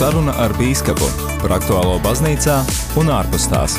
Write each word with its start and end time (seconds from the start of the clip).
Saruna 0.00 0.32
ar 0.40 0.54
Bīskapu 0.56 1.04
par 1.42 1.52
aktuālo 1.58 1.98
baznīcā 2.00 2.54
un 2.96 3.10
ārpus 3.12 3.44
tās. 3.52 3.74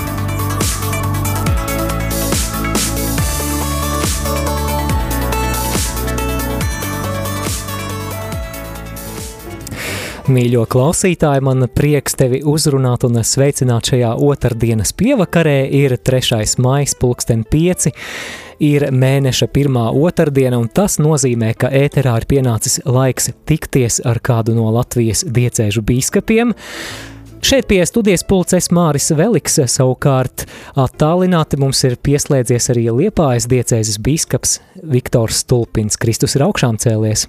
Mīļo 10.30 10.68
klausītāji, 10.70 11.42
man 11.42 11.66
prieks 11.74 12.14
tevi 12.22 12.44
uzrunāt 12.46 13.02
un 13.10 13.18
sveicināt 13.26 13.90
šajā 13.90 14.14
otrdienas 14.22 14.94
pievakarē. 14.94 15.64
Ir 15.74 15.98
3. 15.98 16.46
maija, 16.62 17.00
pulksten 17.02 17.42
5. 17.50 17.90
Ir 18.62 18.84
mēneša 18.94 19.48
pirmā 19.50 19.88
otrdiena, 19.98 20.60
un 20.62 20.68
tas 20.70 21.00
nozīmē, 21.02 21.56
ka 21.58 21.72
ēterā 21.74 22.14
ir 22.22 22.28
pienācis 22.30 22.78
laiks 22.86 23.32
tikties 23.50 23.98
ar 24.06 24.22
kādu 24.22 24.54
no 24.54 24.68
Latvijas 24.76 25.24
diecēžu 25.26 25.82
bīskapiem. 25.88 26.54
Šeit 27.42 27.66
pie 27.66 27.82
studijas 27.90 28.22
pulces 28.30 28.70
Māris 28.70 29.10
Veliks 29.18 29.58
savukārt 29.74 30.46
attālināti 30.78 31.58
mums 31.58 31.82
ir 31.90 31.98
pieslēdzies 31.98 32.70
arī 32.76 32.86
Liepājas 33.02 33.50
diecēzes 33.50 33.98
bīskaps 34.06 34.60
Viktors 34.94 35.42
Stulpins. 35.42 35.98
Kristus 35.98 36.38
ir 36.38 36.46
augšām 36.46 36.78
cēlies! 36.82 37.26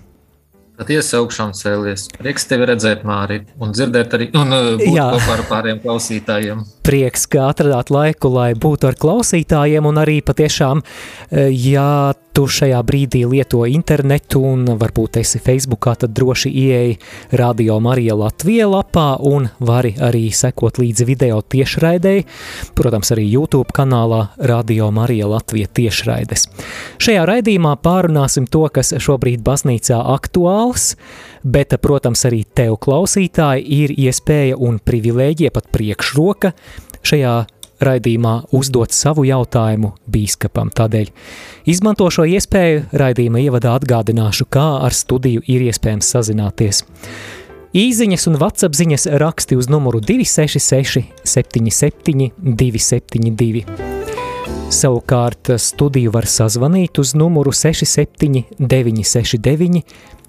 Patiesi 0.83 1.15
augšām 1.15 1.53
cēlies. 1.55 2.09
Prieks 2.19 2.49
tevi 2.51 2.67
redzēt, 2.67 3.05
Mārī, 3.07 3.37
un 3.63 3.71
dzirdēt 3.71 4.17
arī 4.19 4.27
un 4.35 4.51
uh, 4.51 4.71
būt 4.81 4.97
Jā. 4.97 5.05
kopā 5.15 5.37
ar 5.37 5.43
pāriem 5.47 5.79
klausītājiem. 5.85 6.65
Prieks, 6.83 7.29
ka 7.31 7.47
atradāt 7.53 7.93
laiku, 7.95 8.33
lai 8.35 8.49
būtu 8.59 8.91
ar 8.91 8.99
klausītājiem, 8.99 9.87
un 9.87 10.03
arī 10.03 10.19
patiešām, 10.27 10.83
uh, 10.83 11.47
ja 11.55 11.87
tu 12.33 12.47
šajā 12.49 12.81
brīdī 12.87 13.23
lieto 13.29 13.63
internetu 13.69 14.41
un 14.49 14.65
varbūt 14.81 15.19
esi 15.21 15.41
Facebookā, 15.43 15.95
tad 16.03 16.15
droši 16.17 16.51
ieeji 16.63 16.97
Radio 17.39 17.79
Marija 17.85 18.17
Latvija 18.17 18.69
lapā 18.73 19.07
un 19.29 19.49
vari 19.61 19.93
arī 20.01 20.25
sekot 20.35 20.81
līdzi 20.81 21.07
video 21.09 21.41
tiešraidēji, 21.45 22.25
protams 22.79 23.13
arī 23.15 23.27
YouTube 23.29 23.77
kanālā 23.77 24.23
Radio 24.49 24.89
Marija 24.95 25.29
Latvija 25.29 25.69
tiešraides. 25.69 26.49
Šajā 27.03 27.27
raidījumā 27.29 27.77
pārunāsim 27.85 28.49
to, 28.49 28.65
kas 28.73 28.95
šobrīd 28.97 29.45
baznīcā 29.45 30.01
aktuāls, 30.73 30.97
bet, 31.43 31.75
protams, 31.81 32.25
arī 32.27 32.45
tev 32.55 32.79
klausītāji 32.81 33.65
ir 33.67 33.93
iespēja 33.99 34.57
un 34.57 34.79
privilēģija, 34.79 35.51
pat 35.51 35.69
priekšroka 35.73 36.53
šajā 37.03 37.47
raidījumā 37.83 38.45
uzdot 38.55 38.93
savu 38.93 39.25
jautājumu 39.27 39.93
bīskapam. 40.07 40.71
Tādēļ 40.71 41.11
izmanto 41.67 42.09
šo 42.11 42.25
iespēju 42.25 42.85
raidījuma 42.93 43.43
ievadā 43.43 43.75
atgādināšu, 43.75 44.47
kā 44.47 44.85
ar 44.87 44.95
studiju 44.95 45.43
ir 45.47 45.67
iespējams 45.67 46.07
sazināties. 46.15 46.85
Īziņas 47.73 48.29
un 48.29 48.37
WhatsApp 48.37 48.77
ziņas 48.77 49.09
raksti 49.19 49.57
uz 49.57 49.67
numuru 49.73 50.01
266 50.01 51.03
77 51.25 52.31
272. 52.39 53.65
Savukārt 54.73 55.51
studiju 55.61 56.13
var 56.13 56.29
sazvanīt 56.29 57.01
uz 57.01 57.17
numuru 57.17 57.51
67 57.53 58.45
969 58.61 59.83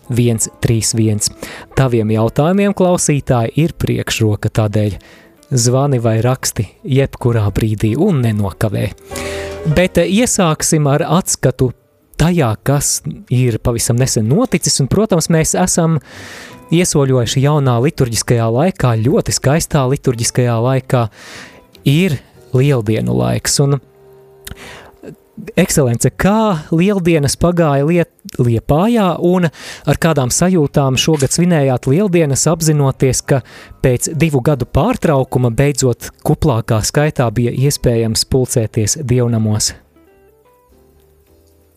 131. 0.10 1.30
Taviem 1.78 2.12
jautājumiem 2.14 2.76
klausītāji 2.78 3.54
ir 3.64 3.76
priekšroka 3.80 4.52
tādēļ 4.54 4.98
zvani 5.54 6.00
vai 6.02 6.18
raksti 6.26 6.66
jebkurā 6.88 7.46
brīdī 7.54 7.94
un 8.00 8.24
nenokavē. 8.26 8.90
Bet 9.76 10.02
eh, 10.02 10.10
iesāksim 10.12 10.90
ar 10.92 11.06
atskatu 11.20 11.72
tajā, 12.20 12.52
kas 12.64 13.02
ir 13.32 13.60
pavisam 13.64 13.98
nesen 14.00 14.28
noticis, 14.32 14.80
un, 14.84 14.90
protams, 14.92 15.30
mēs 15.34 15.56
esam 15.60 16.00
iesoļojuši 16.74 17.44
jaunā 17.44 17.78
liturģiskajā 17.84 18.50
laikā, 18.58 18.96
ļoti 19.06 19.36
skaistā 19.36 19.86
liturģiskajā 19.92 20.58
laikā, 20.68 21.08
ir 21.90 22.18
lieldienu 22.56 23.16
laiks, 23.18 23.60
un 23.64 23.80
Ekscelence, 25.58 26.12
kā 26.14 26.62
lieldienas 26.70 27.34
pagāja 27.42 27.86
liet, 27.90 28.10
Liepājā 28.38 29.08
un 29.26 29.46
ar 29.46 29.98
kādām 30.02 30.30
sajūtām 30.34 30.96
šogad 30.98 31.34
svinējāt 31.34 31.88
lieldienas 31.90 32.46
apzinoties, 32.50 33.22
ka 33.26 33.40
pēc 33.84 34.12
divu 34.18 34.42
gadu 34.46 34.66
pārtraukuma 34.66 35.52
beidzot 35.54 36.12
kuplākā 36.26 36.80
skaitā 36.86 37.28
bija 37.34 37.54
iespējams 37.54 38.26
pulcēties 38.30 39.00
dievnamos? 39.02 39.72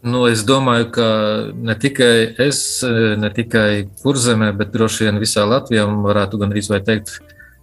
Nu, 0.06 0.26
es 0.28 0.44
domāju, 0.48 0.90
ka 0.94 1.08
ne 1.56 1.76
tikai 1.80 2.36
es, 2.44 2.60
ne 2.84 3.32
tikai 3.36 3.88
kurzemē, 4.04 4.52
bet 4.56 4.72
droši 4.76 5.08
vien 5.08 5.20
visā 5.20 5.44
Latvijā, 5.48 5.88
varētu 6.04 6.40
gan 6.44 6.52
arī 6.52 6.64
teikt, 6.84 7.16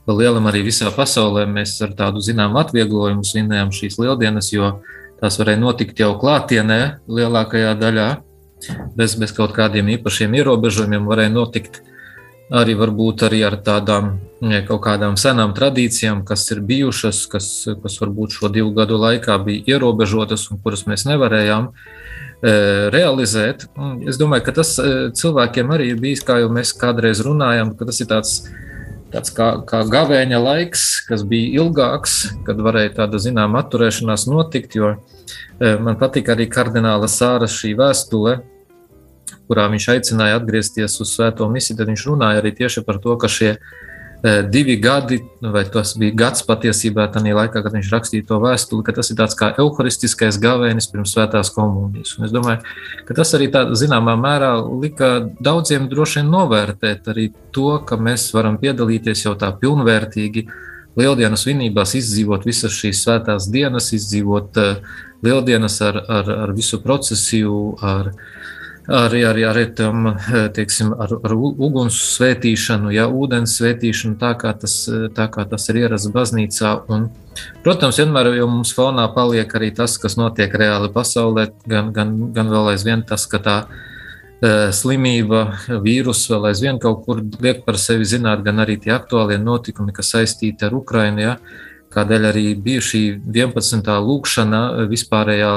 ka 0.06 0.18
lielam 0.18 0.50
arī 0.50 0.66
visā 0.68 0.90
pasaulē 0.94 1.46
mēs 1.50 1.78
ar 1.86 1.94
tādu 1.98 2.22
zinām 2.22 2.58
atvieglojumu 2.62 3.24
svinējam 3.25 3.72
šīs 3.74 4.02
lieldienas, 4.02 4.52
jo 4.54 4.74
uh, 4.74 4.93
Tās 5.23 5.39
varēja 5.39 5.61
notikt 5.61 6.01
jau 6.03 6.09
klātienē, 6.19 6.79
lielākajā 7.07 7.78
daļā, 7.79 8.07
bez, 8.97 9.13
bez 9.16 9.31
kaut 9.31 9.53
kādiem 9.56 9.94
īpašiem 9.94 10.34
ierobežojumiem. 10.35 11.06
Varēja 11.07 11.31
notikt 11.31 11.79
arī, 12.51 12.75
varbūt 12.75 13.23
arī 13.29 13.39
ar 13.47 13.56
tādām 13.63 14.17
kaut 14.67 14.81
kādām 14.83 15.16
senām 15.16 15.53
tradīcijām, 15.56 16.25
kas 16.28 16.44
ir 16.51 16.59
bijušas, 16.67 17.22
kas, 17.31 17.47
kas 17.85 17.95
varbūt 18.01 18.35
šo 18.35 18.51
divu 18.51 18.73
gadu 18.75 19.00
laikā 19.00 19.38
bija 19.45 19.78
ierobežotas 19.78 20.50
un 20.51 20.59
kuras 20.59 20.83
mēs 20.91 21.07
nevarējām 21.07 21.69
e, 21.72 22.57
realizēt. 22.91 23.69
Es 24.03 24.19
domāju, 24.19 24.44
ka 24.50 24.57
tas 24.59 24.75
e, 24.83 24.91
cilvēkiem 25.16 25.72
arī 25.72 25.94
ir 25.94 26.03
bijis, 26.03 26.25
kā 26.28 26.41
jau 26.44 26.51
mēs 26.51 26.75
kādreiz 26.75 27.23
runājām, 27.23 27.78
ka 27.79 27.88
tas 27.88 28.03
ir 28.03 28.12
tāds 28.12 28.35
tāds 29.13 29.34
kā, 29.35 29.50
kā 29.69 29.84
gavēņa 29.90 30.40
laiks, 30.41 30.85
kas 31.07 31.24
bija 31.28 31.62
ilgāks, 31.62 32.18
kad 32.47 32.62
varēja 32.66 32.96
tāda 33.01 33.22
zināmā 33.22 33.63
atturēšanās 33.63 34.25
notikt. 34.31 34.78
Jo 34.79 34.96
e, 34.96 35.75
man 35.78 36.00
patīk 36.01 36.31
arī 36.34 36.50
kardināla 36.51 37.09
Sāra 37.12 37.50
šī 37.50 37.75
vēstule, 37.79 38.40
kurā 39.47 39.68
viņš 39.72 39.90
aicināja 39.96 40.40
atgriezties 40.40 41.00
uz 41.03 41.13
Svēto 41.13 41.47
misiju. 41.51 41.78
Tad 41.79 41.91
viņš 41.94 42.06
runāja 42.09 42.41
arī 42.41 42.53
tieši 42.57 42.85
par 42.88 43.00
to, 43.03 43.18
ka 43.22 43.29
šie 43.31 43.56
divi 44.23 44.78
gadi, 44.79 45.17
vai 45.41 45.66
tas 45.67 45.94
bija 46.00 46.16
gads 46.16 46.45
patiesībā, 46.47 47.09
tajā 47.11 47.35
laikā, 47.35 47.59
kad 47.66 47.73
viņš 47.75 47.89
rakstīja 47.91 48.28
to 48.29 48.38
vēstuli, 48.39 48.85
ka 48.88 48.95
tas 48.95 49.11
ir 49.11 49.17
tāds 49.19 49.35
kā 49.35 49.50
evaharistiskais 49.57 50.38
gavēnis 50.39 50.88
pirms 50.91 51.11
svētās 51.11 51.51
komunijas. 51.51 52.16
Un 52.16 52.29
es 52.29 52.31
domāju, 52.31 52.63
ka 53.03 53.17
tas 53.17 53.35
arī 53.35 53.50
tādā 53.51 53.75
zināmā 53.75 54.16
mērā 54.19 54.53
lika 54.79 55.09
daudziem 55.44 55.89
droši 55.91 56.22
vien 56.22 56.31
novērtēt 56.31 57.09
arī 57.12 57.29
to, 57.51 57.73
ka 57.83 58.00
mēs 58.00 58.29
varam 58.35 58.56
piedalīties 58.62 59.25
jau 59.25 59.35
tā 59.39 59.51
pilnvērtīgi 59.59 60.47
Lieldienu 60.94 61.38
svinībās, 61.41 61.95
izdzīvot 61.97 62.44
visas 62.45 62.75
šīs 62.78 63.00
svētās 63.01 63.47
dienas, 63.50 63.88
izdzīvot 63.97 64.59
Lieldienas 65.25 65.79
ar, 65.81 65.97
ar, 66.06 66.29
ar 66.45 66.53
visu 66.53 66.78
procesiju, 66.83 67.56
ar, 67.81 68.12
arī, 68.88 69.23
arī, 69.27 69.45
arī 69.47 69.66
tam, 69.75 70.11
teiksim, 70.57 70.94
ar, 70.99 71.16
ar 71.23 71.35
uguns 71.38 71.97
svētīšanu, 72.17 72.91
ja, 72.95 73.07
ūdens 73.07 73.57
svētīšanu, 73.59 74.17
tā 74.21 74.33
kā 74.39 74.53
tas, 74.59 74.75
tā 75.16 75.29
kā 75.31 75.45
tas 75.49 75.69
ir 75.71 75.83
ierasts 75.83 76.11
baznīcā. 76.13 76.73
Un, 76.94 77.07
protams, 77.66 78.01
vienmēr 78.01 78.33
jau 78.38 78.49
mums 78.51 78.73
fonā 78.75 79.07
paliek 79.16 79.55
arī 79.55 79.71
tas, 79.75 79.97
kas 80.01 80.17
notiek 80.19 80.53
reāli 80.53 80.91
pasaulē, 80.94 81.49
gan, 81.69 81.94
gan, 81.95 82.16
gan 82.35 82.53
vēl 82.53 82.73
aizvien 82.75 83.05
tas, 83.07 83.27
ka 83.29 83.41
tā 83.44 83.57
slimība, 84.75 85.45
vīrus 85.83 86.25
vēl 86.27 86.50
aizvien 86.50 86.79
kaut 86.81 87.05
kur 87.05 87.21
liek 87.44 87.63
par 87.63 87.77
sevi 87.79 88.03
zināt, 88.03 88.44
gan 88.44 88.59
arī 88.59 88.75
tie 88.81 88.91
aktuālie 88.95 89.38
notikumi, 89.39 89.94
kas 89.95 90.11
saistīti 90.15 90.67
ar 90.67 90.75
Ukrainu, 90.75 91.21
ja, 91.23 91.38
kādēļ 91.94 92.27
arī 92.31 92.44
bija 92.59 92.81
šī 92.83 93.03
11. 93.23 93.88
lūkšana 94.03 94.61
vispārējā 94.91 95.53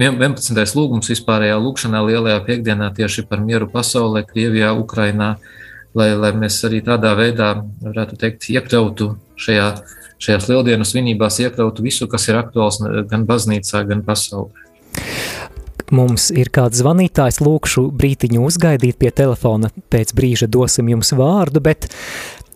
11. 0.00 0.56
lūgums 0.72 1.10
vispārējā 1.12 1.58
lūkšanā 1.60 2.00
lielajā 2.06 2.38
piekdienā 2.46 2.88
tieši 2.96 3.26
par 3.28 3.42
mieru 3.44 3.68
pasaulē, 3.68 4.22
Krievijā, 4.24 4.70
Ukrainā, 4.72 5.34
lai, 5.92 6.14
lai 6.16 6.30
mēs 6.32 6.62
arī 6.64 6.80
tādā 6.86 7.12
veidā, 7.18 7.52
varētu 7.84 8.16
teikt, 8.22 8.48
iekļautu 8.54 9.10
šajā, 9.36 9.68
šajās 10.16 10.48
lieldienu 10.48 10.88
svinībās, 10.88 11.42
iekļautu 11.44 11.84
visu, 11.84 12.08
kas 12.08 12.24
ir 12.30 12.40
aktuāls 12.40 12.80
gan 13.10 13.26
baznīcā, 13.28 13.84
gan 13.90 14.00
pasaulē. 14.06 14.64
Mums 15.92 16.30
ir 16.32 16.48
kāds 16.48 16.80
zvanītājs, 16.80 17.42
lūkšu 17.44 17.90
brītiņu 17.92 18.46
uzgaidīt 18.48 18.96
pie 18.96 19.10
telefona, 19.12 19.68
pēc 19.92 20.14
brīža 20.16 20.48
dosim 20.48 20.88
jums 20.88 21.12
vārdu, 21.12 21.60
bet, 21.60 21.90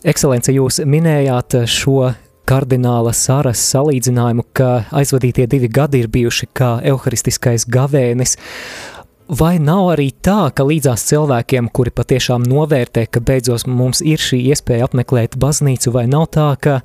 ekscelence, 0.08 0.56
jūs 0.56 0.81
minējāt 0.88 1.58
šo 1.69 2.14
kardināla 2.46 3.12
Sāras 3.16 3.62
salīdzinājumu, 3.72 4.44
ka 4.56 4.87
aizvadītie 4.94 5.48
divi 5.50 5.70
gadi 5.72 6.04
ir 6.04 6.10
bijuši 6.12 6.48
kā 6.56 6.76
evaharistiskais 6.87 7.66
gavēnis. 7.69 8.37
Vai 9.26 9.56
nav 9.58 9.88
arī 9.96 10.12
tā, 10.22 10.52
ka 10.54 10.62
līdzās 10.62 11.02
cilvēkiem, 11.08 11.72
kuri 11.75 11.90
patiešām 11.90 12.44
novērtē, 12.46 13.08
ka 13.10 13.19
beidzot 13.26 13.66
mums 13.66 13.98
ir 14.06 14.22
šī 14.22 14.38
iespēja 14.52 14.87
apmeklēt 14.87 15.34
baznīcu, 15.43 15.90
vai 15.90 16.06
nav 16.06 16.28
tā, 16.37 16.52
ka 16.62 16.78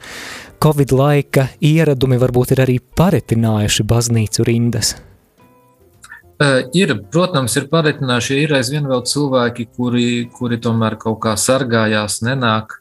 Covid 0.62 0.94
laika 0.98 1.48
ieradumi 1.62 2.18
varbūt 2.22 2.56
ir 2.56 2.66
arī 2.66 2.80
paretinājuši 2.98 3.86
baznīcu 3.86 4.50
rindas? 4.50 4.96
Ir, 6.74 6.96
protams, 7.14 7.54
ir 7.60 7.70
paretinājuši, 7.70 8.42
ir 8.42 8.56
aizvien 8.58 8.90
vēl 8.90 9.06
cilvēki, 9.06 9.68
kuri, 9.78 10.08
kuri 10.34 10.58
tomēr 10.58 10.98
kaut 11.02 11.20
kā 11.22 11.36
sargājās, 11.38 12.24
nenāk 12.26 12.81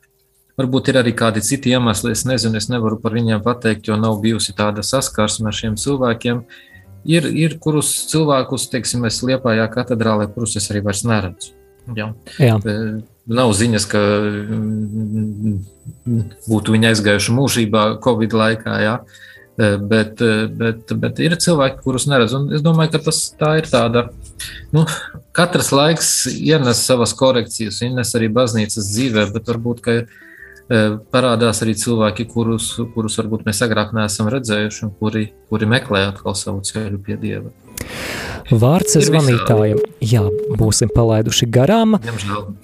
Varbūt 0.61 0.91
ir 0.93 0.99
arī 1.01 1.15
kādi 1.17 1.41
citi 1.45 1.73
iemesli, 1.73 2.12
es 2.12 2.27
nezinu, 2.29 2.59
es 2.61 2.67
nevaru 2.69 2.99
par 3.01 3.15
viņiem 3.17 3.41
pateikt, 3.45 3.87
jo 3.89 3.97
nav 3.97 4.19
bijusi 4.21 4.53
tāda 4.57 4.85
saskarsme 4.85 5.49
ar 5.49 5.57
šiem 5.57 5.79
cilvēkiem. 5.81 6.43
Ir, 7.09 7.31
ir 7.33 7.57
kurus 7.65 7.95
cilvēkus, 8.11 8.67
teiksim, 8.73 9.07
es 9.09 9.23
liepājā 9.25 9.65
katedrālē, 9.73 10.29
kurus 10.35 10.59
es 10.61 10.69
arī 10.73 10.85
vairs 10.85 11.01
neredzu. 11.09 11.55
Ja. 11.97 12.11
Jā. 12.37 12.59
Nav 13.31 13.55
ziņas, 13.57 13.87
ka 13.89 14.01
mm, 14.03 15.57
būtu 16.51 16.77
viņi 16.77 16.91
aizgājuši 16.91 17.35
mūžībā 17.39 17.85
Covid 18.05 18.37
laikā. 18.37 18.77
Ja. 18.85 18.95
Bet, 19.61 20.21
bet, 20.56 20.93
bet 21.03 21.19
ir 21.21 21.35
cilvēki, 21.41 21.83
kurus 21.85 22.06
neredz. 22.09 22.33
Un 22.37 22.49
es 22.56 22.63
domāju, 22.65 22.95
ka 22.95 23.03
tas 23.11 23.19
tā 23.37 23.56
ir 23.61 23.69
tāda. 23.69 24.06
Nu, 24.73 24.87
katrs 25.37 25.69
laiks 25.75 26.11
ienes 26.33 26.81
savas 26.87 27.13
korekcijas, 27.17 27.83
ienes 27.85 28.15
arī 28.17 28.31
baznīcas 28.33 28.89
dzīvē, 28.89 29.27
bet 29.35 29.51
varbūt 29.53 29.83
parādās 30.70 31.62
arī 31.64 31.75
cilvēki, 31.78 32.28
kurus, 32.31 32.72
kurus 32.94 33.19
varbūt 33.19 33.43
mēs 33.49 33.62
agrāk 33.67 33.94
neesam 33.96 34.31
redzējuši, 34.31 34.84
un 34.87 34.94
kuri, 35.00 35.26
kuri 35.50 35.69
meklē 35.70 36.06
atkal 36.12 36.37
savu 36.38 36.62
ceļu 36.67 37.00
pie 37.02 37.19
Dieva. 37.20 37.50
Vārds 38.50 38.96
zvanītājiem. 39.06 39.78
Jā, 40.02 40.25
būsim 40.58 40.90
palaiduši 40.94 41.46
garām. 41.55 41.96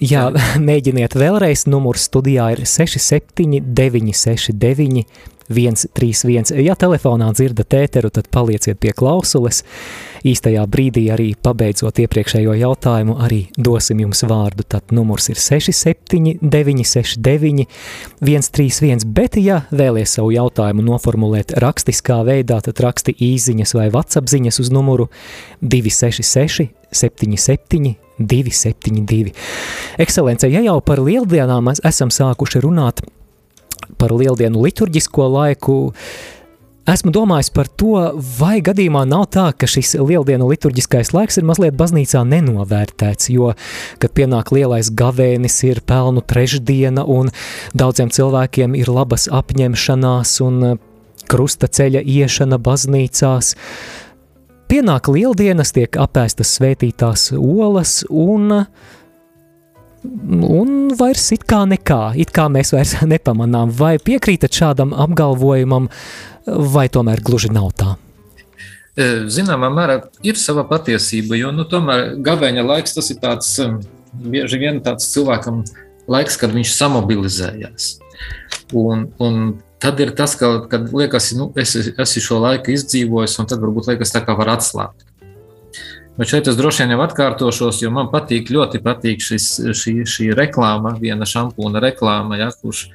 Jā, 0.03 0.27
mēģiniet 0.69 1.15
vēlreiz. 1.19 1.65
Numurs 1.71 2.07
studijā 2.09 2.49
ir 2.55 2.63
679, 2.67 4.13
69, 4.15 5.05
131. 5.49 6.51
Ja 6.65 6.75
telefonā 6.75 7.29
dzirdat 7.35 7.73
ēteru, 7.77 8.11
tad 8.13 8.27
palieciet 8.33 8.79
pie 8.83 8.91
klausules. 8.95 9.63
Īstajā 10.27 10.63
brīdī 10.67 11.05
arī 11.13 11.29
pabeidzot 11.39 12.01
iepriekšējo 12.03 12.55
jautājumu, 12.57 13.15
arī 13.23 13.43
dosim 13.55 14.01
jums 14.03 14.25
vārdu. 14.27 14.65
Tad 14.67 14.91
numurs 14.95 15.29
ir 15.31 15.39
679, 15.39 16.83
69, 16.83 17.67
131. 18.19 19.05
Bet, 19.15 19.37
ja 19.39 19.61
vēlies 19.71 20.17
savu 20.17 20.33
jautājumu 20.35 20.83
noformulēt 20.87 21.55
rakstiskā 21.63 22.19
veidā, 22.27 22.59
tad 22.65 22.81
raksti 22.83 23.15
īsiņas 23.15 23.75
vai 23.77 23.87
WhatsApp 23.93 24.27
ziņas 24.33 24.59
uz 24.65 24.73
numuru 24.73 25.07
266, 25.61 26.73
77, 26.91 27.95
272. 28.19 29.31
Ekscelence, 30.01 30.49
ja 30.49 30.63
jau 30.65 30.79
par 30.81 31.01
lieldienām 31.03 31.71
esam 31.85 32.11
sākuši 32.13 32.63
runāt, 32.65 33.05
par 33.99 34.13
lieldienu 34.15 34.63
liturģisko 34.65 35.27
laiku. 35.33 35.77
Esmu 36.87 37.11
domājis 37.11 37.49
par 37.51 37.67
to, 37.67 37.97
vai 38.37 38.61
gadījumā 38.63 39.01
nav 39.09 39.25
tā, 39.35 39.49
ka 39.51 39.67
šis 39.67 39.97
lieldienu 39.99 40.47
liturģiskais 40.47 41.11
laiks 41.11 41.35
ir 41.35 41.47
mazliet 41.49 41.75
baznīcā 41.75 42.21
nenovērtēts, 42.23 43.27
jo, 43.33 43.51
kad 43.99 44.13
pienāk 44.15 44.53
lielais 44.55 44.87
gavēnis, 44.95 45.57
ir 45.67 45.83
pelnu 45.83 46.23
trešdiena 46.23 47.03
un 47.03 47.33
daudziem 47.75 48.13
cilvēkiem 48.15 48.77
ir 48.79 48.87
labas 48.87 49.27
apņemšanās 49.27 50.37
un 50.47 50.77
krusta 51.27 51.67
ceļa 51.67 52.05
iešana 52.07 52.55
baznīcās. 52.55 53.51
Pienāk 54.71 55.11
lieldienas, 55.11 55.73
tiek 55.75 55.99
apēstas 55.99 56.55
svētītās 56.55 57.33
olas 57.35 58.01
un 58.07 58.61
uh, 58.61 58.95
un 60.47 60.73
vairs 60.97 61.31
it 61.35 61.45
kā 61.47 61.63
nekā, 61.69 62.01
it 62.19 62.33
kā 62.35 62.47
mēs 62.51 62.73
vairs 62.75 62.95
nepamanām. 63.13 63.71
Vai 63.75 63.97
piekrītat 64.01 64.55
šādam 64.55 64.95
apgalvojumam, 64.95 65.89
vai 66.45 66.87
tomēr 66.91 67.23
gluži 67.23 67.51
nav 67.53 67.71
tā? 67.79 67.95
E, 68.97 69.27
zināmā 69.29 69.69
mērā 69.69 69.99
ir 70.25 70.39
sava 70.41 70.63
patiesība, 70.65 71.37
jo 71.37 71.51
nu, 71.53 71.67
tomēr 71.69 72.15
gavēņa 72.25 72.65
laiks 72.65 72.97
tas 72.97 73.11
ir 73.13 73.19
tāds, 73.21 73.51
um, 73.61 73.77
bieži 74.25 74.57
vien 74.63 74.81
tāds 74.81 75.11
cilvēkam 75.11 75.61
laiks, 76.09 76.39
kad 76.41 76.55
viņš 76.55 76.73
samobilizējās. 76.73 77.91
Un, 78.75 79.05
un 79.21 79.43
tad 79.83 80.01
ir 80.01 80.15
tas, 80.17 80.33
ka, 80.39 80.49
kad 80.71 80.89
liekas, 80.93 81.29
nu, 81.37 81.51
es 81.59 81.75
esmu 81.77 82.23
šo 82.25 82.39
laiku 82.43 82.73
izdzīvojis, 82.73 83.37
un 83.41 83.49
tad 83.51 83.61
varbūt 83.61 83.91
liekas, 83.91 84.15
tā 84.15 84.23
kā 84.25 84.35
var 84.39 84.55
atslābt. 84.57 85.06
Bet 86.17 86.31
šeit 86.31 86.47
es 86.49 86.55
droši 86.57 86.81
vien 86.81 86.95
jau 86.95 87.03
atkārtošos, 87.03 87.83
jo 87.83 87.91
man 87.93 88.07
patīk, 88.09 88.49
ļoti 88.49 88.79
patīk 88.81 89.21
šis, 89.21 89.45
šī, 89.77 89.91
šī 90.09 90.31
reklāma, 90.37 90.95
viena 90.97 91.27
šampūna 91.29 91.81
reklāma, 91.83 92.39
ja, 92.39 92.47
kurš 92.49 92.87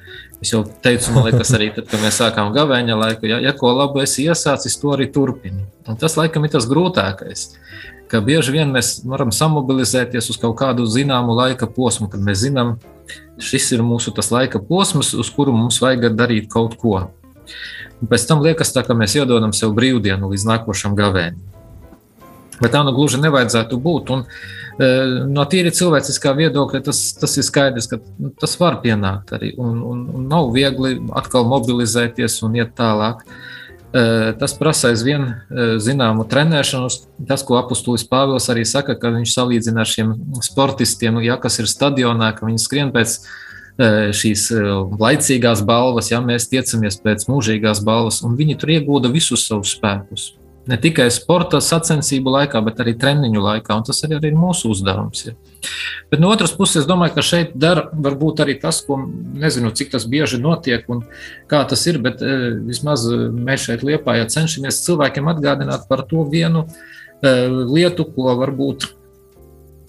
es 0.43 0.51
jau 0.51 0.65
teicu, 0.83 1.13
man 1.15 1.29
liekas, 1.29 1.53
arī 1.55 1.69
tad, 1.71 1.87
kad 1.87 2.03
mēs 2.03 2.19
sākām 2.19 2.51
gavēņa 2.55 2.97
laiku, 2.99 3.29
ja, 3.31 3.37
ja 3.39 3.53
ko 3.55 3.71
labu 3.77 4.03
esi 4.03 4.25
iesācis, 4.27 4.75
to 4.81 4.91
arī 4.97 5.07
turpini. 5.15 5.63
Un 5.87 5.99
tas 5.99 6.17
laikam 6.19 6.43
ir 6.43 6.51
tas 6.51 6.67
grūtākais, 6.67 7.45
ka 8.11 8.19
bieži 8.27 8.57
vien 8.57 8.75
mēs 8.75 8.97
varam 9.07 9.31
samobilizēties 9.31 10.27
uz 10.35 10.41
kaut 10.43 10.57
kādu 10.59 10.83
zināmu 10.83 11.37
laika 11.39 11.71
posmu, 11.71 12.09
kad 12.11 12.19
mēs 12.27 12.43
zinām, 12.43 12.75
šis 13.39 13.71
ir 13.77 13.87
mūsu 13.87 14.11
tas 14.15 14.33
laika 14.35 14.59
posms, 14.59 15.15
uz 15.15 15.31
kuru 15.31 15.55
mums 15.55 15.79
vajag 15.79 16.11
darīt 16.19 16.51
kaut 16.51 16.75
ko. 16.75 17.05
Un 18.03 18.11
pēc 18.11 18.27
tam 18.27 18.43
liekas, 18.43 18.75
tā, 18.75 18.83
ka 18.83 18.99
mēs 18.99 19.15
iedodam 19.15 19.55
sev 19.55 19.71
brīvdienu 19.79 20.35
līdz 20.35 20.49
nākošam 20.51 20.99
gavēnim. 20.99 21.52
Bet 22.63 22.71
tā 22.71 22.83
nu 22.87 22.93
gluži 22.95 23.19
nevajadzētu 23.19 23.77
būt. 23.83 24.11
Un, 24.15 24.21
e, 24.79 24.91
no 25.27 25.43
tīri 25.51 25.73
cilvēciskā 25.75 26.31
viedokļa 26.37 26.83
tas, 26.85 27.01
tas 27.19 27.35
ir 27.39 27.47
skaidrs, 27.47 27.89
ka 27.91 27.99
nu, 27.99 28.31
tas 28.39 28.55
var 28.61 28.79
pienākt 28.83 29.33
arī. 29.35 29.51
Un, 29.59 29.81
un, 29.83 30.05
un 30.15 30.29
nav 30.31 30.53
viegli 30.55 30.95
atkal 31.19 31.47
mobilizēties 31.49 32.39
un 32.47 32.55
iet 32.61 32.71
tālāk. 32.77 33.25
E, 33.93 34.03
tas 34.39 34.55
prasa 34.57 34.93
aizvien 34.93 35.25
e, 35.27 35.65
zināmu 35.83 36.23
trenēšanos. 36.31 37.01
Tas, 37.27 37.43
ko 37.43 37.59
apustulis 37.59 38.07
Pāvils 38.07 38.47
arī 38.53 38.63
saka, 38.69 38.95
ka 38.99 39.11
viņš 39.11 39.33
salīdzina 39.35 39.83
ar 39.83 39.89
šiem 39.89 40.13
sportistiem, 40.47 41.19
ja, 41.25 41.35
kas 41.41 41.59
ir 41.59 41.67
stadionā, 41.71 42.31
ka 42.37 42.47
viņi 42.47 42.63
skrien 42.63 42.93
pēc 42.95 43.19
šīs 43.73 44.51
laicīgās 45.01 45.63
balvas, 45.65 46.11
ja 46.11 46.19
mēs 46.21 46.45
tiecamies 46.51 46.99
pēc 47.01 47.25
mūžīgās 47.25 47.81
balvas, 47.81 48.19
un 48.21 48.35
viņi 48.37 48.59
tur 48.61 48.69
iegūda 48.75 49.09
visus 49.09 49.47
savus 49.49 49.73
spēkus. 49.73 50.27
Ne 50.63 50.77
tikai 50.79 51.09
sporta 51.11 51.59
sacensību 51.59 52.31
laikā, 52.37 52.61
bet 52.63 52.77
arī 52.79 52.93
treniņu 52.95 53.41
laikā. 53.43 53.75
Tas 53.83 53.99
arī, 54.05 54.15
arī 54.21 54.31
ir 54.31 54.37
mūsu 54.39 54.71
uzdevums. 54.71 55.25
Ja. 55.27 55.33
Bet 56.11 56.23
no 56.23 56.29
otras 56.31 56.53
puses, 56.55 56.83
es 56.83 56.87
domāju, 56.87 57.17
ka 57.17 57.25
šeit 57.25 57.51
dara 57.59 57.89
varbūt 57.91 58.39
arī 58.45 58.55
tas, 58.61 58.79
ko 58.85 58.95
nezinu, 59.01 59.73
cik 59.75 59.91
tas 59.91 60.07
bieži 60.07 60.39
notiek 60.39 60.87
un 60.93 61.03
kā 61.51 61.65
tas 61.67 61.83
ir. 61.91 61.99
Bet 62.03 62.23
e, 62.23 62.37
vismaz 62.69 63.03
mēs 63.11 63.67
šeit 63.67 63.83
Lietpājā 63.83 64.29
cenšamies 64.31 64.79
cilvēkiem 64.85 65.27
atgādināt 65.33 65.83
par 65.89 66.05
to 66.07 66.23
vienu 66.31 66.63
e, 66.63 67.35
lietu, 67.49 68.07
ko 68.15 68.37
varbūt. 68.39 68.87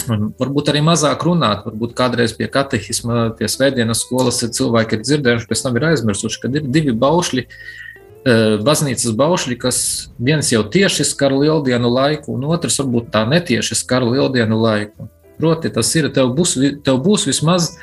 Varbūt 0.04 0.68
arī 0.68 0.82
mazāk 0.84 1.22
runāt, 1.24 1.62
varbūt 1.64 1.94
kādreiz 1.96 2.34
pie 2.36 2.50
katehisma, 2.52 3.30
pie 3.38 3.46
svētdienas 3.48 4.02
skolas 4.04 4.42
cilvēki 4.42 4.98
ir 4.98 5.06
dzirdējuši, 5.06 5.48
pēc 5.48 5.62
tam 5.64 5.78
ir 5.78 5.86
aizmirsuši, 5.94 6.42
ka 6.42 6.50
ir 6.52 6.66
divi 6.74 6.92
baušļi, 6.92 7.46
Eh, 7.46 7.83
baznīcas 8.24 9.12
baušļi, 9.18 9.58
kas 9.60 9.78
viens 10.16 10.48
jau 10.52 10.62
tieši 10.64 11.04
skar 11.04 11.34
lieldienu 11.36 11.90
laiku, 11.92 12.32
un 12.36 12.46
otrs 12.48 12.78
varbūt 12.80 13.10
tā 13.12 13.26
netieši 13.28 13.76
skar 13.76 14.06
lieldienu 14.06 14.56
laiku. 14.60 15.10
Proti, 15.36 15.68
tas 15.74 15.90
ir, 15.98 16.08
tev 16.14 16.32
būs, 16.36 16.54
tev 16.86 17.00
būs 17.04 17.26
vismaz 17.28 17.74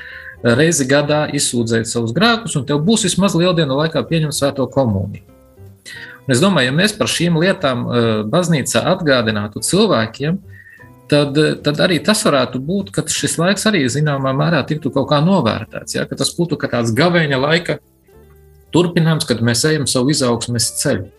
reizi 0.42 0.88
gadā 0.90 1.28
izsūdzēt 1.36 1.90
savus 1.90 2.16
grēkus, 2.16 2.56
un 2.58 2.66
tev 2.66 2.82
būs 2.86 3.06
vismaz 3.06 3.36
lieldienu 3.38 3.78
laikā 3.84 4.02
pieņemt 4.08 4.34
svēto 4.34 4.66
komuniju. 4.72 5.28
Un 6.26 6.34
es 6.34 6.42
domāju, 6.42 6.70
ja 6.70 6.78
mēs 6.78 6.96
par 6.98 7.10
šīm 7.12 7.38
lietām 7.42 7.86
eh, 7.86 8.10
baznīcā 8.30 8.82
atgādinātu 8.96 9.62
cilvēkiem, 9.66 10.40
tad, 11.12 11.38
tad 11.66 11.82
arī 11.84 12.00
tas 12.04 12.22
varētu 12.26 12.62
būt, 12.64 12.92
ka 12.96 13.04
šis 13.10 13.38
laiks 13.42 13.68
arī 13.70 13.84
zināmā 13.92 14.32
mērā 14.38 14.62
tiktu 14.68 14.94
kaut 14.96 15.10
kā 15.12 15.20
novērtēts. 15.26 15.98
Ja? 15.98 16.06
Ka 16.08 16.18
tas 16.20 16.32
būtu 16.38 16.60
tāds 16.62 16.94
gaveņa 16.96 17.42
laika 17.42 17.80
turpinājums, 18.74 19.28
kad 19.30 19.44
mēs 19.46 19.66
ejam 19.70 19.88
savu 19.90 20.14
izaugsmes 20.14 20.72
ceļu. 20.82 21.10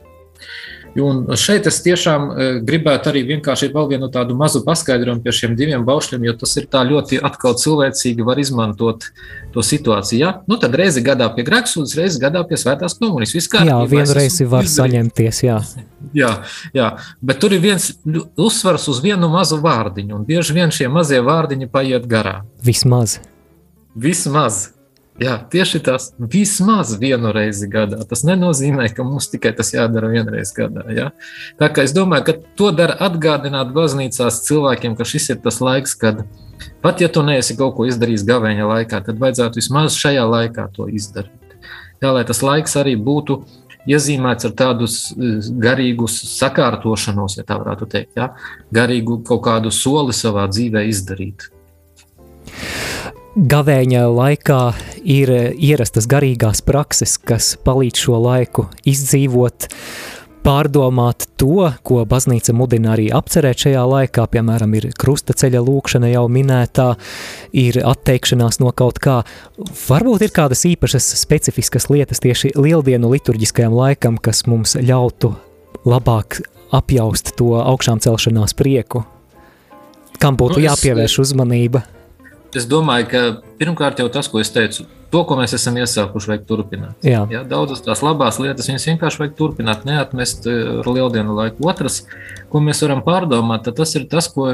Un 1.00 1.22
šeit 1.40 1.64
es 1.70 1.78
tiešām 1.80 2.24
e, 2.28 2.46
gribētu 2.68 3.08
arī 3.08 3.22
vienkārši 3.30 3.70
vēl 3.72 3.86
vienu 3.94 4.10
tādu 4.12 4.34
mazu 4.36 4.60
paskaidrojumu 4.66 5.22
pie 5.24 5.32
šiem 5.32 5.54
diviem 5.56 5.86
baušļiem, 5.88 6.26
jo 6.28 6.34
tas 6.42 6.52
ir 6.60 6.66
tā 6.72 6.82
ļoti 6.84 7.20
atkal 7.24 7.56
cilvēcīgi 7.56 8.26
var 8.26 8.40
izmantot 8.42 9.06
to 9.54 9.64
situāciju. 9.64 10.18
Ja? 10.20 10.32
Nu, 10.50 10.58
tad 10.60 10.76
reizi 10.76 11.00
gadā 11.04 11.30
pie 11.32 11.46
grēksūdzes, 11.48 11.96
reizi 11.96 12.20
gadā 12.20 12.42
pie 12.48 12.58
svētās 12.60 12.98
komunijas. 13.00 13.32
Viskā, 13.38 13.64
jā, 13.68 13.78
vienu 13.88 14.18
reizi 14.18 14.44
var 14.44 14.68
izdarīt. 14.68 14.92
saņemties, 14.92 15.40
jā. 15.46 15.56
jā. 16.18 16.34
Jā, 16.76 16.90
bet 17.24 17.40
tur 17.40 17.56
ir 17.56 17.64
viens 17.64 17.88
uzsvars 18.36 18.84
uz 18.92 19.00
vienu 19.04 19.32
mazu 19.32 19.62
vārdiņu, 19.64 20.18
un 20.20 20.28
bieži 20.28 20.60
vien 20.60 20.74
šie 20.74 20.92
mazie 20.92 21.24
vārdiņi 21.24 21.72
paiet 21.72 22.04
garām. 22.10 22.44
Vismaz. 22.60 23.16
Vismaz. 23.96 24.66
Jā, 25.20 25.34
tieši 25.52 25.82
tas 25.84 26.06
vismaz 26.16 26.94
vienu 26.96 27.34
reizi 27.36 27.66
gadā. 27.70 27.98
Tas 28.08 28.22
nenozīmē, 28.24 28.86
ka 28.96 29.04
mums 29.04 29.28
tikai 29.28 29.52
tas 29.56 29.74
jādara 29.74 30.08
vienreiz 30.08 30.54
gadā. 30.56 30.86
Ja? 30.96 31.10
Tā 31.60 31.68
kā 31.68 31.84
es 31.84 31.92
domāju, 31.92 32.30
ka 32.30 32.34
to 32.56 32.70
dara 32.72 32.96
atgādināt 33.06 33.74
baznīcās 33.76 34.40
cilvēkiem, 34.46 34.96
ka 34.96 35.04
šis 35.04 35.34
ir 35.34 35.42
tas 35.44 35.60
laiks, 35.60 35.92
kad 36.00 36.24
pat 36.80 37.04
ja 37.04 37.10
tu 37.12 37.24
neesi 37.26 37.58
kaut 37.58 37.76
ko 37.76 37.86
izdarījis 37.90 38.24
gavēņa 38.28 38.68
laikā, 38.70 39.02
tad 39.04 39.20
vajadzētu 39.20 39.60
vismaz 39.60 39.98
šajā 40.00 40.24
laikā 40.32 40.70
to 40.72 40.88
izdarīt. 40.88 41.58
Jā, 42.02 42.14
lai 42.16 42.24
tas 42.26 42.40
laiks 42.42 42.78
arī 42.80 42.96
būtu 42.96 43.42
iezīmēts 43.92 44.48
ar 44.48 44.54
tādu 44.56 44.88
garīgu 45.62 46.08
sakārtošanos, 46.08 47.36
ja 47.36 47.44
tā 47.46 47.58
varētu 47.60 47.90
teikt, 47.90 48.16
ja? 48.16 48.32
garīgu 48.74 49.20
kaut 49.28 49.44
kādu 49.44 49.74
soli 49.74 50.16
savā 50.16 50.48
dzīvē 50.50 50.86
izdarīt. 50.88 51.50
Gavēņa 53.36 54.06
laikā 54.12 54.60
ir 55.08 55.30
ierastas 55.56 56.08
garīgās 56.10 56.60
prakses, 56.64 57.16
kas 57.16 57.54
palīdz 57.64 58.02
šo 58.04 58.18
laiku 58.20 58.66
izdzīvot, 58.88 59.68
pārdomāt 60.42 61.28
to, 61.40 61.70
ko 61.86 62.02
baznīca 62.08 62.52
mudina 62.56 62.92
arī 62.96 63.06
apcerēt 63.14 63.64
šajā 63.64 63.84
laikā, 63.88 64.26
piemēram, 64.34 64.74
ir 64.76 64.88
krustaceļa 64.98 65.62
lūkšana 65.64 66.10
jau 66.12 66.26
minētā, 66.32 66.88
ir 67.56 67.78
atteikšanās 67.86 68.60
no 68.60 68.74
kaut 68.76 69.00
kā. 69.02 69.20
Varbūt 69.86 70.26
ir 70.26 70.34
kādas 70.34 70.66
īpašas 70.68 71.12
specifiskas 71.22 71.88
lietas 71.92 72.20
tieši 72.24 72.52
lieldienu 72.58 73.14
liturģiskajam 73.14 73.78
laikam, 73.78 74.18
kas 74.20 74.44
mums 74.50 74.76
ļautu 74.76 75.32
labāk 75.88 76.42
apjaust 76.74 77.36
to 77.38 77.54
augšām 77.62 78.02
celšanās 78.02 78.56
prieku. 78.58 79.06
Kam 80.20 80.36
būtu 80.38 80.60
nu, 80.60 80.68
jāpievērš 80.68 81.20
uzmanība? 81.22 81.86
Es 82.58 82.66
domāju, 82.68 83.06
ka 83.08 83.22
pirmkārt 83.60 84.02
jau 84.02 84.08
tas, 84.12 84.28
ko 84.28 84.42
es 84.42 84.52
teicu, 84.52 84.84
to, 85.12 85.22
ko 85.28 85.38
mēs 85.38 85.54
esam 85.56 85.78
iesākuši, 85.80 86.30
vajag 86.32 86.44
turpināt. 86.48 87.06
Jā. 87.06 87.24
Jā, 87.32 87.42
daudzas 87.48 87.84
tās 87.84 88.04
labās 88.04 88.40
lietas, 88.42 88.68
viņas 88.68 88.88
vienkārši 88.90 89.22
vajag 89.22 89.38
turpināt, 89.38 89.86
neatmest 89.88 90.48
eh, 90.50 90.60
ar 90.82 90.92
lieldienu 90.92 91.36
laiku. 91.38 91.64
Otrs, 91.72 92.02
ko 92.52 92.60
mēs 92.64 92.84
varam 92.84 93.00
pārdomāt, 93.06 93.72
tas 93.76 93.96
ir 93.98 94.08
tas, 94.12 94.28
ko 94.32 94.52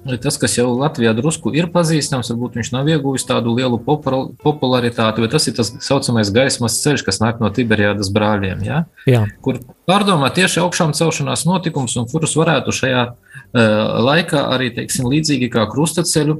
Tas, 0.00 0.38
kas 0.40 0.54
jau 0.56 0.70
Latvijā 0.80 1.10
drusku 1.12 1.50
ir 1.52 1.66
pazīstams, 1.74 2.30
varbūt 2.32 2.54
viņš 2.56 2.70
nav 2.72 2.86
ieguvis 2.88 3.26
tādu 3.28 3.52
lielu 3.52 3.76
popularitāti, 3.84 5.20
bet 5.20 5.34
tas 5.36 5.44
ir 5.50 5.56
tas 5.58 5.68
tā 5.74 5.80
saucamais 5.84 6.30
gaismas 6.32 6.78
ceļš, 6.80 7.04
kas 7.04 7.20
nāk 7.20 7.42
no 7.42 7.50
Tiberijādas 7.52 8.08
brāļiem. 8.14 8.62
Ja? 8.64 8.78
Jā. 9.04 9.26
Kur 9.44 9.58
pārdomā 9.88 10.30
tieši 10.32 10.62
augšām 10.64 10.94
celšanās 10.96 11.44
notikums, 11.44 11.98
un 12.00 12.08
kurus 12.08 12.32
varētu 12.40 12.72
šajā 12.72 13.02
uh, 13.10 13.68
laikā 14.08 14.46
arī, 14.54 14.70
teiksim, 14.78 15.10
līdzīgi 15.12 15.50
kā 15.52 15.66
krustaceļu, 15.68 16.38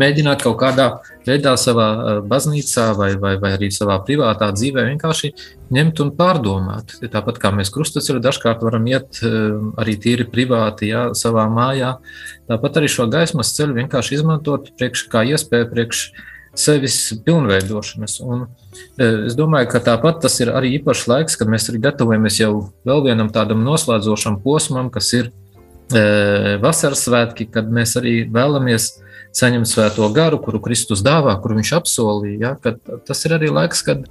mēģināt 0.00 0.44
kaut 0.44 0.58
kādā 0.60 0.86
veidā 1.26 1.54
savā 1.60 2.20
baznīcā 2.28 2.86
vai, 2.98 3.10
vai, 3.20 3.34
vai 3.42 3.52
arī 3.56 3.70
savā 3.74 3.98
privātā 4.06 4.50
dzīvē 4.54 4.86
vienkārši 4.90 5.32
ņemt 5.76 6.02
un 6.04 6.12
pārdomāt. 6.18 6.96
Tāpat 7.12 7.40
kā 7.42 7.50
mēs 7.56 7.72
krustaceļu 7.74 8.22
dažkārt 8.24 8.62
varam 8.66 8.86
iet 8.90 9.20
arī 9.80 9.96
tīri 10.00 10.28
privāti, 10.30 10.92
jā, 10.92 11.08
savā 11.18 11.48
mājā, 11.52 11.96
tāpat 12.50 12.80
arī 12.80 12.92
šo 12.92 13.08
gaismas 13.12 13.54
ceļu 13.56 13.80
vienkārši 13.82 14.20
izmantot 14.20 14.72
priekš, 14.78 15.06
kā 15.12 15.26
iespēju 15.32 15.70
priekš 15.72 16.06
sevis 16.56 16.98
pilnveidošanas. 17.26 18.18
Un, 18.24 18.46
es 18.96 19.34
domāju, 19.36 19.68
ka 19.74 19.82
tāpat 19.90 20.22
tas 20.24 20.38
ir 20.40 20.52
arī 20.56 20.76
īpašs 20.78 21.04
laiks, 21.10 21.36
kad 21.36 21.50
mēs 21.52 21.68
arī 21.68 21.82
gatavojamies 21.84 22.38
jau 22.40 22.52
vēl 22.88 23.02
vienam 23.10 23.28
tādam 23.32 23.60
noslēdzošam 23.66 24.40
posmam, 24.44 24.88
kas 24.92 25.12
ir 25.18 25.34
vasaras 26.62 27.04
svētki, 27.06 27.46
kad 27.52 27.68
mēs 27.70 27.94
arī 28.00 28.24
vēlamies 28.32 28.88
saņemt 29.36 29.68
svēto 29.68 30.08
garu, 30.16 30.38
kuru 30.42 30.60
Kristus 30.64 31.02
dāvā, 31.04 31.34
kuru 31.42 31.58
viņš 31.58 31.72
apsolīja. 31.76 32.54
Ja, 32.64 32.74
tas 33.06 33.24
ir 33.28 33.36
arī 33.36 33.50
laiks, 33.52 33.82
kad 33.86 34.06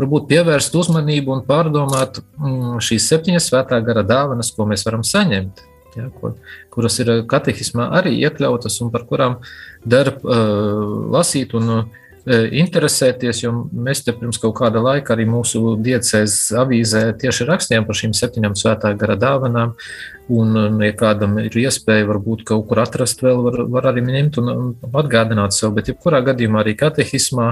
varbūt 0.00 0.28
pievērst 0.30 0.76
uzmanību 0.80 1.36
un 1.36 1.42
pārdomāt 1.48 2.22
mm, 2.22 2.78
šīs 2.84 3.08
septiņas 3.12 3.50
svētā 3.50 3.80
gara 3.84 4.04
dāvanas, 4.06 4.52
ko 4.56 4.68
mēs 4.70 4.86
varam 4.88 5.04
saņemt. 5.06 5.66
Ja, 5.98 6.06
ko, 6.20 6.36
kuras 6.70 7.00
ir 7.02 7.10
katehismā 7.30 7.88
arī 7.98 8.14
iekļautas 8.22 8.76
un 8.84 8.92
par 8.94 9.08
kurām 9.08 9.40
der 9.82 10.12
uh, 10.14 11.08
lasīt 11.10 11.56
un 11.58 11.72
uh, 11.74 11.98
interesēties, 12.30 13.42
jo 13.44 13.52
mēs 13.72 14.04
te 14.06 14.14
pirms 14.16 14.38
kaut 14.42 14.54
kāda 14.60 14.82
laika 14.84 15.14
arī 15.14 15.26
mūsu 15.28 15.76
diecēs 15.82 16.36
avīzē 16.60 17.04
tieši 17.20 17.46
rakstījām 17.48 17.88
par 17.88 17.98
šīm 17.98 18.14
septiņām 18.16 18.56
svētā 18.58 18.92
gara 19.00 19.16
dāvanām, 19.20 19.74
un, 20.30 20.60
ja 20.84 20.92
kādam 20.96 21.38
ir 21.42 21.56
iespēja 21.64 22.06
varbūt 22.10 22.44
kaut 22.48 22.68
kur 22.70 22.82
atrast 22.84 23.24
vēl, 23.24 23.42
var, 23.46 23.64
var 23.72 23.90
arī 23.92 24.04
ņemt 24.06 24.38
un 24.42 24.52
atgādināt 24.90 25.56
sev, 25.56 25.74
bet 25.76 25.90
jebkurā 25.90 26.22
gadījumā 26.30 26.62
arī 26.62 26.76
katehismā, 26.78 27.50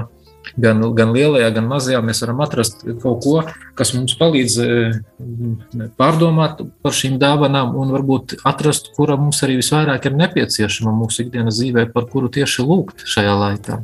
gan, 0.57 0.81
gan 0.95 1.11
lielajā, 1.13 1.49
gan 1.55 1.67
mazajā 1.69 1.99
mēs 2.05 2.23
varam 2.23 2.41
atrast 2.45 2.85
kaut 3.03 3.19
ko, 3.25 3.35
kas 3.77 3.93
mums 3.97 4.15
palīdz 4.19 4.55
pārdomāt 5.99 6.63
par 6.83 6.95
šīm 6.95 7.19
dāvanām 7.21 7.75
un 7.79 7.93
varbūt 7.95 8.39
atrast, 8.47 8.93
kura 8.95 9.19
mums 9.19 9.43
arī 9.45 9.59
visvairāk 9.59 10.09
ir 10.09 10.17
nepieciešama 10.23 10.95
mūsu 10.95 11.25
ikdienas 11.25 11.59
dzīvē, 11.59 11.89
par 11.93 12.07
kuru 12.11 12.31
tieši 12.33 12.65
lūgt 12.65 13.07
šajā 13.09 13.37
laikā. 13.43 13.83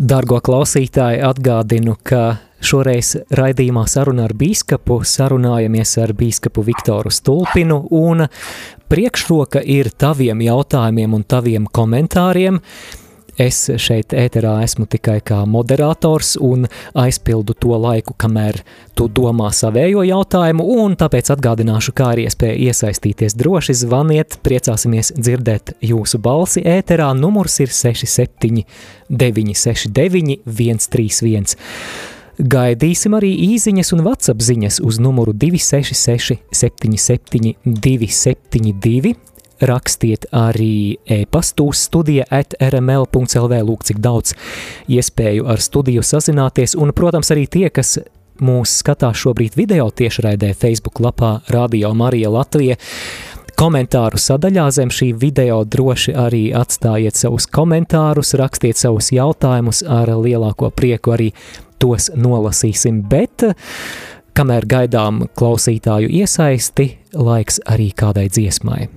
Dargo 0.00 0.38
klausītāji, 0.40 1.18
atgādinu, 1.20 1.92
ka 2.00 2.38
šoreiz 2.64 3.18
raidījumā 3.36 3.82
sarunā 3.84 4.30
ar 4.30 4.32
bīskapu 4.32 5.02
sarunājamies 5.04 5.92
ar 6.00 6.14
bīskapu 6.16 6.64
Viktoru 6.64 7.12
Stulpinu 7.12 7.76
un 7.98 8.24
priekšroka 8.88 9.60
ir 9.60 9.90
taviem 10.00 10.40
jautājumiem 10.46 11.18
un 11.18 11.26
taviem 11.28 11.68
komentāriem. 11.68 12.62
Es 13.40 13.56
šeit 13.80 14.12
ēterā 14.12 14.58
esmu 14.66 14.84
tikai 14.90 15.20
kā 15.24 15.38
moderators 15.48 16.34
un 16.44 16.66
aizpildu 16.98 17.54
to 17.56 17.72
laiku, 17.80 18.12
kamēr 18.20 18.58
tu 18.98 19.06
domā 19.08 19.48
savējo 19.56 20.02
jautājumu, 20.04 20.66
un 20.82 20.96
tāpēc 21.00 21.30
atgādināšu, 21.32 21.94
kā 21.96 22.10
arī 22.12 22.26
iespēja 22.28 22.58
iesaistīties. 22.68 23.38
Droši, 23.40 23.78
zvaniet, 23.80 24.36
priecāsimies 24.44 25.14
dzirdēt 25.16 25.72
jūsu 25.88 26.20
balsi 26.20 26.66
ēterā, 26.68 27.08
numurs 27.16 27.56
ir 27.64 27.72
67 27.72 28.66
969 29.08 30.40
131. 30.44 31.56
Gaidīsim 32.40 33.16
arī 33.16 33.34
īsiņas 33.54 33.94
un 33.96 34.04
WhatsApp 34.04 34.44
ziņas 34.44 34.82
uz 34.84 35.00
numuru 35.00 35.32
266 35.36 36.38
77 36.56 37.56
272 37.64 39.16
rakstiet 39.60 40.26
arī 40.32 40.98
e-pastu 41.06 41.70
uz 41.70 41.84
studija 41.88 42.26
at 42.30 42.54
rml.lv, 42.60 43.60
lūk, 43.66 43.84
cik 43.88 44.00
daudz 44.02 44.34
iespēju 44.88 45.48
ar 45.50 45.60
studiju 45.62 46.04
sazināties, 46.06 46.76
un, 46.78 46.94
protams, 46.96 47.32
arī 47.34 47.46
tie, 47.50 47.68
kas 47.70 47.98
mūs 48.40 48.80
skatās 48.80 49.20
šobrīd 49.20 49.56
video 49.58 49.90
tiešraidē 49.90 50.54
Facebook 50.56 51.00
lapā 51.04 51.40
Radio 51.52 51.92
Marija 51.94 52.30
Latvija, 52.32 52.78
komentāru 53.60 54.20
sadaļā 54.20 54.68
zem 54.72 54.92
šī 54.94 55.10
video 55.20 55.60
droši 55.68 56.14
arī 56.16 56.46
atstājiet 56.56 57.18
savus 57.18 57.48
komentārus, 57.52 58.32
rakstiet 58.40 58.80
savus 58.80 59.10
jautājumus, 59.12 59.82
ar 59.84 60.12
lielāko 60.16 60.70
prieku 60.72 61.16
arī 61.16 61.28
tos 61.80 62.10
nolasīsim, 62.16 63.02
bet 63.10 63.44
kamēr 64.36 64.68
gaidām 64.68 65.26
klausītāju 65.36 66.08
iesaisti, 66.22 66.94
laiks 67.12 67.60
arī 67.68 67.90
kādai 67.96 68.28
dziesmai. 68.32 68.88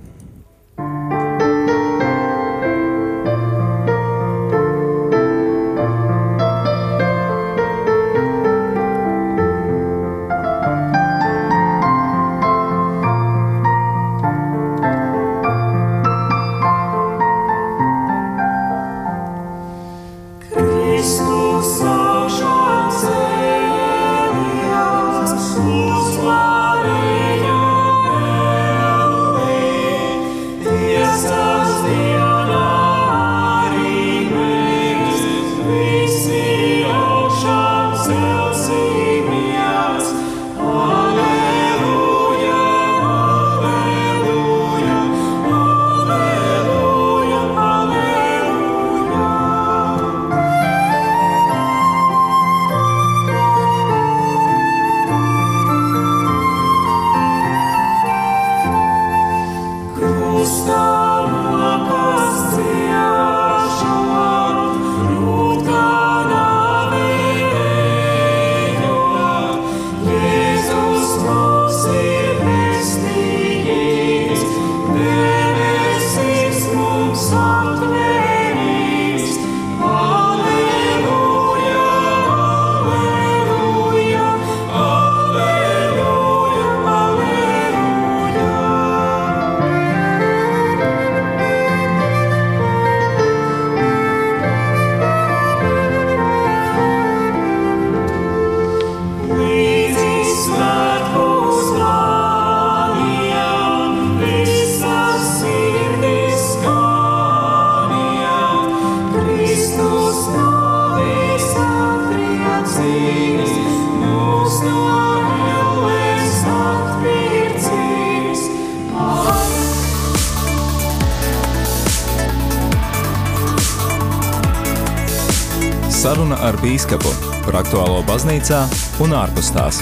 Bīskapu 126.74 127.10
par 127.44 127.60
aktuālo 127.60 128.00
baznīcā 128.02 128.64
un 129.04 129.12
ārpus 129.14 129.52
tās. 129.54 129.76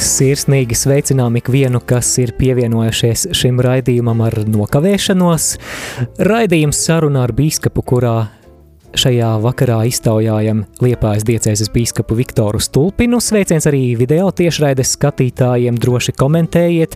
Sirsnīgi 0.00 0.72
sveicinām 0.72 1.36
ikvienu, 1.42 1.82
kas 1.84 2.14
ir 2.22 2.32
pievienojušies 2.40 3.28
šim 3.36 3.60
raidījumam 3.60 4.24
ar 4.24 4.40
nokavēšanos. 4.48 5.50
Raidījums 6.32 6.80
sarunā 6.88 7.26
ar 7.28 7.36
bīskapu, 7.36 7.84
kurā 7.92 8.16
Šajā 9.02 9.32
vakarā 9.42 9.80
iztaujājam 9.90 10.60
Liepājas 10.78 11.24
diecēzes 11.26 11.72
bīskapu 11.74 12.14
Viktoru 12.14 12.60
Stulpinu. 12.62 13.18
Sveiciens 13.18 13.64
arī 13.66 13.96
video 13.98 14.28
tiešraides 14.30 14.92
skatītājiem. 14.94 15.74
Droši 15.82 16.14
komentējiet, 16.14 16.94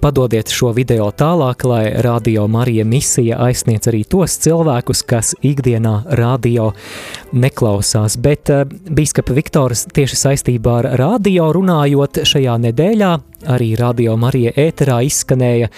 padodiet 0.00 0.48
šo 0.48 0.70
video 0.72 1.10
tālāk, 1.12 1.66
lai 1.68 1.82
Radio 2.06 2.46
Marija 2.48 2.86
misija 2.88 3.42
aizsniedz 3.44 3.90
arī 3.92 4.00
tos 4.08 4.38
cilvēkus, 4.40 5.04
kas 5.04 5.34
ikdienā 5.44 5.98
radio 6.22 6.70
neklausās. 7.32 8.18
Bet 8.22 8.50
uh, 8.52 8.64
bīskapa 8.66 9.34
Viktors 9.36 9.86
tieši 9.94 10.18
saistībā 10.24 10.78
ar 10.82 10.90
radio 11.00 11.50
runājot 11.54 12.22
šajā 12.28 12.58
nedēļā 12.68 13.12
arī 13.52 13.72
Radio 13.78 14.16
Marija 14.20 14.52
ēterā 14.60 15.00
izskanēja 15.06 15.70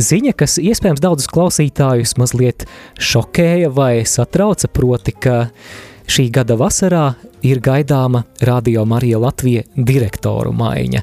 Ziņa, 0.00 0.34
kas 0.38 0.54
iespējams 0.62 1.02
daudzus 1.02 1.30
klausītājus 1.32 2.14
mazliet 2.20 2.66
šokēja 3.02 3.72
vai 3.74 4.04
satrauca, 4.06 4.68
proti, 4.70 5.16
ka 5.18 5.38
šī 6.10 6.28
gada 6.34 6.54
vasarā 6.58 7.06
ir 7.46 7.58
gaidāma 7.64 8.22
Radio 8.46 8.84
Marija 8.86 9.18
Latvija 9.18 9.64
direktoru 9.74 10.52
maiņa. 10.54 11.02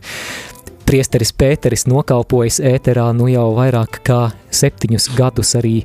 Priesteris 0.88 1.34
Pēteris 1.36 1.84
nokalpojas 1.92 2.62
ēterā 2.64 3.10
nu 3.18 3.28
jau 3.28 3.50
vairāk 3.58 4.00
kā 4.08 4.22
septiņus 4.56 5.10
gadus 5.18 5.52
arī 5.60 5.82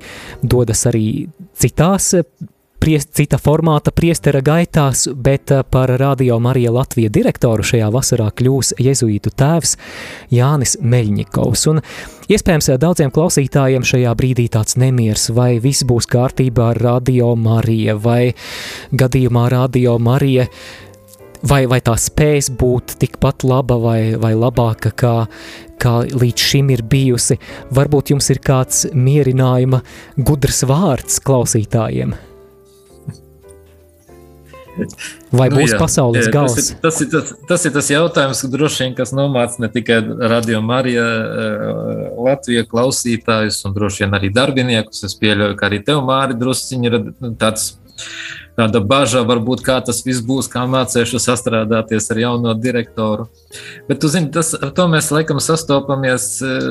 dodas 0.47 0.87
arī 0.87 1.07
citās 1.59 2.13
priest, 2.83 3.13
cita 3.15 3.39
formāta 3.39 3.93
priestera 3.95 4.41
gaitās, 4.43 5.05
bet 5.15 5.53
eh, 5.55 5.63
par 5.63 5.91
Radio 6.01 6.39
Marija 6.43 6.73
Latvija 6.75 7.13
direktoru 7.15 7.63
šajā 7.63 7.91
vasarā 7.95 8.27
kļūs 8.35 8.73
jezuītu 8.83 9.31
tēvs 9.39 9.77
Jānis 10.35 10.75
Meļņikovs. 10.83 11.67
Un 11.71 11.79
iespējams 12.27 12.73
eh, 12.73 12.81
daudziem 12.83 13.13
klausītājiem 13.15 13.87
šajā 13.87 14.15
brīdī 14.19 14.49
tāds 14.51 14.75
nemiers, 14.83 15.29
vai 15.31 15.61
viss 15.63 15.87
būs 15.87 16.11
kārtībā 16.11 16.73
ar 16.73 16.83
Radio 16.83 17.37
Marija, 17.39 17.95
vai 17.95 18.33
gadījumā 18.91 19.47
Radio 19.55 19.95
Marija 20.03 20.49
vai, 21.47 21.63
vai 21.71 21.79
tā 21.87 21.95
spēs 21.95 22.51
būt 22.59 22.97
tikpat 23.05 23.47
laba 23.47 23.79
vai, 23.79 24.01
vai 24.19 24.33
labāka, 24.35 24.91
kā, 24.91 25.15
kā 25.79 25.95
līdz 26.11 26.51
šim 26.51 26.75
ir 26.75 26.83
bijusi. 26.83 27.39
Varbūt 27.79 28.17
jums 28.17 28.35
ir 28.35 28.43
kāds 28.43 28.89
mierinājuma 28.91 29.85
gudrs 30.19 30.65
vārds 30.67 31.23
klausītājiem. 31.23 32.19
Vai 35.33 35.49
nu, 35.53 35.59
būs 35.59 35.75
jā, 35.75 35.79
pasaules 35.81 36.27
jā, 36.27 36.33
gals? 36.33 36.55
Tas 36.57 36.71
ir, 36.71 36.79
tas, 36.81 37.01
ir, 37.05 37.09
tas, 37.13 37.33
tas 37.49 37.67
ir 37.69 37.75
tas 37.75 37.91
jautājums, 37.93 38.43
vien, 38.53 38.95
kas 38.97 39.13
nomāca 39.17 39.61
ne 39.65 39.69
tikai 39.73 39.99
Radio 40.33 40.63
Marija 40.65 41.05
eh, 41.05 41.65
Latvijas 42.29 42.69
klausītājus, 42.71 43.61
un 43.69 43.77
droši 43.77 44.05
vien 44.05 44.17
arī 44.19 44.33
darbiniekus. 44.33 45.05
Es 45.09 45.17
pieļauju, 45.21 45.59
ka 45.61 45.69
arī 45.69 45.83
tev, 45.85 46.01
Māri, 46.09 46.39
drusciņi 46.41 46.91
ir 46.91 46.99
tāds 47.41 47.73
tāda 48.59 48.83
bažas, 48.85 49.27
varbūt 49.29 49.63
kā 49.65 49.79
tas 49.85 50.03
viss 50.07 50.23
būs, 50.25 50.49
kā 50.53 50.65
mācīšu 50.71 51.21
sastrādāties 51.23 52.11
ar 52.13 52.21
jauno 52.21 52.55
direktoru. 52.59 53.29
Bet, 53.89 54.01
tu 54.03 54.11
zini, 54.13 54.31
tas, 54.35 54.53
ar 54.59 54.73
to 54.77 54.87
mēs 54.93 55.11
laikam 55.15 55.41
sastopamies, 55.43 56.27
eh, 56.45 56.67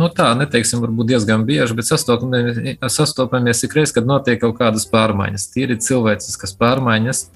nu 0.00 0.10
tā, 0.14 0.32
neteiksim, 0.38 0.82
varbūt 0.84 1.12
diezgan 1.12 1.46
bieži, 1.48 1.76
bet 1.78 1.90
sastopamies, 1.90 2.80
sastopamies 2.86 3.64
ikreiz, 3.68 3.94
kad 3.94 4.08
notiek 4.08 4.40
kaut 4.42 4.58
kādas 4.58 4.88
pārmaiņas, 4.90 5.50
tīri 5.54 5.78
cilvēciskas 5.78 6.56
pārmaiņas. 6.58 7.28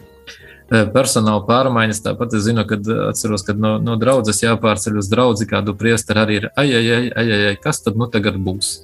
Eh, 0.73 0.87
personāla 0.89 1.43
pārmaiņas. 1.45 1.99
Tāpat 2.07 2.39
es 2.39 2.47
zinu, 2.47 2.63
kad 2.65 2.87
eh, 2.89 3.01
atceros, 3.11 3.43
kad 3.45 3.59
no, 3.61 3.75
no 3.85 3.99
draudzes 4.01 4.41
jāpārceļ 4.41 4.97
uz 5.03 5.11
draugu, 5.13 5.45
kādu 5.51 5.75
priesteri 5.77 6.23
arī 6.23 6.39
ir, 6.39 6.47
ai, 6.57 6.71
ai, 6.79 6.85
ai, 6.89 7.03
ai, 7.21 7.41
ai, 7.51 7.59
kas 7.61 7.83
tad 7.85 7.99
nu 8.01 8.09
tagad 8.09 8.39
būs? 8.41 8.79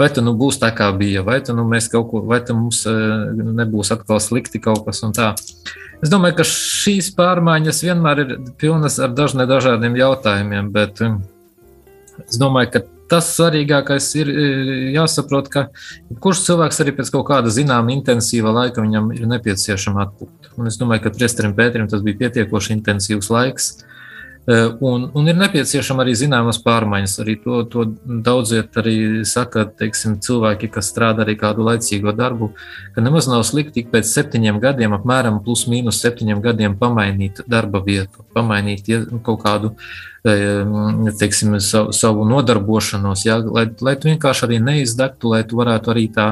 Vai 0.00 0.08
tu 0.14 0.24
nu 0.24 0.32
būs 0.40 0.56
tā 0.62 0.70
kā 0.72 0.88
bija, 0.96 1.20
vai 1.26 1.42
tu 1.44 1.52
nu 1.52 1.66
mēs 1.68 1.90
kaut 1.92 2.08
ko, 2.08 2.22
vai 2.24 2.40
tu 2.48 2.56
mums 2.56 2.80
eh, 2.88 3.44
nebūs 3.60 3.92
atkal 3.92 4.22
slikti 4.24 4.62
kaut 4.64 4.86
kas 4.88 5.04
un 5.04 5.12
tā. 5.16 5.34
Es 6.00 6.08
domāju, 6.08 6.38
ka 6.38 6.48
šīs 6.48 7.12
pārmaiņas 7.18 7.84
vienmēr 7.84 8.24
ir 8.24 8.34
pilnas 8.56 8.96
ar 9.02 9.12
dažādiem 9.12 10.00
jautājumiem, 10.00 10.72
bet 10.72 11.02
es 12.24 12.40
domāju, 12.40 12.72
ka 12.78 12.86
tas 13.10 13.30
svarīgākais 13.36 14.08
ir 14.20 14.30
e, 14.30 14.46
jāsaprot, 14.94 15.50
ka 15.52 15.66
kurš 16.22 16.44
cilvēks 16.46 16.82
arī 16.84 16.94
pēc 16.98 17.12
kaut 17.14 17.26
kāda 17.30 17.52
zināma 17.52 17.94
intensīva 17.94 18.52
laika 18.54 18.84
viņam 18.84 19.12
ir 19.16 19.28
nepieciešama 19.30 20.04
atpūta. 20.06 20.52
Un 20.58 20.70
es 20.70 20.78
domāju, 20.80 21.06
ka 21.06 21.14
Priesterim 21.16 21.54
Pēterim 21.58 21.88
tas 21.90 22.04
bija 22.04 22.20
pietiekoši 22.24 22.74
intensīvs 22.76 23.30
laiks. 23.34 23.70
Un, 24.48 25.10
un 25.12 25.26
ir 25.28 25.36
nepieciešama 25.36 26.06
arī 26.06 26.14
zināmas 26.16 26.56
pārmaiņas. 26.64 27.18
Arī 27.20 27.34
to, 27.42 27.58
to 27.68 27.82
daudziet 28.24 28.78
arī 28.80 28.94
saka 29.28 29.66
teiksim, 29.68 30.14
cilvēki, 30.24 30.70
kas 30.72 30.88
strādā 30.88 31.26
arī 31.26 31.34
kādu 31.36 31.66
laicīgo 31.66 32.14
darbu, 32.16 32.54
ka 32.94 33.04
nemaz 33.04 33.28
nav 33.28 33.44
slikti 33.44 33.82
tik 33.82 33.90
pēc 33.92 34.08
septiņiem 34.08 34.60
gadiem, 34.62 34.94
apmēram 34.96 35.42
plus 35.44 35.66
mīnus 35.68 36.00
septiņiem 36.00 36.40
gadiem 36.46 36.78
pamainīt 36.80 37.42
darba 37.44 37.82
vietu, 37.84 38.24
pamainīt 38.32 38.88
kaut 39.26 39.44
kādu 39.44 39.74
teiksim, 40.24 41.58
savu, 41.60 41.92
savu 41.92 42.24
nodarbošanos, 42.28 43.26
jā, 43.28 43.36
lai, 43.44 43.68
lai 43.84 43.94
tu 44.00 44.08
vienkārši 44.08 44.48
arī 44.48 44.62
neizdegtu, 44.64 45.34
lai 45.34 45.44
tu 45.44 45.60
varētu 45.60 45.92
arī 45.92 46.08
tā, 46.16 46.30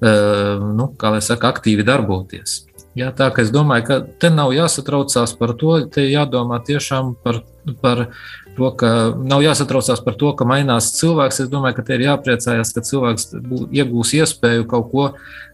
nu, 0.00 0.90
kā 0.96 1.12
lai 1.12 1.20
saka, 1.24 1.52
aktīvi 1.52 1.84
darboties. 1.84 2.62
Jā, 2.98 3.12
tā 3.14 3.28
kā 3.30 3.44
es 3.44 3.52
domāju, 3.54 3.84
ka 3.86 3.98
te 4.22 4.32
nav 4.34 4.50
jāsatraucās 4.54 5.36
par 5.38 5.54
to, 5.58 5.76
te 5.94 6.08
jādomā 6.08 6.58
tiešām 6.66 7.12
par, 7.22 7.42
par 7.82 8.08
to, 8.56 8.70
ka 8.80 8.90
nav 9.14 9.44
jāsatraucās 9.44 10.02
par 10.02 10.18
to, 10.18 10.32
ka 10.34 10.48
mainās 10.48 10.90
cilvēks. 10.96 11.44
Es 11.44 11.52
domāju, 11.52 11.78
ka 11.78 11.86
te 11.86 11.98
ir 11.98 12.08
jāpriecājas, 12.08 12.74
ka 12.74 12.82
cilvēks 12.88 13.30
iegūs 13.70 14.16
iespēju 14.18 14.66
kaut 14.70 14.90
ko 14.90 15.06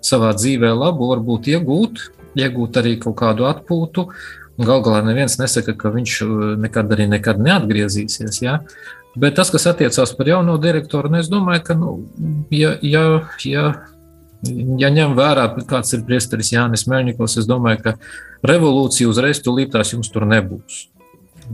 savā 0.05 0.33
dzīvē 0.39 0.73
labu, 0.73 1.13
varbūt 1.13 1.53
iegūt, 1.53 2.09
iegūt 2.41 2.81
arī 2.81 2.97
kaut 3.05 3.21
kādu 3.21 3.49
atpūtu 3.51 4.09
Galu 4.57 4.81
galā 4.87 5.03
neviens 5.05 5.37
nesaka, 5.37 5.75
ka 5.77 5.91
viņš 5.93 6.13
uh, 6.25 6.31
nekad 6.61 6.93
arī 6.95 7.07
nekad 7.13 7.41
neatgriezīsies. 7.45 8.41
Ja? 8.41 8.63
Bet 9.17 9.37
tas, 9.37 9.51
kas 9.53 9.69
attiecās 9.69 10.15
par 10.17 10.31
jauno 10.31 10.57
direktoru, 10.61 11.13
nu, 11.13 11.21
es 11.21 11.29
domāju, 11.33 11.63
ka, 11.67 11.77
nu, 11.77 11.93
ja, 12.53 12.73
ja, 12.85 13.05
ja, 13.45 13.67
ja 14.81 14.91
ņem 14.93 15.15
vērā, 15.17 15.47
kāds 15.69 15.95
ir 15.97 16.05
priesteris 16.07 16.53
Jānis 16.55 16.87
Melņikls, 16.91 17.39
es 17.41 17.49
domāju, 17.49 17.83
ka 17.85 17.95
revolūcija 18.47 19.09
uzreiz 19.11 19.41
tūlītās 19.45 19.95
jums 19.95 20.13
tur 20.13 20.27
nebūs. 20.29 20.87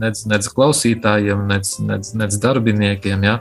Nec, 0.01 0.23
nec 0.25 0.47
klausītājiem, 0.49 1.43
nec, 1.51 1.69
nec, 1.85 2.07
nec 2.17 2.37
darbiniekiem. 2.41 3.25
Ja? 3.27 3.35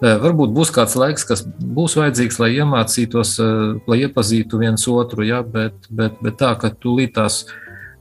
Uh, 0.00 0.14
varbūt 0.22 0.54
būs 0.56 0.72
kāds 0.72 0.96
laiks, 0.96 1.26
kas 1.28 1.42
būs 1.44 1.98
vajadzīgs, 2.00 2.38
lai 2.40 2.54
iemācītos, 2.56 3.34
uh, 3.44 3.74
lai 3.90 4.00
iepazītu 4.06 4.62
viens 4.62 4.86
otru, 4.88 5.26
ja? 5.28 5.42
bet, 5.44 5.76
bet, 5.90 6.16
bet 6.24 6.40
tā, 6.40 6.54
ka 6.60 6.72
tūlītās 6.72 7.42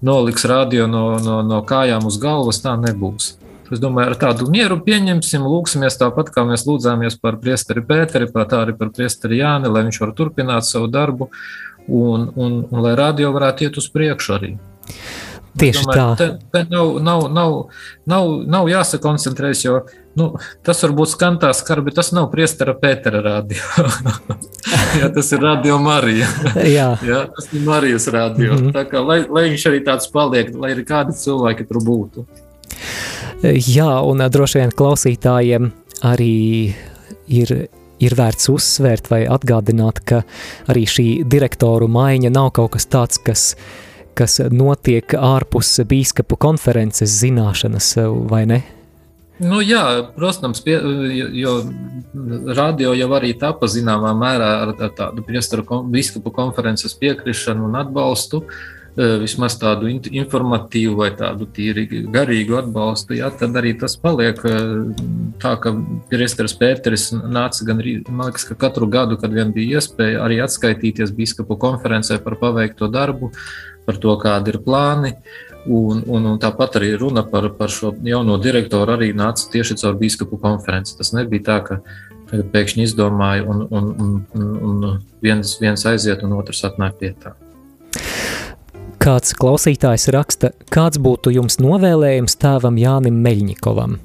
noliks 0.06 0.48
radio 0.48 0.88
no, 0.88 1.04
no, 1.20 1.42
no 1.44 1.60
kājām 1.68 2.08
uz 2.08 2.22
galvas, 2.24 2.62
tā 2.64 2.78
nebūs. 2.80 3.34
Es 3.70 3.82
domāju, 3.82 4.14
ar 4.14 4.18
tādu 4.18 4.50
mieru 4.50 4.80
pieņemsim, 4.86 5.46
lūksimies 5.46 6.00
tāpat, 6.02 6.32
kā 6.34 6.44
mēs 6.48 6.66
lūdzāmies 6.66 7.20
par 7.22 7.38
priesteri 7.42 7.84
Pēteri, 7.86 8.30
par 8.34 8.50
tā 8.50 8.64
arī 8.66 8.76
par 8.78 8.94
priesteri 8.96 9.42
Jāni, 9.44 9.70
lai 9.70 9.86
viņš 9.88 10.02
var 10.02 10.14
turpināt 10.18 10.66
savu 10.66 10.90
darbu 10.92 11.30
un, 11.88 12.30
un, 12.36 12.62
un 12.70 12.86
lai 12.86 12.96
radio 12.98 13.34
varētu 13.36 13.68
iet 13.68 13.82
uz 13.82 13.90
priekšu 13.94 14.38
arī. 14.38 14.54
Tieši 15.60 15.82
domāju, 15.84 16.02
tā. 16.02 16.10
Te, 16.18 16.28
te 16.54 16.62
nav, 16.70 16.92
nav, 17.04 17.26
nav, 17.34 17.56
nav, 18.10 18.28
nav 18.48 18.70
jāsakoncentrējas, 18.70 19.64
jo 19.66 19.80
nu, 20.20 20.30
tas 20.66 20.84
varbūt 20.86 21.14
skan 21.14 21.40
tā 21.42 21.50
skarbi, 21.58 21.90
bet 21.90 21.98
tas 22.00 22.12
nav 22.16 22.30
priestera 22.34 22.76
Pētera 22.78 23.22
radio. 23.26 23.64
jā, 25.00 25.10
tas 25.16 25.32
ir 25.36 25.44
radio 25.44 25.80
Marija. 25.84 26.30
jā. 26.78 26.92
jā, 27.06 27.24
tas 27.36 27.50
ir 27.54 27.66
Marijas 27.66 28.08
radio. 28.14 28.54
Mm 28.54 28.60
-hmm. 28.60 28.76
Tā 28.78 28.86
kā, 28.92 29.04
lai, 29.06 29.24
lai 29.30 29.50
viņš 29.50 29.66
arī 29.72 29.82
tāds 29.86 30.12
paliek, 30.14 30.54
lai 30.56 30.74
arī 30.76 30.86
kādi 30.86 31.18
cilvēki 31.18 31.68
tur 31.68 31.84
būtu. 31.84 32.28
Jā, 33.44 33.92
un 34.04 34.20
droši 34.20 34.60
vien 34.60 34.72
klausītājiem 34.76 35.70
arī 36.04 36.34
ir 37.32 37.54
ir 38.00 38.16
vērts 38.16 38.50
uzsvērt 38.52 39.12
vai 39.12 39.24
atgādināt, 39.30 40.02
ka 40.08 40.24
arī 40.72 40.86
šī 40.88 41.08
direktoru 41.28 41.90
maiņa 41.92 42.32
nav 42.34 42.52
kaut 42.56 42.74
kas 42.78 42.88
tāds, 42.88 43.20
kas, 43.20 43.46
kas 44.18 44.40
notiek 44.52 45.16
ārpus 45.16 45.78
bīskapu 45.88 46.40
konferences 46.40 47.20
zināšanas, 47.22 47.94
vai 48.32 48.46
ne? 48.50 48.62
Nu, 49.40 49.62
jā, 49.64 49.84
protams, 50.18 50.60
pie, 50.66 50.76
jo 51.40 51.54
radio 52.58 52.92
jau 52.98 53.08
arī 53.16 53.32
tāpa 53.40 53.70
zināmā 53.72 54.12
mērā 54.20 54.50
ar, 54.66 54.74
ar 54.76 54.92
tādu 54.98 55.24
priesteru 55.24 55.64
biskupu 55.88 56.34
konferences 56.36 56.96
piekrišanu 57.00 57.70
un 57.70 57.78
atbalstu. 57.80 58.44
Vismaz 59.00 59.56
tādu 59.62 59.88
informatīvu 59.90 60.96
vai 61.00 61.10
tādu 61.16 61.48
tīri 61.56 61.86
garīgu 62.12 62.58
atbalstu, 62.60 63.16
jā, 63.20 63.30
tad 63.40 63.56
arī 63.60 63.72
tas 63.80 63.96
paliek 64.00 64.40
tā, 65.40 65.54
ka 65.64 65.74
Priesteris 66.12 66.56
Pēteris 66.60 67.10
nāca 67.16 67.68
gan 67.68 67.80
arī, 67.80 68.00
man 68.10 68.30
liekas, 68.30 68.48
ka 68.50 68.58
katru 68.60 68.90
gadu, 68.92 69.20
kad 69.22 69.32
vien 69.36 69.54
bija 69.56 69.80
iespēja 69.80 70.24
arī 70.26 70.42
atskaitīties 70.44 71.16
biskupu 71.16 71.56
konferencē 71.62 72.20
par 72.26 72.36
paveikto 72.42 72.92
darbu, 72.92 73.32
par 73.88 74.02
to, 74.04 74.18
kādi 74.22 74.56
ir 74.56 74.62
plāni. 74.66 75.16
Un, 75.70 76.00
un, 76.08 76.24
un 76.24 76.38
tāpat 76.40 76.78
arī 76.80 76.94
runa 76.98 77.26
par, 77.28 77.50
par 77.58 77.72
šo 77.72 77.92
jauno 78.08 78.38
direktoru 78.42 78.96
arī 78.96 79.10
nāca 79.14 79.50
tieši 79.52 79.76
caur 79.82 79.98
biskupu 80.00 80.40
konferenci. 80.40 80.96
Tas 80.98 81.12
nebija 81.14 81.46
tā, 81.50 81.58
ka 81.68 81.82
pēkšņi 82.54 82.88
izdomāja 82.88 83.44
un, 83.50 83.68
un, 83.68 83.92
un, 84.00 84.56
un 84.70 85.04
viens, 85.24 85.58
viens 85.62 85.86
aiziet 85.92 86.24
un 86.24 86.40
otrs 86.40 86.64
atnāk 86.70 87.00
pie 87.02 87.14
tā. 87.20 87.36
Kāds 89.00 89.32
klausītājs 89.40 90.10
raksta, 90.12 90.52
kāds 90.74 91.00
būtu 91.00 91.32
jums 91.32 91.56
novēlējums 91.64 92.36
tēvam 92.42 92.76
Jānim 92.80 93.22
Meļņikovam? 93.24 93.96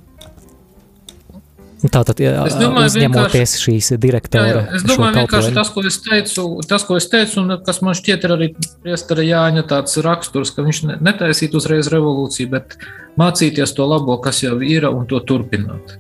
Tātad, 1.85 2.21
es 2.23 2.55
domāju, 2.57 2.89
uzņemoties 2.89 3.57
šīs 3.61 3.91
direktora. 4.01 4.63
Jā. 4.63 4.79
Es 4.79 4.85
domāju, 4.87 5.19
vienkārši 5.19 5.51
tas, 5.57 5.73
ko 5.75 5.83
es 5.85 5.99
teicu, 6.01 6.45
tas, 6.71 6.85
ko 6.87 6.97
es 6.97 7.09
teicu, 7.13 7.43
un 7.43 7.59
kas 7.67 7.83
man 7.85 7.99
šķiet 7.99 8.25
ir 8.25 8.35
arī 8.37 8.49
priestara 8.87 9.27
Jāņa 9.27 9.67
tāds 9.69 9.99
raksturs, 10.07 10.55
ka 10.55 10.65
viņš 10.65 10.81
netaisītu 11.05 11.61
uzreiz 11.61 11.91
revolūciju, 11.93 12.53
bet 12.55 12.79
mācīties 13.21 13.77
to 13.77 13.89
labo, 13.91 14.17
kas 14.25 14.41
jau 14.47 14.57
ir, 14.65 14.87
un 14.89 15.05
to 15.11 15.21
turpināt. 15.29 15.99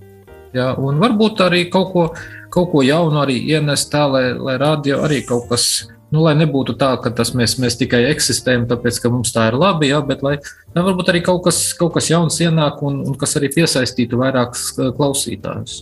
Jā, 0.56 0.70
un 0.78 1.02
varbūt 1.02 1.42
arī 1.44 1.66
kaut 1.68 1.90
ko, 1.92 2.06
kaut 2.54 2.70
ko 2.72 2.86
jaunu 2.86 3.20
arī 3.20 3.36
ienest 3.52 3.90
tā, 3.92 4.06
lai, 4.08 4.28
lai 4.38 4.56
radio 4.62 5.02
arī 5.04 5.20
kaut 5.26 5.50
kas 5.50 5.90
Nu, 6.14 6.22
lai 6.22 6.36
nebūtu 6.38 6.76
tā, 6.78 6.92
ka 7.02 7.10
tas 7.10 7.32
mēs, 7.34 7.56
mēs 7.58 7.74
tikai 7.80 8.04
eksistējam, 8.12 8.68
tāpēc 8.70 9.00
ka 9.02 9.10
mums 9.10 9.32
tā 9.34 9.48
ir 9.50 9.56
labi, 9.58 9.88
jā, 9.90 9.98
bet 10.06 10.22
lai 10.22 10.36
jā, 10.36 10.78
varbūt 10.78 11.10
arī 11.10 11.24
kaut 11.26 11.42
kas, 11.48 11.58
kaut 11.74 11.96
kas 11.96 12.06
jauns 12.12 12.38
ienāk 12.44 12.84
un, 12.86 13.00
un 13.02 13.16
kas 13.18 13.34
arī 13.40 13.50
piesaistītu 13.56 14.20
vairākus 14.20 14.68
klausītājus. 14.94 15.80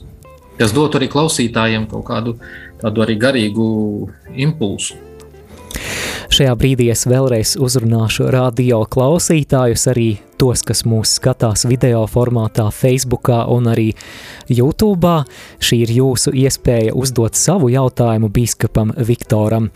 Kas 0.56 0.72
dotu 0.72 0.96
arī 0.96 1.10
klausītājiem 1.12 1.84
kaut 1.90 2.06
kādu 2.08 2.36
tādu 2.80 3.04
arī 3.04 3.18
garīgu 3.20 3.66
impulsu. 4.46 4.96
Šajā 6.32 6.54
brīdī 6.56 6.88
es 6.94 7.04
vēlreiz 7.04 7.58
uzrunāšu 7.60 8.30
radio 8.32 8.86
klausītājus, 8.88 9.84
arī 9.92 10.08
tos, 10.42 10.64
kas 10.66 10.82
mūs 10.88 11.16
skatās 11.20 11.62
video 11.70 12.02
formātā, 12.10 12.64
Facebookā 12.74 13.44
un 13.52 13.68
arī 13.70 13.92
YouTube. 14.50 15.12
Šī 15.62 15.82
ir 15.84 15.92
jūsu 15.94 16.32
iespēja 16.42 16.94
uzdot 16.98 17.38
savu 17.38 17.70
jautājumu 17.70 18.30
biskupam 18.32 18.90
Viktoram. 18.96 19.68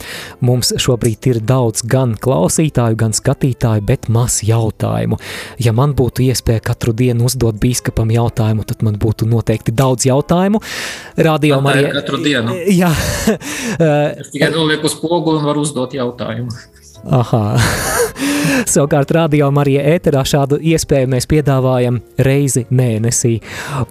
Mums 0.43 0.73
šobrīd 0.83 1.29
ir 1.31 1.41
daudz 1.47 1.85
gan 1.87 2.17
klausītāju, 2.19 2.99
gan 2.99 3.15
skatītāju, 3.15 3.85
bet 3.87 4.09
maz 4.11 4.41
jautājumu. 4.47 5.21
Ja 5.63 5.75
man 5.77 5.95
būtu 5.99 6.27
iespēja 6.27 6.65
katru 6.73 6.97
dienu 6.97 7.29
uzdot 7.31 7.61
biskupam 7.63 8.11
jautājumu, 8.11 8.67
tad 8.67 8.83
man 8.87 8.99
būtu 9.03 9.29
noteikti 9.31 9.75
daudz 9.77 10.09
jautājumu. 10.09 10.63
Radio 11.29 11.61
Marija. 11.63 11.95
Katru 12.01 12.19
dienu. 12.25 12.59
Jā. 12.83 12.91
es 14.19 14.35
tikai 14.35 14.51
nolieku 14.55 14.91
uz 14.91 14.99
pogu 14.99 15.37
un 15.37 15.47
varu 15.47 15.63
uzdot 15.63 15.95
jautājumu. 15.95 16.51
Aha. 17.11 17.57
Savukārt, 18.73 19.11
radio 19.15 19.51
Marija 19.55 19.83
ēterā 19.95 20.25
šādu 20.27 20.59
iespēju 20.59 21.11
mēs 21.13 21.29
piedāvājam 21.31 22.01
reizi 22.27 22.65
mēnesī. 22.75 23.37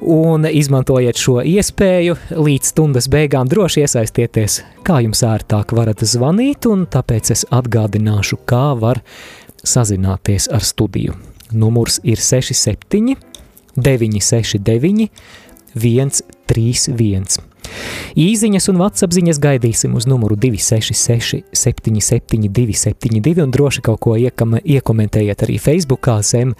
Un 0.01 0.47
izmantojiet 0.49 1.19
šo 1.19 1.37
iespēju, 1.45 2.17
līdz 2.35 2.73
stundas 2.73 3.07
beigām 3.11 3.47
droši 3.51 3.85
iesaistieties, 3.85 4.59
kā 4.83 4.99
jums 5.05 5.23
ērtāk 5.23 5.71
varat 5.77 6.03
zvanīt, 6.03 6.67
un 6.67 6.83
tāpēc 6.91 7.31
es 7.37 7.45
atgādināšu, 7.55 8.41
kā 8.49 8.73
var 8.79 8.99
sazināties 9.63 10.49
ar 10.51 10.65
studiju. 10.65 11.15
Numurs 11.55 12.01
ir 12.03 12.19
67 12.19 13.15
969 13.79 15.09
131. 15.75 17.54
Īziņas 18.15 18.69
un 18.71 18.77
vatsapziņas 18.79 19.41
gaidīsim 19.43 19.95
uz 19.99 20.05
numuru 20.07 20.37
266 20.39 21.41
772 21.51 22.77
72 22.79 23.43
un 23.43 23.51
droši 23.51 23.81
kaut 23.83 23.99
ko 24.05 24.13
iekam, 24.15 24.55
iekomentējiet 24.55 25.43
arī 25.43 25.57
Facebookā 25.59 26.21
zem 26.23 26.53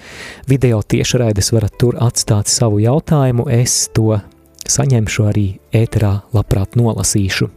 video 0.51 0.81
tiešraides 0.83 1.53
varat 1.55 1.77
tur 1.79 1.95
atstāt 2.03 2.51
savu 2.51 2.81
jautājumu, 2.83 3.47
es 3.47 3.87
to 3.95 4.19
saņemšu 4.67 5.29
arī 5.31 5.45
ēterā 5.71 6.11
labprāt 6.35 6.75
nolasīšu. 6.75 7.47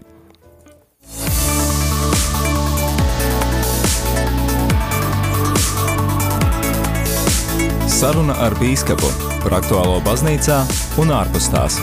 Saruna 7.98 8.38
ar 8.46 8.54
bīskapu 8.62 9.10
par 9.42 9.58
aktuālo 9.58 9.98
baznīcā 10.06 10.62
un 11.02 11.10
ārpus 11.18 11.50
tās. 11.50 11.82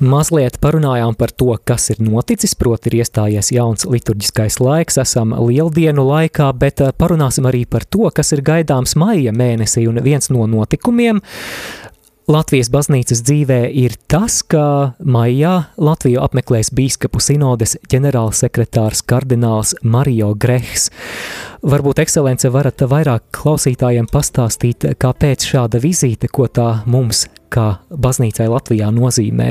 Mazliet 0.00 0.56
parunājām 0.62 1.12
par 1.20 1.28
to, 1.36 1.52
kas 1.64 1.90
ir 1.92 1.98
noticis, 2.00 2.54
proti 2.56 2.88
ir 2.88 3.02
iestājies 3.02 3.50
jauns 3.52 3.84
liturģiskais 3.84 4.56
laiks, 4.62 4.96
esam 5.02 5.34
lieldienu 5.36 6.06
laikā, 6.08 6.46
bet 6.56 6.80
eh, 6.80 6.94
parunāsim 6.96 7.44
arī 7.50 7.66
par 7.68 7.84
to, 7.84 8.08
kas 8.14 8.32
ir 8.32 8.40
gaidāms 8.40 8.96
maija 8.96 9.34
mēnesī, 9.36 9.84
un 9.90 10.00
viens 10.00 10.32
no 10.32 10.46
notikumiem 10.48 11.20
Latvijas 12.30 12.68
baznīcas 12.70 13.24
dzīvē 13.26 13.58
ir 13.74 13.96
tas, 14.08 14.38
ka 14.46 14.94
maijā 15.02 15.54
Latviju 15.80 16.20
apmeklēs 16.22 16.70
bīskapu 16.76 17.18
sinodes 17.20 17.74
ģenerālsekretārs 17.90 19.02
kardināls 19.02 19.74
Mario 19.82 20.30
Grehs. 20.38 20.88
Varbūt, 21.60 22.00
ekscelence, 22.04 22.48
varat 22.54 22.86
vairāk 22.86 23.26
klausītājiem 23.34 24.06
pastāstīt, 24.12 24.86
kāpēc 25.02 25.48
šāda 25.50 25.82
vizīte, 25.82 26.30
ko 26.30 26.46
tā 26.46 26.70
mums 26.86 27.26
kā 27.50 27.82
baznīcai 27.90 28.48
Latvijā 28.52 28.92
nozīmē? 28.94 29.50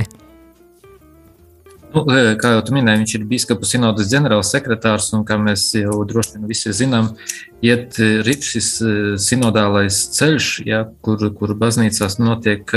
Nu, 1.90 2.04
e, 2.14 2.36
kā 2.38 2.52
jau 2.54 2.62
minēji, 2.76 3.02
viņš 3.02 3.14
ir 3.18 3.24
biskupa 3.30 3.66
sinodas 3.66 4.12
ģenerālsekretārs, 4.12 5.08
un 5.18 5.24
kā 5.26 5.40
mēs 5.42 5.72
jau 5.74 6.04
droši 6.06 6.36
vien 6.36 6.50
visi 6.50 6.74
zinām, 6.76 7.16
iet 7.66 7.98
e, 7.98 8.10
rīt 8.26 8.46
šis 8.46 8.68
e, 8.82 8.92
sinodālais 9.22 9.98
ceļš, 10.14 10.50
ja, 10.70 10.84
kur, 11.06 11.24
kur 11.38 11.56
baznīcās 11.58 12.20
notiek 12.22 12.76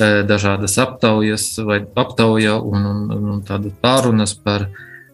dažādas 0.00 0.76
aptaujas 0.80 1.58
vai 1.66 1.80
aptauja 1.98 2.54
un, 2.62 2.84
un, 2.88 3.24
un 3.34 3.40
tāda 3.44 3.72
pārunas 3.82 4.32
par 4.38 4.68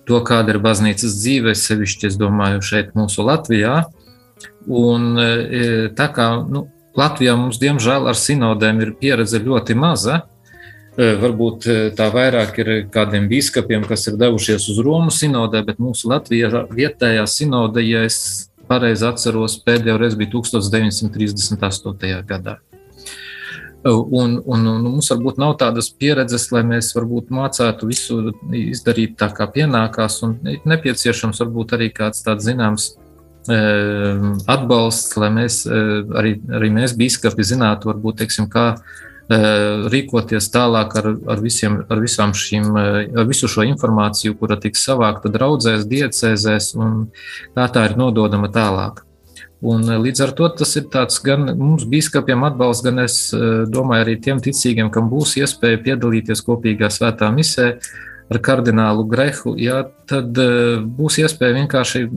to, 0.07 0.21
kāda 0.23 0.53
ir 0.53 0.61
baznīcas 0.63 1.17
dzīve, 1.17 1.57
sevišķi, 1.59 2.11
es 2.11 2.19
domāju, 2.21 2.61
šeit 2.63 2.93
mūsu 2.95 3.25
Latvijā. 3.27 3.81
Un 4.69 5.17
tā 5.97 6.07
kā 6.15 6.29
nu, 6.45 6.67
Latvijā 6.99 7.35
mums, 7.41 7.59
diemžēl, 7.63 8.07
ar 8.13 8.21
sinodēm 8.21 8.85
ir 8.85 8.95
pieredze 9.01 9.41
ļoti 9.43 9.75
maza, 9.81 10.21
Varbūt 10.97 11.67
tā 11.93 12.07
vairāk 12.09 12.57
ir 12.63 12.71
kādiem 12.93 13.27
biskupiem, 13.29 13.83
kas 13.85 14.07
ir 14.09 14.17
devušies 14.17 14.71
uz 14.73 14.79
Romu 14.81 15.13
sinodē, 15.13 15.61
bet 15.67 15.83
mūsu 15.83 16.09
Latvijā 16.09 16.65
vietējā 16.73 17.27
sinode, 17.29 17.85
ja 17.85 18.07
es 18.09 18.49
pareizi 18.69 19.05
atceros, 19.05 19.59
pēdējo 19.67 19.99
reizi 20.01 20.17
bija 20.23 20.33
1938. 20.39 22.25
gadā. 22.27 22.57
Un, 23.87 24.41
un, 24.41 24.67
un 24.67 24.83
mums 24.83 25.13
varbūt 25.13 25.37
nav 25.39 25.59
tādas 25.61 25.93
pieredzes, 25.95 26.49
lai 26.51 26.65
mēs 26.67 26.95
mācētu 26.97 27.87
visu 27.87 28.33
izdarīt 28.51 29.15
tā, 29.21 29.29
kā 29.37 29.47
pienākās, 29.53 30.23
un 30.27 30.39
nepieciešams 30.65 31.45
varbūt 31.45 31.77
arī 31.77 31.93
kāds 31.95 32.25
tāds 32.25 32.49
zināms 32.49 32.95
atbalsts, 34.51 35.15
lai 35.21 35.31
mēs 35.31 35.61
arī, 35.71 36.35
arī 36.57 36.73
mēs, 36.75 36.97
biskupi, 36.99 37.47
zinātu, 37.47 37.93
varbūt, 37.93 38.25
teiksim, 38.25 38.49
kā 38.51 38.73
rīkoties 39.29 40.47
tālāk 40.55 40.93
ar, 41.01 41.09
ar, 41.27 41.41
visiem, 41.43 41.81
ar 41.91 41.99
šīm, 41.99 42.69
eh, 42.79 43.19
ar 43.19 43.27
visu 43.27 43.49
šo 43.51 43.65
informāciju, 43.67 44.39
kura 44.39 44.57
tiks 44.57 44.87
savākta 44.87 45.33
draudzēs, 45.33 45.87
diecēzēs 45.91 46.77
un 46.79 47.11
kā 47.57 47.67
tā 47.73 47.91
ir 47.91 47.97
nododama 47.97 48.49
tālāk. 48.49 49.03
Un 49.63 49.83
eh, 49.83 49.99
līdz 49.99 50.23
ar 50.23 50.33
to 50.33 50.49
tas 50.49 50.77
ir 50.77 50.87
tāds 50.93 51.19
gan 51.23 51.59
mums, 51.59 51.85
biskupiem, 51.85 52.45
atbalsts, 52.47 52.85
gan 52.85 53.03
es 53.03 53.19
domāju, 53.35 54.07
arī 54.07 54.21
tiem 54.23 54.39
ticīgiem, 54.39 54.93
kam 54.95 55.11
būs 55.11 55.37
iespēja 55.43 55.83
piedalīties 55.83 56.45
kopīgā 56.47 56.87
svētā 56.87 57.33
misē 57.35 57.81
ar 58.31 58.39
kardinālu 58.43 59.07
Grehu, 59.11 59.57
jā, 59.59 59.85
tad 60.07 60.35
būs 60.99 61.19
iespēja 61.23 61.61
vienkārši 61.63 62.09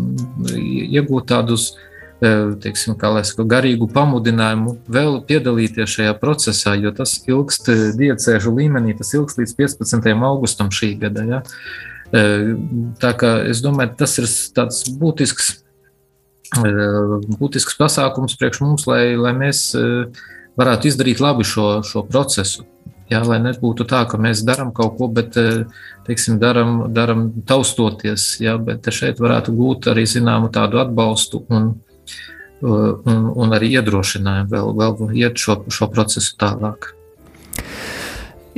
iegūt 0.90 1.28
tādus 1.30 1.72
uh, 1.74 1.89
teiksim, 2.20 2.98
saku, 3.00 3.46
garīgu 3.48 3.88
pamudinājumu 3.94 4.76
vēl 4.92 5.22
piedalīties 5.28 5.96
šajā 5.96 6.16
procesā, 6.20 6.76
jo 6.76 6.92
tas 6.96 7.16
ilgst 7.28 7.70
diecēžu 8.00 8.52
līmenī, 8.56 8.98
tas 8.98 9.14
ilgst 9.16 9.40
līdz 9.40 9.56
15. 9.56 10.12
augustam 10.28 10.72
šī 10.72 10.94
gada. 11.00 11.24
Ja? 11.24 11.42
Tā 13.00 13.14
kā 13.16 13.32
es 13.48 13.64
domāju, 13.64 13.96
tas 14.02 14.18
ir 14.20 14.28
tāds 14.58 14.84
būtisks, 15.00 15.54
būtisks 17.40 17.80
pasākums 17.80 18.36
priekš 18.40 18.64
mums, 18.66 18.88
lai, 18.90 19.16
lai 19.16 19.34
mēs 19.38 19.70
varētu 20.60 20.92
izdarīt 20.92 21.24
labi 21.24 21.48
šo, 21.48 21.80
šo 21.88 22.04
procesu. 22.10 22.68
Jā, 23.10 23.24
lai 23.26 23.40
nebūtu 23.42 23.88
tā, 23.90 24.04
ka 24.06 24.20
mēs 24.22 24.44
darām 24.46 24.70
kaut 24.76 25.00
ko, 25.00 25.08
bet 25.10 25.34
teiksim, 26.06 26.36
daram, 26.42 26.92
daram 26.94 27.30
taustoties. 27.48 28.36
Jā, 28.44 28.54
bet 28.62 28.86
šeit 28.94 29.22
varētu 29.24 29.56
gūt 29.58 29.88
arī 29.90 30.04
zināmu 30.06 30.52
tādu 30.54 30.78
atbalstu 30.84 31.42
un, 31.50 31.72
un, 32.62 33.28
un 33.36 33.56
arī 33.56 33.74
iedrošinājumu 33.78 34.54
vēl, 34.54 34.72
vēl 34.80 35.20
iet 35.20 35.42
šo, 35.42 35.60
šo 35.72 35.90
procesu 35.94 36.36
tālāk. 36.40 36.94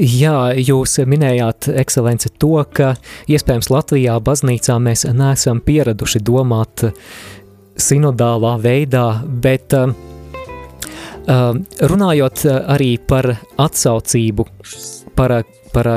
Jā, 0.01 0.53
jūs 0.55 0.95
minējāt, 1.05 1.67
ekscelence, 1.77 2.31
to, 2.41 2.55
ka 2.73 2.95
iespējams 3.29 3.69
Latvijā 3.69 4.15
baznīcā 4.23 4.79
mēs 4.81 5.03
neesam 5.13 5.59
pieraduši 5.61 6.23
domāt 6.25 6.87
sinodālā 7.81 8.55
veidā, 8.63 9.05
bet 9.43 9.75
uh, 9.77 9.91
Runājot 11.21 12.45
arī 12.49 12.95
par 12.97 13.27
atsaucību, 13.61 14.45
par, 15.15 15.43
par 15.73 15.89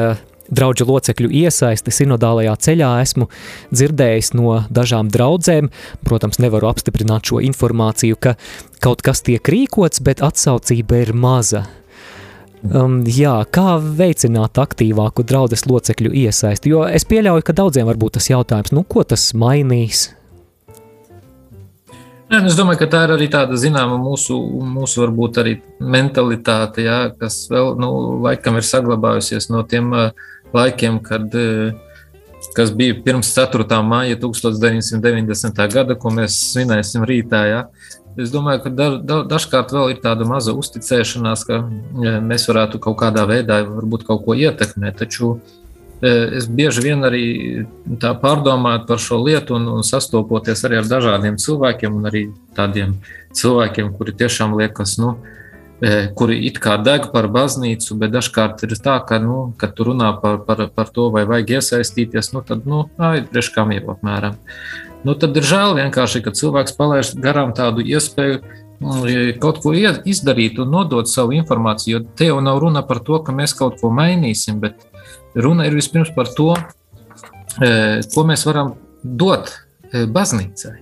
draugu 0.57 0.87
locekļu 0.89 1.31
iesaisti 1.45 1.93
sinodālajā 1.95 2.55
ceļā, 2.67 2.91
esmu 3.05 3.29
dzirdējis 3.75 4.33
no 4.39 4.59
dažām 4.71 5.11
draudzēm, 5.13 5.71
protams, 6.07 6.41
nevaru 6.43 6.71
apstiprināt 6.71 7.31
šo 7.31 7.43
informāciju, 7.45 8.19
ka 8.19 8.37
kaut 8.85 9.05
kas 9.05 9.25
tiek 9.27 9.43
rīkots, 9.43 10.03
bet 10.05 10.25
atsaucība 10.25 11.05
ir 11.05 11.15
maza. 11.15 11.67
Um, 12.65 13.03
jā, 13.05 13.37
kā 13.53 13.77
veicināt 13.77 14.57
aktīvāku 14.57 15.27
draudzes 15.29 15.67
locekļu 15.69 16.15
iesaisti? 16.25 16.73
Jo 16.73 16.87
es 16.89 17.05
pieļauju, 17.05 17.45
ka 17.45 17.57
daudziem 17.57 17.91
varbūt 17.91 18.17
tas 18.17 18.31
jautājums, 18.33 18.73
nu, 18.73 18.87
ko 18.89 19.05
tas 19.05 19.33
mainīs, 19.37 20.09
Jā, 22.33 22.41
es 22.49 22.57
domāju, 22.57 22.81
ka 22.81 22.87
tā 22.91 23.01
ir 23.05 23.13
arī 23.15 23.27
tāda 23.31 23.55
zināma 23.61 23.95
mūsu, 24.01 24.35
mūsu 24.75 25.03
varbūt 25.05 25.37
arī 25.43 25.53
mentalitāte, 25.79 26.83
jā, 26.87 26.97
kas 27.21 27.45
vēl 27.53 27.75
nu, 27.79 27.91
laikam 28.25 28.57
ir 28.59 28.65
saglabājusies 28.67 29.51
no 29.53 29.61
tiem 29.69 29.93
laikiem, 30.55 31.01
kad, 31.05 31.35
kas 32.57 32.73
bija 32.77 32.97
pirms 33.05 33.33
4. 33.37 33.67
māja 33.87 34.19
1990. 34.23 35.67
gada, 35.75 35.99
ko 35.99 36.15
mēs 36.15 36.39
svinēsim 36.53 37.07
rītā. 37.09 37.43
Jā. 37.51 37.61
Es 38.21 38.31
domāju, 38.31 38.63
ka 38.67 38.71
da, 38.71 38.89
da, 39.03 39.19
dažkārt 39.27 39.75
vēl 39.75 39.97
ir 39.97 40.01
tāda 40.05 40.27
maza 40.29 40.55
uzticēšanās, 40.55 41.43
ka 41.49 41.65
jā, 42.05 42.15
mēs 42.23 42.47
varētu 42.51 42.79
kaut 42.83 43.01
kādā 43.03 43.27
veidā 43.27 43.65
varbūt 43.67 44.07
kaut 44.07 44.23
ko 44.27 44.39
ietekmēt, 44.39 45.01
taču 45.03 45.35
es 46.05 46.47
bieži 46.51 46.83
vien 46.85 47.05
arī 47.07 47.25
tā 48.01 48.13
pārdomāju 48.19 48.85
par 48.89 49.01
šo 49.01 49.21
lietu 49.25 49.57
un, 49.57 49.69
un 49.79 49.87
sastopoties 49.87 50.65
arī 50.67 50.81
ar 50.83 50.89
dažādiem 50.91 51.39
cilvēkiem, 51.41 51.97
un 51.97 52.11
arī 52.11 52.25
tādiem 52.57 52.99
cilvēkiem, 53.35 53.93
kuri 53.97 54.15
tiešām 54.21 54.57
liekas, 54.59 54.99
nu, 55.01 55.15
kuri 56.17 56.39
it 56.49 56.61
kā 56.63 56.77
deg 56.83 57.11
par 57.13 57.27
baznīcu, 57.33 57.97
bet 58.01 58.15
dažkārt 58.15 58.63
ir 58.67 58.77
tā, 58.79 58.99
ka, 59.07 59.19
nu, 59.23 59.53
kad 59.61 59.75
tu 59.77 59.89
runā 59.89 60.13
par, 60.23 60.39
par, 60.47 60.67
par 60.75 60.93
to, 60.95 61.09
vai 61.15 61.25
vajag 61.29 61.57
iesaistīties, 61.59 62.33
nu, 62.33 62.45
tad, 62.47 62.63
nu, 62.71 62.87
ai, 62.99 63.25
priekš 63.27 63.51
kam 63.57 63.75
jau 63.75 63.97
apmēram. 63.97 64.39
Nu, 65.05 65.17
tad 65.19 65.37
ir 65.37 65.45
žēl 65.45 65.75
vienkārši, 65.77 66.23
ka 66.25 66.33
cilvēks 66.33 66.79
palaiž 66.79 67.13
garām 67.21 67.53
tādu 67.57 67.85
iespēju 67.85 68.41
mm, 68.41 69.37
kaut 69.43 69.61
ko 69.61 69.75
izdarīt 69.75 70.63
un 70.63 70.73
nodot 70.73 71.11
savu 71.11 71.37
informāciju, 71.37 71.99
jo 71.99 72.17
te 72.17 72.31
jau 72.31 72.41
nav 72.41 72.63
runa 72.63 72.87
par 72.87 73.03
to, 73.05 73.21
ka 73.21 73.35
mēs 73.37 73.53
kaut 73.59 73.83
ko 73.83 73.93
mainīsim, 73.93 74.63
bet 74.63 74.87
Runa 75.35 75.67
ir 75.67 75.75
vispirms 75.75 76.13
par 76.15 76.31
to, 76.31 76.53
e, 77.59 77.71
ko 78.15 78.23
mēs 78.27 78.45
varam 78.47 78.75
dot 79.03 79.51
e, 79.91 80.05
baznīcai. 80.07 80.77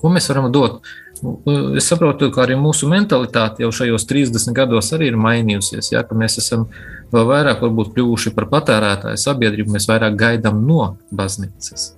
Ko 0.00 0.12
mēs 0.14 0.30
varam 0.30 0.52
dot? 0.54 0.86
Nu, 1.24 1.36
es 1.78 1.86
saprotu, 1.88 2.28
ka 2.34 2.42
arī 2.44 2.58
mūsu 2.60 2.88
mentalitāte 2.90 3.64
jau 3.64 3.70
šajos 3.74 4.04
30 4.10 4.56
gados 4.56 4.92
arī 4.92 5.10
ir 5.12 5.20
mainījusies. 5.20 5.92
Ja, 5.94 6.02
mēs 6.12 6.38
esam 6.42 6.66
vēl 7.14 7.28
vairāk 7.30 7.62
kļuvuši 7.62 8.34
par 8.36 8.48
patērētāju 8.52 9.22
sabiedrību, 9.22 9.76
mēs 9.76 9.88
vairāk 9.88 10.18
gaidām 10.20 10.60
no 10.68 10.90
baznīcas. 11.16 11.94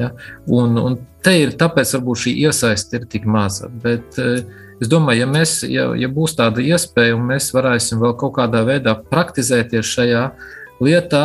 Ja? 0.00 0.10
Un, 0.50 0.76
un 0.80 0.98
te 1.24 1.38
ir 1.40 1.56
tāpēc, 1.58 1.96
varbūt 1.96 2.26
šī 2.26 2.36
iesaiste 2.48 3.00
ir 3.00 3.08
tik 3.10 3.26
maza. 3.30 3.70
Bet, 3.82 4.20
uh, 4.20 4.62
Es 4.82 4.90
domāju, 4.90 5.22
ja, 5.22 5.26
mēs, 5.30 5.52
ja, 5.70 5.84
ja 5.98 6.08
būs 6.10 6.34
tāda 6.38 6.62
iespēja, 6.64 7.14
un 7.16 7.28
mēs 7.28 7.52
varēsim 7.54 8.00
vēl 8.02 8.16
kaut 8.18 8.34
kādā 8.40 8.64
veidā 8.66 8.96
praktizēties 9.10 9.92
šajā 9.96 10.24
lietā, 10.82 11.24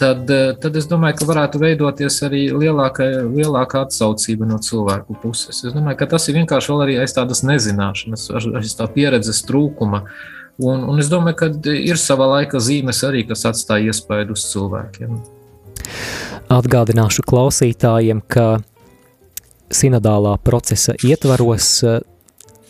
tad, 0.00 0.30
tad 0.62 0.76
es 0.80 0.88
domāju, 0.88 1.18
ka 1.20 1.28
varētu 1.28 1.60
veidoties 1.60 2.16
arī 2.26 2.46
lielāka, 2.54 3.06
lielāka 3.28 3.82
atsaucība 3.84 4.48
no 4.48 4.58
cilvēku 4.64 5.18
puses. 5.22 5.60
Es 5.60 5.76
domāju, 5.76 5.98
ka 6.00 6.08
tas 6.14 6.28
ir 6.28 6.38
vienkārši 6.40 6.72
vēl 6.72 6.84
arī 6.86 6.98
aiz 7.02 7.14
tādas 7.16 7.44
nezināšanas, 7.46 8.28
aiz 8.60 8.76
tā 8.78 8.88
pieredzes 8.94 9.42
trūkuma. 9.48 10.04
Un, 10.58 10.82
un 10.90 10.98
es 10.98 11.10
domāju, 11.12 11.38
ka 11.38 11.50
ir 11.70 12.00
sava 12.00 12.26
laika 12.32 12.62
zīmes 12.62 13.04
arī, 13.06 13.22
kas 13.28 13.44
atstāja 13.50 13.92
iespaidu 13.92 14.34
uz 14.34 14.46
cilvēkiem. 14.50 15.20
Atgādināšu 16.48 17.22
klausītājiem, 17.28 18.24
ka 18.26 18.58
sinodālā 19.68 20.38
procesa 20.40 20.96
ietvaros 21.04 21.68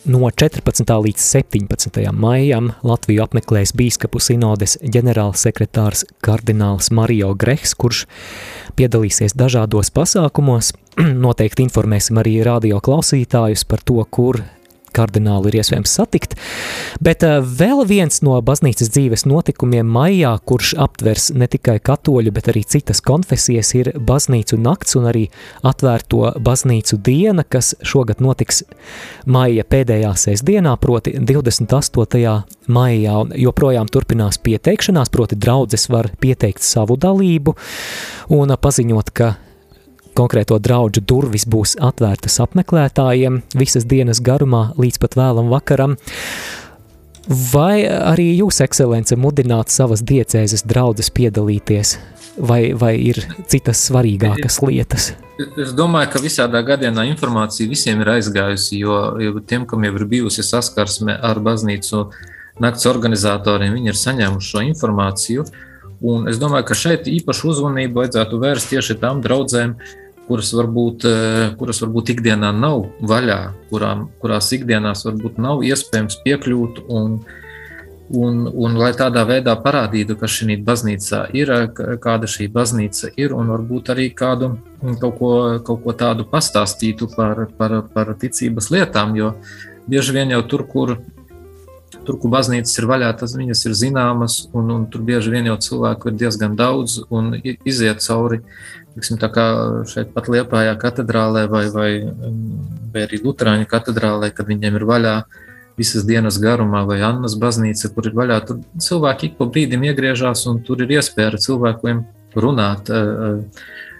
No 0.07 0.29
14. 0.31 0.85
līdz 1.03 1.19
17. 1.19 1.97
maijam 2.15 2.69
Latviju 2.87 3.19
apmeklēs 3.25 3.73
bīskapu 3.75 4.21
sinodes 4.23 4.77
ģenerālsekretārs 4.79 6.05
kardināls 6.23 6.87
Mario 6.95 7.33
Grehs, 7.35 7.73
kurš 7.75 8.05
piedalīsies 8.79 9.35
dažādos 9.35 9.91
pasākumos. 9.91 10.71
Noteikti 11.25 11.65
informēsim 11.67 12.21
arī 12.23 12.37
radio 12.47 12.79
klausītājus 12.79 13.65
par 13.67 13.83
to, 13.83 13.99
kur 14.07 14.39
kardinālu 14.95 15.49
ir 15.49 15.59
iespējams 15.61 15.93
satikt, 15.99 16.35
bet 17.03 17.23
uh, 17.27 17.39
vēl 17.43 17.85
viens 17.89 18.21
no 18.25 18.37
baznīcas 18.45 18.91
dzīves 18.93 19.25
notikumiem 19.29 19.87
maijā, 19.89 20.35
kurš 20.49 20.73
aptvers 20.81 21.29
ne 21.35 21.47
tikai 21.51 21.79
katoļu, 21.83 22.33
bet 22.35 22.51
arī 22.51 22.63
citas 22.67 23.01
konfesijas, 23.05 23.73
ir 23.77 23.91
baznīcu 23.95 24.59
nakts 24.61 24.97
un 24.99 25.09
arī 25.11 25.25
atvērto 25.65 26.35
baznīcu 26.43 26.99
diena, 27.05 27.43
kas 27.43 27.73
šogad 27.85 28.23
notiks 28.23 28.63
maija 29.29 29.65
pēdējā 29.67 30.13
sestdienā, 30.19 30.75
proti 30.81 31.15
28. 31.19 32.37
maijā, 32.69 33.17
un 33.23 33.35
joprojām 33.37 33.89
turpinās 33.91 34.39
pieteikšanās, 34.43 35.11
proti 35.13 35.39
draudzes 35.39 35.89
var 35.91 36.11
pieteikt 36.21 36.65
savu 36.65 36.97
dalību 36.99 37.55
un 38.35 38.55
paziņot, 38.59 39.13
ka 39.15 39.35
Konkrēto 40.19 40.57
draugu 40.59 40.99
durvis 40.99 41.45
būs 41.47 41.77
atvērtas 41.79 42.41
apmeklētājiem 42.43 43.37
visas 43.55 43.85
dienas 43.87 44.19
garumā 44.19 44.73
līdz 44.75 44.97
pat 44.99 45.13
vēlam 45.15 45.47
vakaram. 45.47 45.93
Vai 47.29 47.85
arī 47.87 48.25
jūs, 48.41 48.57
ekscelence, 48.65 49.15
mudināt 49.15 49.71
savas 49.71 50.01
diecēzes 50.03 50.65
draudzes 50.67 51.11
piedalīties, 51.15 51.93
vai, 52.35 52.73
vai 52.73 52.95
ir 52.99 53.21
citas 53.47 53.85
svarīgākas 53.87 54.59
lietas? 54.65 55.13
Es 55.39 55.71
domāju, 55.77 56.09
ka 56.11 56.23
visādā 56.25 56.65
gadienā 56.67 57.05
informācija 57.13 57.69
visiem 57.71 58.01
ir 58.03 58.11
aizgājusi, 58.17 58.81
jo, 58.81 58.97
jo 59.23 59.39
tiem, 59.39 59.63
kam 59.69 59.87
jau 59.87 59.93
ir 60.01 60.05
bijusi 60.17 60.43
saskarsme 60.43 61.15
ar 61.15 61.39
baznīcu 61.45 62.09
nakts 62.59 62.89
organizatoriem, 62.91 63.77
viņi 63.77 63.93
ir 63.93 64.03
saņēmuši 64.03 64.51
šo 64.51 64.65
informāciju. 64.67 65.47
Un 66.11 66.27
es 66.31 66.39
domāju, 66.41 66.67
ka 66.67 66.75
šeit 66.81 67.07
īpašu 67.11 67.53
uzmanību 67.53 68.01
vajadzētu 68.01 68.43
vērst 68.43 68.73
tieši 68.73 68.99
tām 68.99 69.23
draudzēm, 69.23 69.77
kuras 70.29 70.53
varbūt, 70.53 71.05
eh, 71.09 71.43
kuras 71.57 71.81
varbūt 71.81 72.13
ikdienā 72.13 72.53
nav 72.53 72.85
vaļā, 73.01 73.39
kurām, 73.71 74.07
kurās 74.21 74.51
ikdienās 74.53 75.05
varbūt 75.07 75.41
nav 75.41 75.63
iespējams 75.65 76.19
piekļūt. 76.25 76.83
Un, 76.89 77.19
un, 78.13 78.45
un 78.47 78.77
lai 78.77 78.91
tādā 78.97 79.25
veidā 79.25 79.55
parādītu, 79.63 80.17
ka 80.21 80.29
šī 80.29 80.59
baznīca 80.65 81.25
ir, 81.33 81.51
kāda 82.01 82.29
šī 82.29 82.49
baznīca 82.53 83.11
ir, 83.17 83.33
un 83.33 83.49
varbūt 83.55 83.93
arī 83.95 84.09
kādu 84.13 84.55
kaut 85.01 85.17
ko, 85.19 85.33
kaut 85.65 85.83
ko 85.83 85.97
tādu 85.97 86.25
pastāstītu 86.29 87.09
par, 87.15 87.47
par, 87.57 87.81
par 87.93 88.13
ticības 88.21 88.69
lietām, 88.73 89.17
jo 89.17 89.33
bieži 89.89 90.13
vien 90.13 90.37
jau 90.37 90.43
tur, 90.45 90.65
kur 90.69 90.99
tur, 92.09 92.17
kur 92.17 92.31
baznīcas 92.33 92.73
ir 92.79 92.87
vaļā, 92.89 93.11
tas 93.19 93.35
viņas 93.37 93.65
ir 93.67 93.77
zināmas, 93.77 94.41
un, 94.57 94.71
un 94.73 94.85
tur 94.89 95.03
bieži 95.05 95.33
vien 95.33 95.49
jau 95.51 95.57
cilvēku 95.61 96.09
ir 96.09 96.19
diezgan 96.23 96.55
daudz 96.57 97.03
un 97.09 97.35
iziet 97.43 98.01
cauri 98.05 98.41
tiksim, 98.99 99.19
tā 99.21 99.31
kā 99.33 99.45
šeit 99.89 100.11
pat 100.13 100.27
Liepājā 100.29 100.75
katedrālē 100.79 101.47
vai, 101.49 101.65
vai, 101.73 101.91
vai 102.93 103.05
arī 103.07 103.21
Lutāņu 103.23 103.69
katedrālē, 103.71 104.33
kad 104.35 104.49
viņiem 104.51 104.77
ir 104.77 104.85
vaļā 104.89 105.15
visas 105.79 106.03
dienas 106.07 106.39
garumā, 106.43 106.83
vai 106.87 106.99
Annas 107.07 107.37
baznīca, 107.39 107.91
kur 107.95 108.09
ir 108.09 108.17
vaļā, 108.17 108.39
tur 108.47 108.61
cilvēki 108.83 109.31
ik 109.31 109.37
pa 109.39 109.47
brīdim 109.47 109.85
iegriežās 109.87 110.45
un 110.51 110.59
tur 110.67 110.83
ir 110.83 110.97
iespēja 110.99 111.33
ar 111.33 111.39
cilvēkiem 111.39 112.03
runāt. 112.43 112.91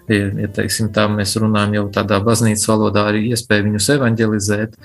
Ja 0.09 0.47
teiksim, 0.49 0.89
tā 0.89 1.05
mēs 1.11 1.35
runājam 1.37 1.75
jau 1.77 1.83
tādā 1.93 2.17
baznīcas 2.25 2.65
valodā, 2.65 3.05
arī 3.11 3.27
iespēja 3.29 3.67
viņus 3.67 3.91
evanģelizēt. 3.93 4.77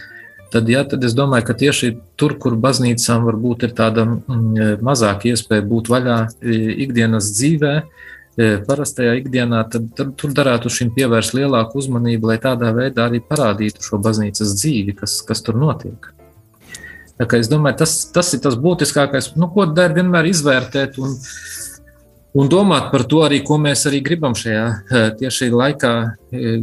Tad, 0.52 0.68
ja, 0.70 0.84
tad 0.86 1.02
es 1.02 1.16
domāju, 1.16 1.48
ka 1.48 1.56
tieši 1.58 1.94
tur, 2.20 2.36
kur 2.38 2.54
baznīcām 2.60 3.24
varbūt 3.26 3.64
ir 3.66 3.72
tāda 3.74 4.04
mm, 4.04 4.84
mazāka 4.84 5.32
iespēja 5.32 5.64
būt 5.66 5.88
vaļā 5.90 6.18
ikdienas 6.84 7.32
dzīvēm, 7.34 7.88
parastajā 8.36 9.14
ikdienā, 9.20 9.62
tad, 9.70 9.86
tad 9.94 10.14
tur 10.18 10.32
darētu 10.34 10.72
šim 10.72 10.90
pievērst 10.96 11.36
lielāku 11.36 11.78
uzmanību, 11.78 12.32
lai 12.32 12.38
tādā 12.42 12.72
veidā 12.74 13.08
arī 13.08 13.20
parādītu 13.22 13.84
šo 13.84 14.00
baznīcas 14.02 14.56
dzīvi, 14.58 14.96
kas, 14.98 15.20
kas 15.26 15.42
tur 15.46 15.58
notiek. 15.60 16.10
Es 17.22 17.46
domāju, 17.46 17.78
tas, 17.84 17.92
tas 18.10 18.32
ir 18.34 18.40
tas 18.42 18.56
būtiskākais, 18.58 19.36
nu, 19.38 19.46
ko 19.54 19.68
dara 19.70 19.94
vienmēr 19.94 20.26
izvērtēt 20.32 20.98
un, 20.98 21.14
un 22.34 22.50
domāt 22.50 22.88
par 22.90 23.04
to, 23.06 23.20
arī, 23.22 23.38
ko 23.46 23.60
mēs 23.62 23.86
arī 23.86 24.00
gribam 24.02 24.34
šajā 24.34 24.64
tieši 25.20 25.52
laikā 25.54 25.92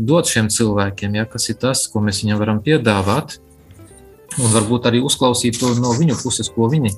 dot 0.03 0.27
šiem 0.27 0.51
cilvēkiem. 0.51 1.15
Ja, 1.21 1.23
kas 1.29 1.47
ir 1.53 1.59
tas, 1.61 1.85
ko 1.87 2.03
mēs 2.03 2.19
viņiem 2.25 2.41
varam 2.41 2.59
piedāvāt, 2.65 3.37
un 4.41 4.51
varbūt 4.51 4.91
arī 4.91 4.99
uzklausīt 5.07 5.61
to 5.61 5.71
no 5.79 5.95
viņu 5.95 6.19
puses, 6.19 6.51
ko 6.51 6.67
viņi, 6.71 6.91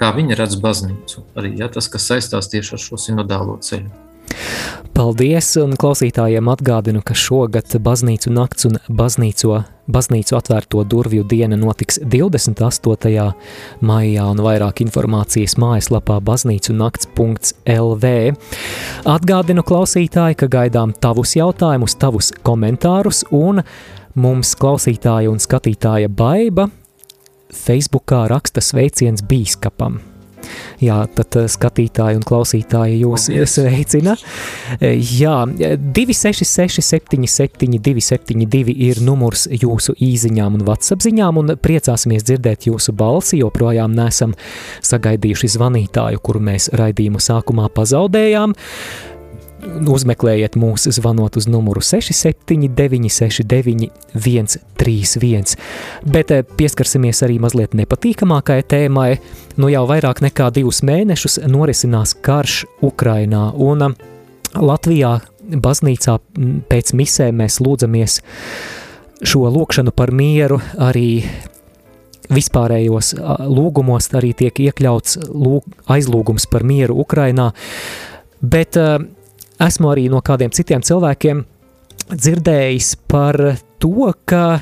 kā 0.00 0.08
viņi 0.16 0.40
redz 0.40 0.56
baznīcu. 0.64 1.26
Arī 1.36 1.52
ja, 1.60 1.68
tas, 1.68 1.92
kas 1.92 2.08
saistās 2.08 2.48
tieši 2.56 2.78
ar 2.78 2.84
šo 2.88 3.00
sinodālo 3.04 3.60
ceļu. 3.60 4.03
Paldies, 4.94 5.48
un 5.58 5.72
klausītājiem 5.74 6.46
atgādinu, 6.52 7.00
ka 7.02 7.16
šogad 7.18 7.72
baznīcu 7.82 8.30
nakts 8.30 8.68
un 8.68 8.76
baznīco, 8.86 9.56
baznīcu 9.90 10.36
atvērto 10.38 10.84
durvju 10.86 11.24
diena 11.26 11.58
notiks 11.58 11.98
28. 11.98 13.24
maijā, 13.82 14.28
un 14.30 14.44
vairāk 14.46 14.84
informācijas 14.86 15.56
mājaslapā 15.58 16.20
baznīcu 16.22 16.76
nakts.lv. 16.78 18.14
Atgādinu 19.16 19.66
klausītāji, 19.66 20.38
ka 20.38 20.52
gaidām 20.54 20.94
tavus 20.94 21.34
jautājumus, 21.40 21.98
tavus 21.98 22.30
komentārus, 22.46 23.26
un 23.34 23.64
mums 24.14 24.54
klausītāja 24.54 25.34
un 25.34 25.42
skatītāja 25.42 26.06
baiba 26.06 26.70
Facebookā 27.50 28.28
raksta 28.30 28.62
sveiciens 28.62 29.26
bīskapam. 29.26 30.13
Jā, 30.84 30.98
tad 31.16 31.38
eh, 31.40 31.48
skatītāji 31.50 32.18
un 32.18 32.26
klausītāji 32.26 33.00
jūs 33.02 33.28
Paldies. 33.28 33.54
sveicina. 33.56 34.16
Eh, 34.80 34.98
jā, 34.98 35.36
266 35.48 36.82
77 36.84 37.78
272 37.84 38.74
ir 38.88 39.02
numurs 39.04 39.46
jūsu 39.50 39.96
īziņām 40.02 40.58
un 40.58 40.66
WhatsApp 40.68 41.04
ziņām, 41.06 41.40
un 41.42 41.56
priecāsimies 41.60 42.26
dzirdēt 42.26 42.68
jūsu 42.70 42.94
balsi, 42.96 43.40
joprojām 43.42 43.94
nesam 43.96 44.36
sagaidījuši 44.84 45.54
zvanītāju, 45.56 46.22
kuru 46.24 46.44
mēs 46.50 46.70
raidījumu 46.76 47.22
sākumā 47.22 47.70
pazaudējām 47.74 48.54
uzmeklējiet 49.64 50.56
mūs 50.60 50.88
zvanot 50.96 51.38
uz 51.40 51.48
numuru 51.50 51.82
679 51.84 53.10
69 53.12 53.90
131. 54.14 55.56
Bet 56.04 56.32
eh, 56.34 56.44
pieskarsimies 56.44 57.22
arī 57.26 57.38
mazliet 57.42 57.74
nepatīkamākai 57.78 58.60
tēmai. 58.68 59.10
Nu 59.60 59.70
jau 59.72 59.84
vairāk 59.88 60.22
nekā 60.24 60.50
divus 60.54 60.82
mēnešus 60.86 61.40
norisinās 61.50 62.14
karš 62.24 62.64
Ukrainā, 62.84 63.48
un 63.54 63.88
eh, 63.88 63.96
Latvijā 64.54 65.18
baznīcā 65.44 66.18
pēc 66.70 66.94
misēm 66.96 67.42
mēs 67.42 67.58
lūdzamies 67.60 68.20
šo 69.24 69.48
lūkšanu 69.50 69.92
par 69.96 70.12
mieru 70.14 70.60
arī 70.80 71.24
vispārējos 72.32 73.14
lūgumos 73.50 74.08
arī 74.16 74.32
tiek 74.36 74.60
iekļauts 74.68 75.18
lūg, 75.28 75.66
aizlūgums 75.92 76.46
par 76.50 76.64
mieru 76.64 76.96
Ukrainā, 77.02 77.50
bet 78.40 78.78
uh, 78.80 78.96
esmu 79.66 79.90
arī 79.92 80.08
no 80.12 80.20
kādiem 80.24 80.52
citiem 80.54 80.84
cilvēkiem 80.84 81.44
dzirdējis 82.12 82.94
par 83.08 83.38
to, 83.80 84.12
ka 84.28 84.60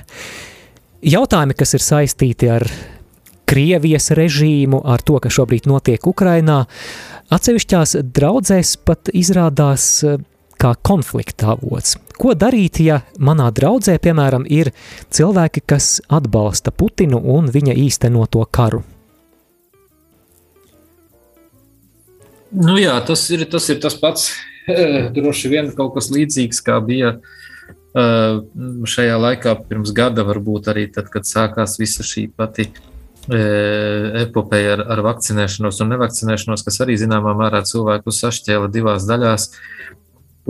jautājumi, 1.03 1.57
kas 1.59 1.75
ir 1.77 1.85
saistīti 1.85 2.51
ar 2.53 2.67
Krievijas 3.53 4.13
režīmu, 4.17 4.81
ar 4.89 5.03
to, 5.05 5.19
kas 5.21 5.35
šobrīd 5.37 5.67
notiek 5.69 6.07
Ukrainā, 6.09 6.63
atsevišķās 7.33 7.99
draudzēs 8.15 8.77
pat 8.87 9.11
izrādās 9.13 9.89
eh, 10.07 10.23
kā 10.57 10.73
konflikta 10.81 11.51
avots. 11.57 11.99
Ko 12.17 12.33
darīt, 12.39 12.81
ja 12.81 13.03
manā 13.19 13.51
draudzē, 13.53 13.99
piemēram, 14.01 14.47
ir 14.49 14.71
cilvēki, 15.13 15.65
kas 15.69 15.99
atbalsta 16.09 16.73
Putinu 16.73 17.21
un 17.35 17.51
viņa 17.53 17.75
īstenoto 17.83 18.47
karu? 18.49 18.81
Nu 22.53 22.79
jā, 22.79 22.95
tas 23.05 23.27
ir 23.33 23.45
tas, 23.51 23.69
ir 23.73 23.81
tas 23.83 23.97
pats 23.99 24.31
droši 25.17 25.51
vien 25.53 25.71
kaut 25.77 25.97
kas 25.97 26.11
līdzīgs, 26.15 26.63
kā 26.65 26.79
bija 26.85 27.17
uh, 27.19 28.41
šajā 28.89 29.19
laikā 29.21 29.57
pirms 29.69 29.93
gada, 29.97 30.25
varbūt 30.29 30.71
arī 30.73 30.89
tad, 30.93 31.11
kad 31.13 31.29
sākās 31.29 31.79
visa 31.81 32.07
šī 32.07 32.29
pati 32.37 32.69
uh, 32.71 34.23
epopeja 34.23 34.77
ar, 34.79 34.87
ar 34.97 35.05
vakcinēšanos 35.09 35.83
un 35.83 35.95
nevakcinēšanos, 35.97 36.67
kas 36.67 36.83
arī 36.85 36.99
zināmā 37.01 37.37
mērā 37.39 37.65
cilvēku 37.69 38.15
sašķēla 38.15 38.73
divās 38.73 39.07
daļās. 39.09 39.51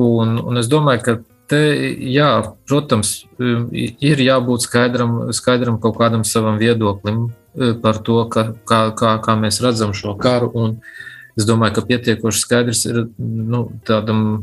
Un, 0.01 0.39
un 0.41 0.57
es 0.61 0.71
domāju, 0.73 1.05
ka 1.05 1.17
te, 1.53 1.63
jā, 2.09 2.31
protams, 2.69 3.23
um, 3.37 3.69
ir 3.73 4.25
jābūt 4.25 4.69
skaidram, 4.69 5.17
skaidram 5.37 5.81
kaut 5.81 5.99
kādam 6.01 6.25
savam 6.29 6.61
viedoklim 6.61 7.27
uh, 7.29 7.73
par 7.81 8.01
to, 8.05 8.23
ka, 8.33 8.51
kā, 8.69 8.85
kā, 8.97 9.17
kā 9.25 9.39
mēs 9.41 9.61
redzam 9.65 9.97
šo 9.97 10.17
karu. 10.21 10.53
Un, 10.57 10.79
uh, 10.79 11.09
Es 11.39 11.47
domāju, 11.49 11.79
ka 11.79 11.87
pietiekoši 11.89 12.43
skaidrs 12.45 12.85
ir 12.91 12.99
nu, 13.17 13.65
tādam 13.89 14.43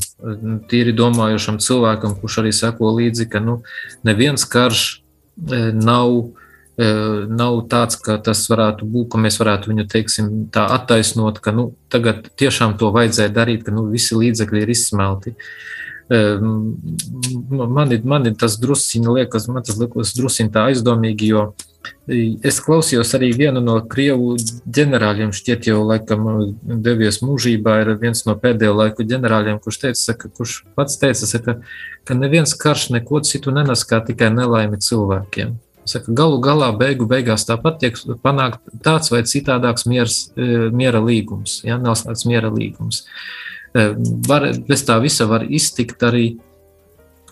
tīri 0.71 0.93
domājošam 0.97 1.59
cilvēkam, 1.61 2.15
kurš 2.17 2.39
arī 2.41 2.53
seko 2.55 2.93
līdzi, 2.97 3.27
ka 3.29 3.41
nu, 3.43 3.59
neviens 4.07 4.45
karš 4.49 4.83
e, 4.97 5.59
nav, 5.77 6.15
e, 6.81 6.87
nav 7.29 7.59
tāds, 7.69 7.99
ka 8.01 8.17
tas 8.25 8.41
varētu 8.49 8.89
būt, 8.89 9.11
ka 9.13 9.21
mēs 9.21 9.37
varētu 9.41 9.69
viņu 9.69 9.85
teiksim, 9.91 10.31
tā 10.55 10.65
attaisnot, 10.79 11.37
ka 11.45 11.53
nu, 11.53 11.69
tagad 11.93 12.31
tiešām 12.41 12.79
to 12.81 12.89
vajadzēja 12.95 13.35
darīt, 13.37 13.67
ka 13.67 13.75
nu, 13.75 13.85
visi 13.93 14.17
līdzekļi 14.17 14.65
ir 14.65 14.73
izsmelti. 14.73 15.37
Man, 16.09 17.91
man 18.09 18.23
tas 18.33 18.55
drusciņi 18.57 19.11
liekas, 19.13 19.43
man 19.53 19.61
tas 19.61 19.77
liekas 19.77 20.15
drusciņi 20.17 20.49
tā 20.55 20.63
aizdomīgi, 20.71 21.27
jo 21.35 21.51
es 22.09 22.59
klausījos 22.63 23.13
arī 23.17 23.29
vienu 23.37 23.61
no 23.63 23.77
krievu 23.89 24.33
ģenerāļiem, 24.77 25.31
šķiet 25.35 25.69
jau 25.69 25.79
laikam 25.85 26.27
devies 26.85 27.21
mūžībā, 27.23 27.79
ir 27.83 27.93
viens 28.01 28.25
no 28.27 28.35
pēdējo 28.39 28.73
laiku 28.77 29.05
ģenerāļiem, 29.07 29.61
kurš 29.63 29.79
teica, 29.85 30.01
saka, 30.01 30.31
kurš 30.33 30.63
pats 30.77 30.99
teica, 31.01 31.29
saka, 31.29 31.59
ka 32.07 32.17
neviens 32.17 32.55
karš 32.57 32.89
neko 32.95 33.21
citu 33.27 33.53
nenes 33.55 33.85
kā 33.87 34.01
tikai 34.05 34.31
nelaimi 34.33 34.81
cilvēkiem. 34.83 35.55
Saka, 35.89 36.13
galu 36.13 36.37
galā, 36.43 36.69
beigu 36.77 37.07
beigās 37.09 37.47
tāpat 37.49 37.79
tiek 37.81 38.01
panākt 38.25 38.61
tāds 38.85 39.09
vai 39.13 39.23
citādāks 39.25 39.87
miers, 39.89 40.19
miera 40.35 41.01
līgums, 41.01 41.61
ja, 41.65 41.79
noslēgts 41.81 42.27
miera 42.29 42.51
līgums. 42.53 43.05
Var, 43.73 44.45
bez 44.67 44.85
tā 44.85 44.97
visa 45.01 45.29
var 45.29 45.45
iztikt 45.45 46.05
arī. 46.05 46.27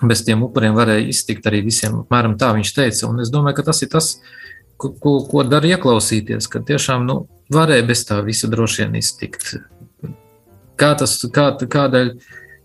Bez 0.06 0.22
tiem 0.26 0.44
upuriem 0.46 0.76
varēja 0.78 1.08
iztikt 1.10 1.48
arī 1.50 1.64
visiem. 1.66 2.04
Apmēram 2.04 2.36
tā 2.38 2.52
viņš 2.58 2.74
teica. 2.76 3.08
Un 3.10 3.24
es 3.24 3.32
domāju, 3.34 3.58
ka 3.60 3.68
tas 3.72 3.82
ir 3.82 3.90
tas, 3.94 4.10
ko, 4.78 4.92
ko, 5.02 5.14
ko 5.30 5.46
dara 5.48 5.74
ieklausīties, 5.74 6.50
ka 6.52 6.62
tiešām 6.66 7.08
nu, 7.08 7.24
varēja 7.54 7.86
bez 7.88 8.04
tā 8.08 8.20
visa 8.26 8.50
droši 8.52 8.86
vien 8.86 9.00
iztikt. 9.00 9.56
Kā 10.78 10.92
tas, 11.00 11.16
kā, 11.34 11.50
kādēļ, 11.58 12.12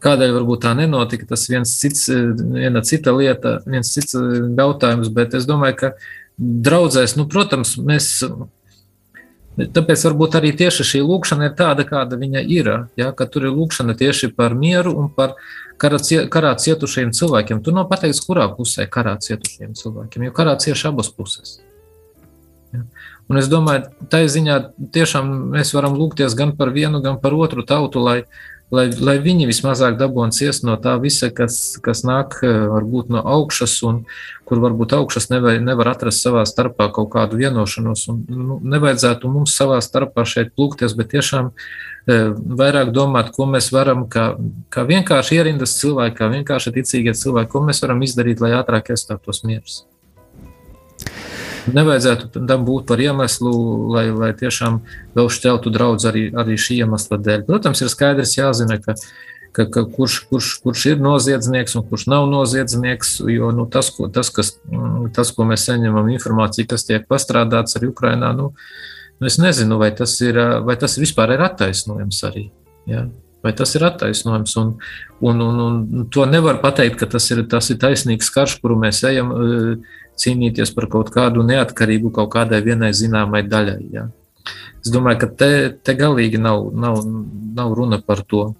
kādēļ 0.04 0.34
varbūt 0.36 0.64
tā 0.66 0.74
nenotika, 0.76 1.28
tas 1.30 1.46
viens 1.48 1.72
cits, 1.80 2.08
viena 2.10 2.82
cita 2.84 3.14
lieta, 3.16 3.60
viens 3.64 3.92
cits 3.94 4.18
jautājums, 4.18 5.08
bet 5.14 5.38
es 5.38 5.48
domāju, 5.48 5.78
ka 5.78 5.92
draudzēs, 6.36 7.16
nu, 7.16 7.28
protams, 7.30 7.78
mēs 7.80 8.10
Tāpēc 9.52 10.02
varbūt 10.06 10.38
arī 10.38 10.54
tieši 10.56 10.84
šī 10.88 11.00
lūkšana 11.04 11.50
ir 11.50 11.56
tāda, 11.58 11.84
kāda 11.84 12.16
viņa 12.16 12.40
ir. 12.48 12.70
Ja, 12.96 13.10
ka 13.12 13.26
tur 13.28 13.50
ir 13.50 13.52
lūkšana 13.52 13.96
tieši 14.00 14.30
par 14.36 14.54
mieru 14.56 14.94
un 14.96 15.10
par 15.12 15.34
karā, 15.82 15.98
karā 16.32 16.54
cietušiem 16.56 17.12
cilvēkiem. 17.16 17.60
Tu 17.60 17.74
nav 17.76 17.90
pateikts, 17.90 18.22
kurā 18.24 18.46
pusē 18.56 18.88
karā 18.88 19.18
cietušiem 19.20 19.74
cilvēkiem, 19.76 20.24
jo 20.28 20.34
karā 20.36 20.56
cieši 20.56 20.88
abas 20.88 21.12
puses. 21.12 21.58
Ja. 22.72 22.86
Un 23.28 23.38
es 23.40 23.50
domāju, 23.52 23.90
tā 24.12 24.22
ziņā 24.24 24.56
tiešām 24.94 25.28
mēs 25.52 25.74
varam 25.76 25.98
lūgties 26.00 26.32
gan 26.36 26.54
par 26.56 26.72
vienu, 26.72 27.02
gan 27.04 27.20
par 27.20 27.36
otru 27.36 27.64
tautu, 27.68 28.00
lai, 28.00 28.22
lai, 28.72 28.86
lai 29.04 29.16
viņi 29.22 29.48
vismazāk 29.50 29.98
dabūtu 30.00 30.38
ciest 30.38 30.64
no 30.66 30.78
tā 30.80 30.96
visa, 31.02 31.30
kas, 31.34 31.78
kas 31.84 32.02
nāk 32.08 32.38
eh, 32.42 32.64
varbūt 32.72 33.12
no 33.12 33.22
augšas, 33.34 33.76
un 33.88 34.02
kur 34.48 34.60
varbūt 34.60 34.92
augšas 34.96 35.30
nevar, 35.30 35.60
nevar 35.64 35.92
atrast 35.94 36.24
savā 36.24 36.42
starpā 36.48 36.88
kaut 36.92 37.12
kādu 37.14 37.38
vienošanos. 37.40 38.04
Un, 38.12 38.18
nu, 38.28 38.58
nevajadzētu 38.74 39.30
mums 39.32 39.54
savā 39.56 39.78
starpā 39.84 40.26
šeit 40.28 40.52
plūkties, 40.56 40.96
bet 40.98 41.12
tiešām 41.14 41.52
e, 41.52 42.18
vairāk 42.60 42.90
domāt, 42.92 43.30
ko 43.36 43.46
mēs 43.48 43.70
varam, 43.72 44.04
kā, 44.12 44.32
kā 44.72 44.84
vienkārši 44.88 45.38
ierindas 45.38 45.78
cilvēki, 45.78 46.18
kā 46.18 46.28
vienkārši 46.34 46.74
ticīgie 46.76 47.16
cilvēki, 47.16 47.52
ko 47.54 47.64
mēs 47.64 47.80
varam 47.86 48.04
izdarīt, 48.04 48.44
lai 48.44 48.52
ātrāk 48.58 48.92
iestātos 48.92 49.44
miers. 49.48 49.84
Nevajadzētu 51.70 52.42
tam 52.48 52.64
būt 52.66 52.88
par 52.88 53.00
iemeslu, 53.02 53.52
lai, 53.92 54.06
lai 54.10 54.32
tiešām 54.34 54.80
vēl 55.14 55.28
šķeltu 55.30 55.70
draugu 55.74 56.02
arī, 56.10 56.24
arī 56.34 56.56
šī 56.58 56.80
iemesla 56.82 57.18
dēļ. 57.22 57.44
Protams, 57.46 57.82
ir 57.84 57.92
skaidrs 57.92 58.34
jāzina, 58.34 58.80
ka, 58.82 58.96
ka, 59.54 59.68
ka 59.70 59.84
kurš, 59.94 60.18
kurš, 60.30 60.48
kurš 60.64 60.86
ir 60.90 61.04
noziedznieks 61.04 61.76
un 61.78 61.86
kurš 61.86 62.08
nav 62.10 62.26
noziedznieks. 62.32 63.20
Jo 63.30 63.52
nu, 63.54 63.68
tas, 63.70 63.92
ko, 63.94 64.10
tas, 64.10 64.32
kas, 64.34 64.56
tas, 65.14 65.30
ko 65.36 65.46
mēs 65.48 65.68
saņemam, 65.70 66.10
informācija, 66.16 66.66
kas 66.72 66.88
tiek 66.88 67.06
pastrādāts 67.10 67.78
arī 67.78 67.92
Ukrajinā, 67.92 68.32
nu, 68.38 68.50
nu, 69.20 69.30
es 69.30 69.38
nezinu, 69.38 69.78
vai 69.82 69.92
tas, 69.94 70.18
ir, 70.24 70.40
vai 70.66 70.78
tas 70.80 70.98
vispār 70.98 71.36
ir 71.36 71.46
attaisnojams 71.46 72.24
arī. 72.30 72.48
Ja? 72.90 73.06
Vai 73.42 73.54
tas 73.58 73.74
ir 73.74 73.86
attaisnojams? 73.86 74.54
Un, 74.58 74.76
un, 75.22 75.40
un, 75.46 75.62
un 75.62 76.10
to 76.10 76.26
nevar 76.30 76.58
pateikt, 76.62 76.98
ka 76.98 77.10
tas 77.10 77.26
ir, 77.30 77.46
tas 77.50 77.70
ir 77.70 77.78
taisnīgs 77.82 78.30
karš, 78.34 78.58
kuru 78.62 78.78
mēs 78.82 79.02
ejam 79.06 79.34
cīnīties 80.22 80.72
par 80.76 80.88
kaut 80.92 81.10
kādu 81.14 81.44
neatkarību 81.46 82.12
kaut 82.14 82.32
kādai 82.34 82.62
vienai 82.64 82.92
zināmai 82.96 83.42
daļai. 83.46 83.80
Ja. 83.92 84.08
Es 84.82 84.90
domāju, 84.90 85.22
ka 85.22 85.28
te, 85.38 85.52
te 85.84 85.94
galīgi 85.98 86.40
nav, 86.42 86.70
nav, 86.74 87.02
nav 87.54 87.74
runa 87.78 88.00
par 88.02 88.24
to. 88.26 88.50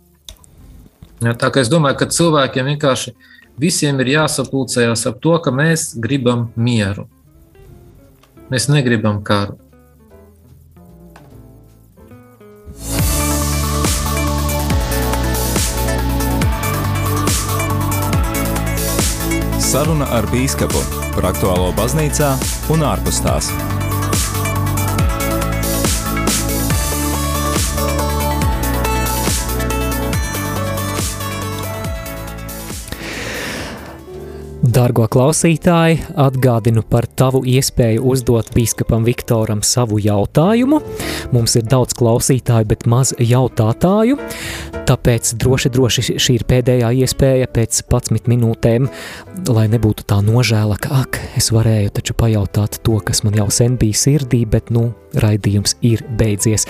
Ja, 1.23 1.35
tā 1.39 1.53
kā 1.55 1.63
es 1.63 1.71
domāju, 1.71 2.01
ka 2.01 2.11
cilvēkiem 2.11 2.73
vienkārši 2.75 3.15
visiem 3.63 4.01
ir 4.03 4.15
jāsapulcējās 4.17 5.07
ap 5.11 5.21
to, 5.23 5.35
ka 5.43 5.55
mēs 5.55 5.93
gribam 5.99 6.51
mieru. 6.57 7.09
Mēs 8.51 8.69
negribam 8.71 9.23
karu. 9.25 9.59
Saruna 19.73 20.11
ar 20.13 20.27
Bīskapu 20.29 21.02
par 21.17 21.31
aktuālo 21.33 21.71
baznīcā 21.79 22.35
un 22.73 22.89
ārpus 22.89 23.23
tās. 23.25 23.53
Dargo 34.73 35.05
klausītāji, 35.11 35.99
atgādinu 36.17 36.81
par 36.89 37.05
tavu 37.19 37.43
iespēju 37.51 38.07
uzdot 38.09 38.47
biskupam 38.55 39.03
Viktoram 39.05 39.61
savu 39.67 39.99
jautājumu. 40.01 40.79
Mums 41.35 41.59
ir 41.59 41.67
daudz 41.69 41.93
klausītāju, 41.99 42.69
bet 42.71 42.87
maz 42.89 43.13
jautātāju. 43.19 44.17
Tāpēc 44.89 45.35
droši, 45.43 45.73
droši 45.75 46.07
šī 46.17 46.39
ir 46.39 46.47
pēdējā 46.49 46.93
iespēja 47.05 47.51
pēc 47.53 47.83
11 47.85 48.33
minūtēm, 48.33 48.89
lai 49.53 49.67
nebūtu 49.75 50.07
tā 50.09 50.23
nožēla, 50.25 50.81
ka 50.81 51.03
ak, 51.03 51.21
es 51.37 51.53
varēju 51.53 51.93
taču 51.99 52.17
pajautāt 52.17 52.81
to, 52.87 52.97
kas 53.05 53.27
man 53.27 53.37
jau 53.37 53.51
sen 53.53 53.77
bija 53.81 53.99
sirdī, 54.07 54.47
bet 54.49 54.73
nu, 54.73 54.89
raidījums 55.13 55.77
ir 55.85 56.07
beidzies. 56.17 56.65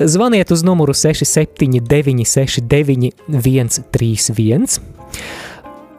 Zvaniet 0.00 0.54
uz 0.54 0.64
numuru 0.64 0.96
679 0.96 2.24
69 2.24 3.12
131 3.28 4.80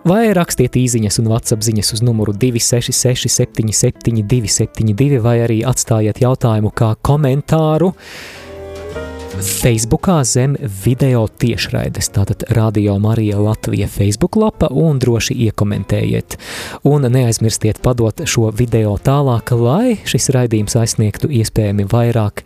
vai 0.06 0.30
rakstiet 0.38 0.78
īsiņas 0.78 1.20
un 1.22 1.30
WhatsApp 1.32 1.66
ziņas 1.66 1.94
uz 1.98 2.06
numuru 2.06 2.34
266, 2.38 3.30
77, 3.32 4.24
272, 4.30 5.22
vai 5.24 5.40
arī 5.46 5.62
atstājiet 5.66 6.22
jautājumu 6.24 6.74
kā 6.76 6.94
komentāru. 7.06 7.94
Facebookā 9.36 10.22
zem 10.24 10.54
video 10.86 11.26
tiešraides, 11.28 12.08
tātad 12.16 12.46
Radio 12.56 12.96
Marija 13.04 13.42
Latvija 13.42 13.90
Facebook 13.92 14.38
lapa 14.40 14.70
un 14.72 15.02
droši 15.02 15.36
iekomentējiet. 15.50 16.38
Un 16.88 17.10
neaizmirstiet 17.12 17.82
padot 17.84 18.24
šo 18.24 18.54
video 18.56 18.96
tālāk, 18.96 19.52
lai 19.60 19.98
šis 20.08 20.30
raidījums 20.38 20.78
aizsniegtu 20.80 21.34
iespējami 21.42 21.90
vairāk 21.92 22.46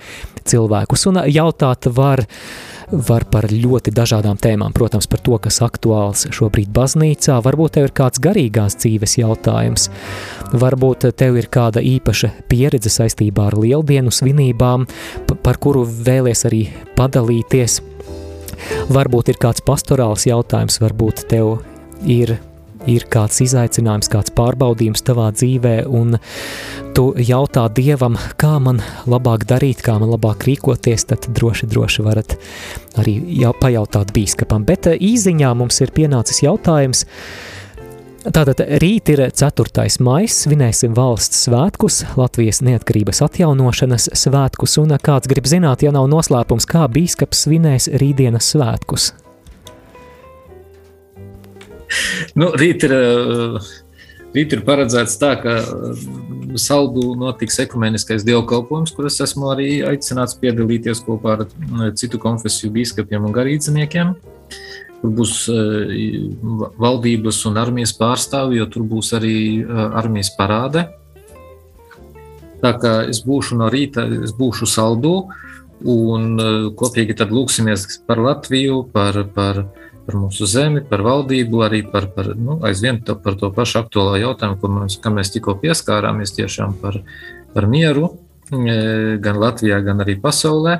cilvēkus. 0.49 1.05
Un 1.11 1.21
jautāt 1.29 1.91
var 1.93 2.25
uh, 2.25 2.78
var 2.91 3.25
par 3.29 3.47
ļoti 3.51 3.93
dažādām 3.95 4.39
tēmām. 4.41 4.73
Protams, 4.75 5.07
par 5.09 5.21
to, 5.25 5.37
kas 5.41 5.61
aktuāls 5.65 6.25
šobrīd 6.35 6.71
baznīcā. 6.73 7.39
Varbūt 7.45 7.77
tev 7.77 7.89
ir 7.89 7.95
kāds 7.95 8.21
garīgās 8.23 8.77
dzīves 8.81 9.17
jautājums, 9.21 9.89
varbūt 10.53 11.09
tev 11.19 11.39
ir 11.39 11.49
kāda 11.51 11.83
īpaša 11.85 12.31
pieredze 12.51 12.91
saistībā 12.93 13.49
ar 13.49 13.59
lieldienu 13.59 14.13
svinībām, 14.13 14.87
par 15.43 15.61
kuru 15.61 15.85
vēlies 15.85 16.45
arī 16.49 16.65
padalīties. 16.97 17.79
Varbūt 18.91 19.33
ir 19.33 19.39
kāds 19.39 19.63
pastorāls 19.65 20.27
jautājums, 20.27 20.81
varbūt 20.83 21.27
tev 21.31 21.59
ir 22.09 22.39
ir 22.87 23.05
kāds 23.11 23.41
izaicinājums, 23.43 24.09
kāds 24.11 24.33
pārbaudījums 24.37 25.03
tavā 25.05 25.29
dzīvē, 25.35 25.75
un 25.87 26.17
tu 26.95 27.09
jautā 27.15 27.67
Dievam, 27.75 28.17
kā 28.39 28.55
man 28.63 28.81
labāk 29.09 29.45
darīt, 29.49 29.83
kā 29.85 29.97
man 29.99 30.13
labāk 30.13 30.47
rīkoties, 30.47 31.07
tad 31.11 31.29
droši, 31.35 31.69
droši 31.71 32.05
varat 32.05 32.37
arī 32.99 33.19
jau 33.41 33.53
pajautāt 33.59 34.13
bīskapam. 34.15 34.65
Bet 34.67 34.91
eh, 34.91 34.99
īziņā 34.99 35.53
mums 35.57 35.81
ir 35.83 35.95
pienācis 35.95 36.43
jautājums, 36.45 37.07
Tātad 38.19 38.59
rīt 38.83 39.07
ir 39.13 39.21
4. 39.31 39.85
maijs, 40.03 40.41
svinēsim 40.43 40.91
valsts 40.97 41.45
svētkus, 41.45 42.01
Latvijas 42.19 42.59
neatkarības 42.67 43.23
atjaunošanas 43.23 44.09
svētkus, 44.25 44.75
un 44.83 44.91
kāds 44.99 45.31
grib 45.31 45.47
zināt, 45.47 45.87
ja 45.87 45.95
nav 45.95 46.11
noslēpums, 46.11 46.67
kā 46.67 46.83
bīskaps 46.91 47.47
svinēs 47.47 47.87
rītdienas 47.95 48.51
svētkus? 48.51 49.13
Nu, 52.39 52.51
rīt, 52.57 52.83
ir, 52.87 52.93
eh, 52.93 53.69
rīt 54.35 54.53
ir 54.55 54.63
paredzēts 54.67 55.17
tā, 55.21 55.33
ka 55.41 55.55
eh, 55.59 56.03
saldu 56.59 57.13
notiks 57.19 57.59
ekumeniskais 57.65 58.25
dievkalpojums, 58.27 58.93
kur 58.95 59.09
es 59.09 59.19
esmu 59.25 59.51
arī 59.53 59.69
aicināts 59.87 60.37
piedalīties 60.41 61.03
kopā 61.05 61.37
ar 61.37 61.45
eh, 61.47 61.89
citu 61.99 62.21
konfesiju 62.21 62.73
biskupiem 62.75 63.25
un 63.29 63.35
garīdziniekiem. 63.35 64.15
Tur 64.99 65.11
būs 65.15 65.45
valdības 66.83 67.37
un 67.47 67.55
armijas 67.61 67.93
pārstāvji, 67.95 68.57
jo 68.59 68.65
tur 68.67 68.83
būs 68.83 69.13
arī 69.15 69.35
armijas 69.95 70.33
parāde. 70.35 70.89
Tā 72.59 72.73
kā 72.81 72.91
es 73.07 73.21
būšu 73.23 73.61
no 73.61 73.69
rīta, 73.71 74.03
es 74.27 74.33
būšu 74.35 74.67
saldū, 74.67 75.13
un 75.87 76.25
kopīgi 76.75 77.15
tad 77.15 77.31
lūksimies 77.31 77.87
par 78.11 78.19
Latviju, 78.25 78.81
par, 78.91 79.21
par 79.31 79.61
par 80.09 80.17
mūsu 80.17 80.47
zemi, 80.49 80.81
par 80.81 81.03
valdību, 81.05 81.59
arī 81.61 81.83
par, 81.85 82.07
par 82.15 82.31
nu, 82.33 82.57
aizvien 82.65 82.97
to, 83.05 83.13
par 83.21 83.37
to 83.37 83.51
pašu 83.53 83.83
aktuālo 83.83 84.15
jautājumu, 84.17 84.71
mēs, 84.79 84.97
mēs 85.05 85.29
tikko 85.35 85.53
pieskārāmies 85.61 86.33
tiešām 86.33 86.79
par, 86.81 87.03
par 87.53 87.69
mieru 87.69 88.15
e, 88.49 89.19
gan 89.21 89.37
Latvijā, 89.37 89.83
gan 89.85 90.01
arī 90.01 90.17
pasaulē. 90.17 90.79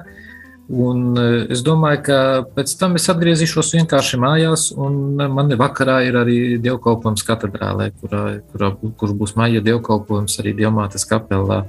Un 0.70 1.14
e, 1.14 1.28
es 1.54 1.62
domāju, 1.66 2.02
ka 2.10 2.18
pēc 2.58 2.74
tam 2.82 2.98
es 2.98 3.06
atgriezīšos 3.14 3.72
vienkārši 3.78 4.18
mājās, 4.22 4.68
un 4.74 5.22
man 5.22 5.54
vakarā 5.62 6.02
ir 6.10 6.18
arī 6.18 6.42
dievkalpojums 6.66 7.26
katedrālē, 7.30 7.92
kurā, 8.02 8.26
kurā, 8.50 8.74
kur 8.98 9.14
būs 9.14 9.38
maija 9.38 9.62
dievkalpojums 9.66 10.42
arī 10.42 10.58
Dievmātes 10.58 11.06
kapelā. 11.10 11.68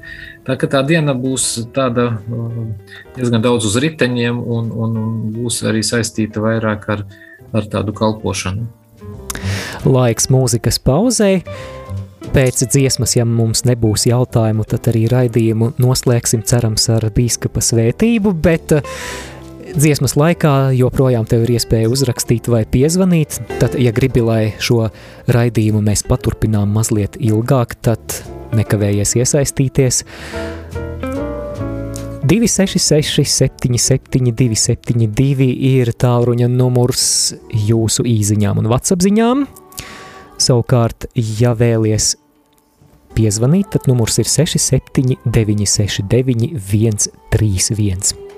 Tā 0.48 0.56
ka 0.56 0.68
tā 0.78 0.80
diena 0.88 1.12
būs 1.12 1.58
tāda 1.76 2.14
diezgan 3.16 3.44
daudz 3.44 3.68
uz 3.68 3.76
riteņiem, 3.84 4.40
un, 4.40 4.72
un, 4.72 5.02
un 5.04 5.18
būs 5.36 5.66
arī 5.68 5.84
saistīta 5.84 6.40
vairāk 6.44 6.88
ar, 6.96 7.10
ar 7.52 7.68
tādu 7.70 7.94
kalpošanu. 7.96 8.68
Laiks 9.88 10.28
mūzikas 10.32 10.80
pauzei. 10.82 11.40
Pēc 12.30 12.62
dziesmas, 12.70 13.16
ja 13.16 13.24
mums 13.26 13.64
nebūs 13.66 14.04
jautājumu, 14.06 14.62
tad 14.68 14.86
arī 14.92 15.06
raidījumu 15.10 15.72
noslēgsim, 15.82 16.44
cerams, 16.46 16.84
ar 16.92 17.08
bīskapa 17.16 17.62
svētību, 17.64 18.34
bet 18.44 18.76
eh, 18.76 18.90
dziesmas 19.72 20.14
laikā 20.20 20.52
joprojām 20.78 21.26
tev 21.26 21.46
ir 21.48 21.56
iespēja 21.56 21.90
uzrakstīt 21.90 22.50
vai 22.52 22.62
piezvanīt, 22.70 23.40
tad, 23.58 23.74
ja 23.80 23.90
gribi, 23.96 24.22
lai 24.22 24.42
šo 24.62 24.92
raidījumu 25.32 25.82
mēs 25.88 26.04
paturpinām 26.06 26.70
mazliet 26.76 27.18
ilgāk, 27.18 27.74
tad 27.82 28.20
nekavējies 28.54 29.16
iesaistīties. 29.24 30.04
266, 32.22 33.24
77, 33.24 34.32
272 34.36 35.48
ir 35.56 35.90
tālruņa 35.96 36.50
numurs 36.52 37.04
jūsu 37.48 38.04
īsiņām 38.04 38.60
un 38.60 38.68
WhatsApp 38.68 39.04
ziņām. 39.06 39.46
Savukārt, 40.40 41.08
ja 41.16 41.54
vēlaties 41.56 42.14
piezvanīt, 43.16 43.72
tad 43.72 43.88
numurs 43.90 44.20
ir 44.20 44.28
67, 44.28 45.16
969, 45.24 46.52
131. 46.60 48.29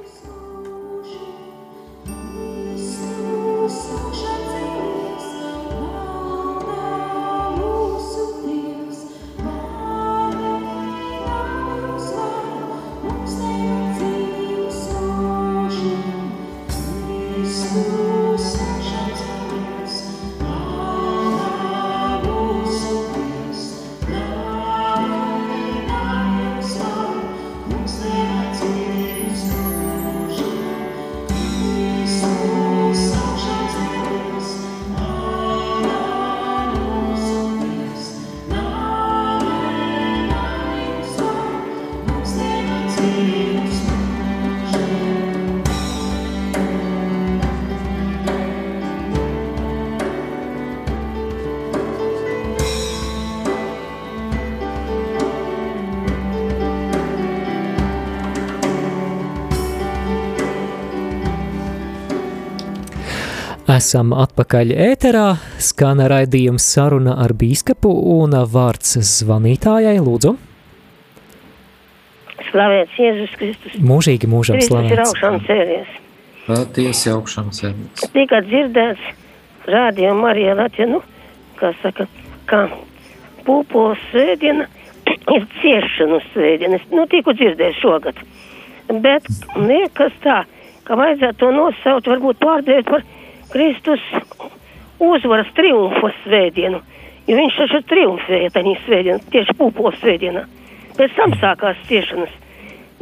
Esam 63.72 64.10
atpakaļ 64.12 64.72
ēterā, 64.90 65.28
skana 65.62 66.04
raidījums 66.10 66.64
saruna 66.74 67.14
ar 67.22 67.32
bīskapu 67.38 67.88
un 68.18 68.34
vārds 68.52 68.98
zvanītājai, 69.08 69.94
lūdzu. 70.02 70.32
Slavēts 72.50 72.98
Jēzus 73.00 73.36
Kristus. 73.38 73.78
Mūžīgi 73.80 74.28
mūžam 74.28 74.58
Kristus 74.58 74.74
ir 74.76 74.90
slavēts. 74.90 75.12
augšām 75.12 75.38
cēlies. 75.46 75.94
Patiesi 76.48 77.12
augšām 77.14 77.48
cēlies. 77.56 78.04
Tika 78.12 78.42
dzirdēts 78.44 79.06
rādījuma 79.72 80.26
Marija 80.26 80.58
Latvija, 80.58 80.90
nu, 80.92 81.00
kā 81.62 81.72
saka, 81.80 82.08
kā 82.50 82.66
pūpo 83.46 83.86
svētdiena 84.10 84.68
ir 85.38 85.48
ciešanu 85.62 86.20
svētdiena. 86.32 86.82
Es, 86.82 86.84
nu, 86.92 87.06
tiku 87.08 87.32
dzirdējis 87.38 87.80
šogad. 87.80 88.20
Bet 88.92 89.32
liekas 89.56 90.12
tā, 90.26 90.42
ka 90.84 91.00
vajadzētu 91.00 91.40
to 91.46 91.52
nosaukt, 91.56 92.12
varbūt 92.12 92.42
pārdēt 92.42 92.92
par 92.92 93.06
Kristus 93.52 94.02
uzvaras 95.02 95.50
triumfa 95.56 96.12
svētdienu. 96.22 96.80
Jo 97.28 97.38
viņš 97.38 97.58
taču 97.60 97.80
triumfēja 97.90 98.50
tajā 98.54 98.74
svētdienā, 98.86 99.20
tieši 99.30 99.54
pūpo 99.58 99.92
svētdienā. 100.00 100.42
Pēc 100.98 101.14
tam 101.18 101.36
sākās 101.38 101.78
ciešanas. 101.88 102.32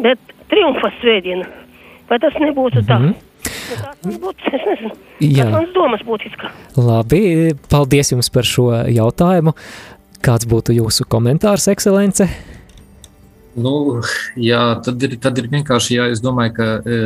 Bet 0.01 0.21
triumfa 0.53 0.93
svētdiena, 1.01 1.49
vai 2.11 2.21
tas 2.23 2.37
nebūtu 2.43 2.85
tā? 2.89 3.01
Tā 3.71 3.93
tas 4.03 4.19
būtu, 4.21 4.53
es 4.53 4.67
nezinu. 4.67 4.93
Mans 5.55 5.73
domas 5.75 6.05
kā. 6.41 6.51
Labi, 6.77 7.23
paldies 7.71 8.13
jums 8.13 8.31
par 8.33 8.49
šo 8.49 8.71
jautājumu. 8.91 9.55
Kāds 10.21 10.49
būtu 10.49 10.75
jūsu 10.77 11.07
komentārs, 11.09 11.69
ekscelence? 11.73 12.27
Nu, 13.61 14.01
jā, 14.39 14.61
tad 14.85 15.03
ir, 15.03 15.17
tad 15.23 15.39
ir 15.41 15.49
vienkārši, 15.51 15.97
jā, 15.97 16.07
es 16.13 16.21
domāju, 16.23 16.53
ka 16.55 16.67
e, 16.85 16.99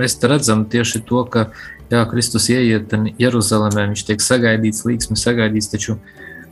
mēs 0.00 0.16
redzam 0.24 0.64
tieši 0.70 1.02
to, 1.08 1.24
ka 1.28 1.48
jā, 1.92 2.02
Kristus 2.10 2.48
ieiet 2.52 2.92
Jeruzalemē, 3.20 3.86
viņš 3.92 4.04
tiek 4.08 4.24
sagaidīts, 4.24 4.84
līksmi 4.88 5.16
sagaidīts, 5.18 5.70
taču 5.72 5.98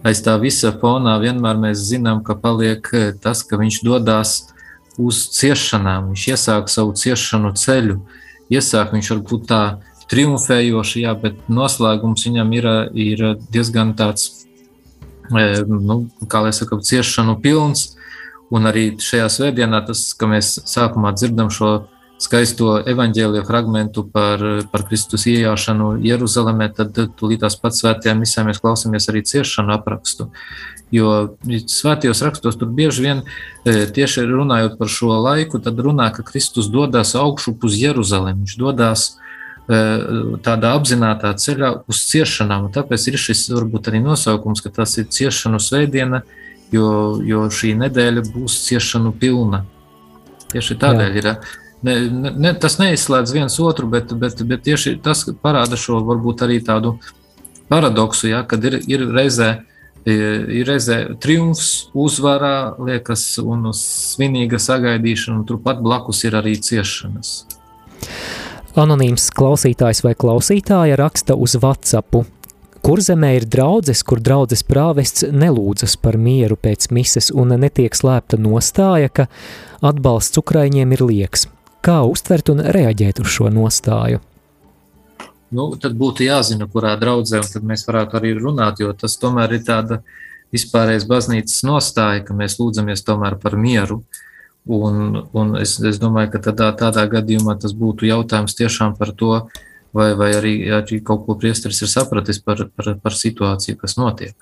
aiz 0.06 0.22
tā 0.24 0.36
visa 0.40 0.72
fonā 0.80 1.16
vienmēr 1.22 1.60
mēs 1.60 1.84
zinām, 1.90 2.22
ka 2.24 2.36
paliek 2.38 2.86
e, 2.92 3.04
tas, 3.20 3.42
ka 3.46 3.58
viņš 3.60 3.82
dodas 3.86 4.34
uz 5.00 5.22
ciešanām, 5.36 6.12
viņš 6.12 6.26
iesāk 6.34 6.72
savu 6.72 6.92
ciešanu 6.96 7.54
ceļu, 7.56 8.00
iesāk 8.52 8.92
viņš 8.96 9.14
varbūt 9.14 9.46
tā 9.48 9.62
triumfējoši, 10.10 11.06
jā, 11.06 11.14
bet 11.18 11.40
noslēgums 11.48 12.26
viņam 12.26 12.52
ir, 12.58 12.68
ir 12.92 13.24
diezgan 13.50 13.94
tāds, 13.98 14.46
e, 15.32 15.64
nu, 15.64 16.02
kā 16.28 16.44
lai 16.44 16.52
saka, 16.56 16.80
ciešanu 16.84 17.40
pilns, 17.42 17.90
Un 18.50 18.66
arī 18.66 18.96
šajā 18.98 19.28
svētdienā 19.30 19.84
tas, 19.86 20.10
ka 20.18 20.26
mēs 20.30 20.56
sākumā 20.66 21.12
dzirdam 21.14 21.52
šo 21.54 21.84
skaisto 22.20 22.74
evaņģēlīju 22.88 23.44
fragmentu 23.48 24.04
par, 24.12 24.42
par 24.72 24.84
Kristus 24.88 25.24
ienākšanu 25.30 25.94
Jeruzalemē, 26.04 26.68
tad 26.76 26.98
tūlītās 27.16 27.56
pats 27.60 27.80
svētajā 27.80 28.14
misē 28.18 28.44
mēs 28.46 28.60
klausāmies 28.60 29.08
arī 29.12 29.24
ciešanu 29.26 29.72
aprakstu. 29.78 30.28
Jo 30.92 31.36
svētajos 31.46 32.20
rakstos 32.26 32.58
tur 32.58 32.68
bieži 32.74 33.04
vien 33.06 33.22
e, 33.22 33.86
tieši 33.94 34.26
runājot 34.26 34.76
par 34.78 34.90
šo 34.90 35.14
laiku, 35.22 35.62
tad 35.62 35.78
runā, 35.78 36.10
ka 36.12 36.26
Kristus 36.26 36.68
dodas 36.72 37.14
augšu 37.16 37.54
uz 37.62 37.78
Jeruzalemi. 37.78 38.42
Viņš 38.42 38.56
dodas 38.58 39.06
e, 39.70 39.80
tādā 40.44 40.74
apzinātā 40.74 41.30
ceļā 41.38 41.72
uz 41.88 42.02
ciešanām. 42.10 42.68
Tāpēc 42.74 43.06
ir 43.06 43.20
šis 43.22 43.46
varbūt 43.54 43.88
arī 43.92 44.02
nosaukums, 44.04 44.64
ka 44.66 44.74
tas 44.82 44.98
ir 44.98 45.08
ciešanu 45.14 45.62
svētdiena, 45.62 46.24
jo, 46.74 46.90
jo 47.22 47.46
šī 47.54 47.76
nedēļa 47.86 48.26
būs 48.34 48.60
ciešanu 48.66 49.14
pilna. 49.22 49.64
Tieši 50.50 50.80
tādēļ 50.82 51.20
ir. 51.22 51.34
Ne, 51.82 51.94
ne, 52.12 52.52
tas 52.60 52.76
neizslēdz 52.76 53.32
viens 53.32 53.54
otru, 53.64 53.88
bet, 53.88 54.12
bet, 54.20 54.42
bet 54.44 54.66
tieši 54.66 54.98
tas 55.04 55.24
parāda 55.40 55.78
šo 55.80 56.02
varbūt 56.04 56.44
arī 56.44 56.58
tādu 56.64 56.98
paradoksu, 57.72 58.28
ja, 58.28 58.42
kad 58.48 58.64
ir, 58.68 58.76
ir 58.90 59.06
reizē, 59.14 59.62
ir 60.04 60.68
reizē 60.68 60.98
triumfs, 61.22 61.88
uzvarā, 61.96 62.74
liekas, 62.84 63.22
un 63.40 63.70
svinīga 63.76 64.60
sagaidīšana, 64.60 65.38
un 65.40 65.46
turpat 65.48 65.80
blakus 65.84 66.20
ir 66.28 66.36
arī 66.36 66.58
ciešanas. 66.60 67.32
Anonīms 68.80 69.30
klausītājs 69.34 70.04
vai 70.04 70.12
klausītāja 70.18 70.98
raksta 71.00 71.34
uz 71.34 71.56
WhatsApp. 71.62 72.20
Kurzemē 72.84 73.34
ir 73.36 73.46
draudzes, 73.50 74.00
kur 74.08 74.22
draudzes 74.24 74.62
prāvests 74.64 75.26
nelūdzas 75.32 75.96
par 76.00 76.16
mieru 76.16 76.56
pēc 76.56 76.88
mises 76.96 77.28
un 77.32 77.52
netiek 77.60 77.96
slēpta 77.96 78.38
nostāja, 78.40 79.10
ka 79.12 79.26
atbalsts 79.84 80.40
Ukraiņiem 80.40 80.94
ir 80.96 81.04
lieks. 81.08 81.48
Kā 81.80 82.02
uztvert 82.04 82.50
un 82.52 82.60
reaģēt 82.60 83.22
uz 83.22 83.30
šo 83.32 83.48
nostāju? 83.52 84.20
Nu, 85.50 85.70
tad 85.80 85.96
būtu 85.98 86.26
jāzina, 86.26 86.68
kurā 86.70 86.92
draudzē, 87.00 87.40
un 87.40 87.48
tad 87.50 87.64
mēs 87.66 87.86
varētu 87.88 88.18
arī 88.20 88.34
runāt, 88.36 88.82
jo 88.84 88.92
tas 88.94 89.16
tomēr 89.18 89.56
ir 89.56 89.64
tāda 89.66 90.02
vispārējais 90.54 91.06
baznīcas 91.10 91.64
nostāja, 91.66 92.22
ka 92.26 92.36
mēs 92.36 92.58
lūdzamies 92.60 93.02
tomēr 93.06 93.38
par 93.42 93.56
mieru. 93.58 94.02
Un, 94.70 95.16
un 95.32 95.56
es, 95.58 95.78
es 95.80 95.98
domāju, 95.98 96.34
ka 96.34 96.42
tādā, 96.50 96.68
tādā 96.78 97.06
gadījumā 97.10 97.56
tas 97.58 97.72
būtu 97.74 98.06
jautājums 98.06 98.54
tiešām 98.58 98.94
par 98.98 99.14
to, 99.16 99.32
vai, 99.96 100.12
vai 100.14 100.30
arī, 100.36 100.54
arī 100.76 101.00
kaut 101.02 101.24
ko 101.26 101.38
priesteris 101.40 101.80
ir 101.82 101.90
sapratis 101.90 102.38
par, 102.44 102.66
par, 102.76 102.92
par 103.00 103.16
situāciju, 103.16 103.80
kas 103.80 103.96
notiek. 103.98 104.36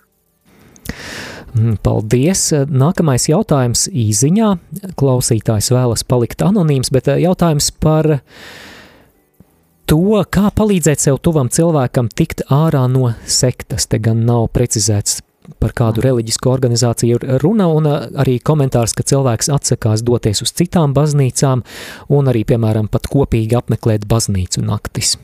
Mm, 1.56 1.78
paldies! 1.82 2.50
Nākamais 2.68 3.28
jautājums 3.30 3.86
īziņā. 3.88 4.50
Klausītājs 4.98 5.70
vēlas 5.72 6.04
palikt 6.08 6.44
anonīms, 6.44 6.90
bet 6.94 7.08
eh, 7.08 7.22
jautājums 7.24 7.70
par 7.80 8.10
to, 9.88 10.02
kā 10.28 10.50
palīdzēt 10.54 11.06
sev 11.06 11.22
tuvam 11.24 11.48
cilvēkam 11.48 12.10
tikt 12.12 12.44
ārā 12.52 12.84
no 12.92 13.14
sektas. 13.24 13.88
Te 13.88 14.00
gan 14.02 14.26
nav 14.28 14.50
precizēts 14.52 15.22
par 15.56 15.72
kādu 15.72 16.04
reliģisku 16.04 16.50
organizāciju 16.52 17.22
runa, 17.40 17.70
un 17.72 17.88
eh, 17.88 18.06
arī 18.20 18.38
komentārs, 18.44 18.92
ka 18.98 19.06
cilvēks 19.08 19.48
atsakās 19.54 20.04
doties 20.04 20.44
uz 20.44 20.52
citām 20.52 20.92
baznīcām 20.96 21.64
un 22.12 22.32
arī, 22.32 22.44
piemēram, 22.48 22.92
pat 22.92 23.08
kopīgi 23.08 23.56
apmeklēt 23.62 24.08
baznīcu 24.10 24.66
naktis. 24.68 25.16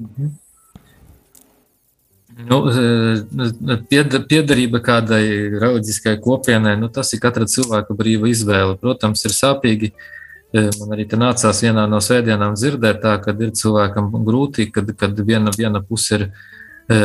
Mhm. 0.00 0.39
Nu, 2.48 2.60
e, 2.70 3.76
Piedarība 4.30 4.80
kādai 4.84 5.24
reliģiskai 5.60 6.16
kopienai, 6.22 6.76
nu, 6.80 6.88
tas 6.92 7.12
ir 7.14 7.22
katra 7.22 7.48
cilvēka 7.50 7.96
brīva 7.96 8.30
izvēle. 8.30 8.78
Protams, 8.80 9.24
ir 9.26 9.36
sāpīgi. 9.36 9.92
Man 10.50 10.96
arī 10.96 11.04
nācās 11.14 11.60
vienā 11.62 11.84
no 11.86 12.00
svētdienām 12.02 12.56
dzirdēt, 12.58 13.04
tā, 13.04 13.12
kad 13.22 13.38
ir 13.38 13.52
cilvēkam 13.54 14.08
grūti, 14.26 14.66
kad, 14.74 14.88
kad 14.98 15.20
viena, 15.22 15.52
viena 15.54 15.78
puse 15.78 16.16
ir 16.16 16.24
e, 16.26 16.98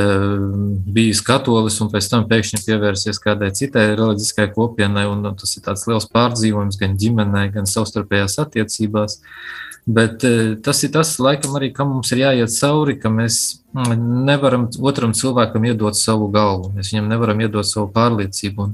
bijis 0.96 1.22
katolis 1.26 1.78
un 1.84 1.92
pēc 1.94 2.10
tam 2.10 2.26
pēkšņi 2.32 2.64
pievērsies 2.66 3.22
kādai 3.22 3.52
citai 3.54 3.92
reliģiskai 3.94 4.50
kopienai. 4.56 5.06
Un, 5.12 5.22
un 5.30 5.38
tas 5.38 5.54
ir 5.58 5.66
tāds 5.68 5.86
liels 5.90 6.10
pārdzīvojums 6.10 6.82
gan 6.82 6.98
ģimenē, 6.98 7.52
gan 7.54 7.70
savstarpējās 7.70 8.40
attiecībās. 8.48 9.20
Uh, 9.20 9.66
Bet 9.86 10.24
e, 10.24 10.56
tas 10.66 10.80
ir 10.84 10.90
tas, 10.96 11.12
laikam, 11.22 11.54
arī 11.60 11.70
kam 11.74 11.92
mums 11.94 12.10
ir 12.10 12.24
jāiet 12.24 12.54
cauri, 12.58 12.96
ka 12.98 13.12
mēs 13.14 13.60
mm, 13.70 14.00
nevaram 14.26 14.64
otram 14.82 15.14
cilvēkam 15.14 15.68
iedot 15.70 15.98
savu 16.00 16.32
galvu. 16.34 16.72
Mēs 16.74 16.90
viņam 16.94 17.12
nevaram 17.12 17.44
iedot 17.46 17.70
savu 17.70 17.92
pārliecību. 17.94 18.66
Un, 18.66 18.74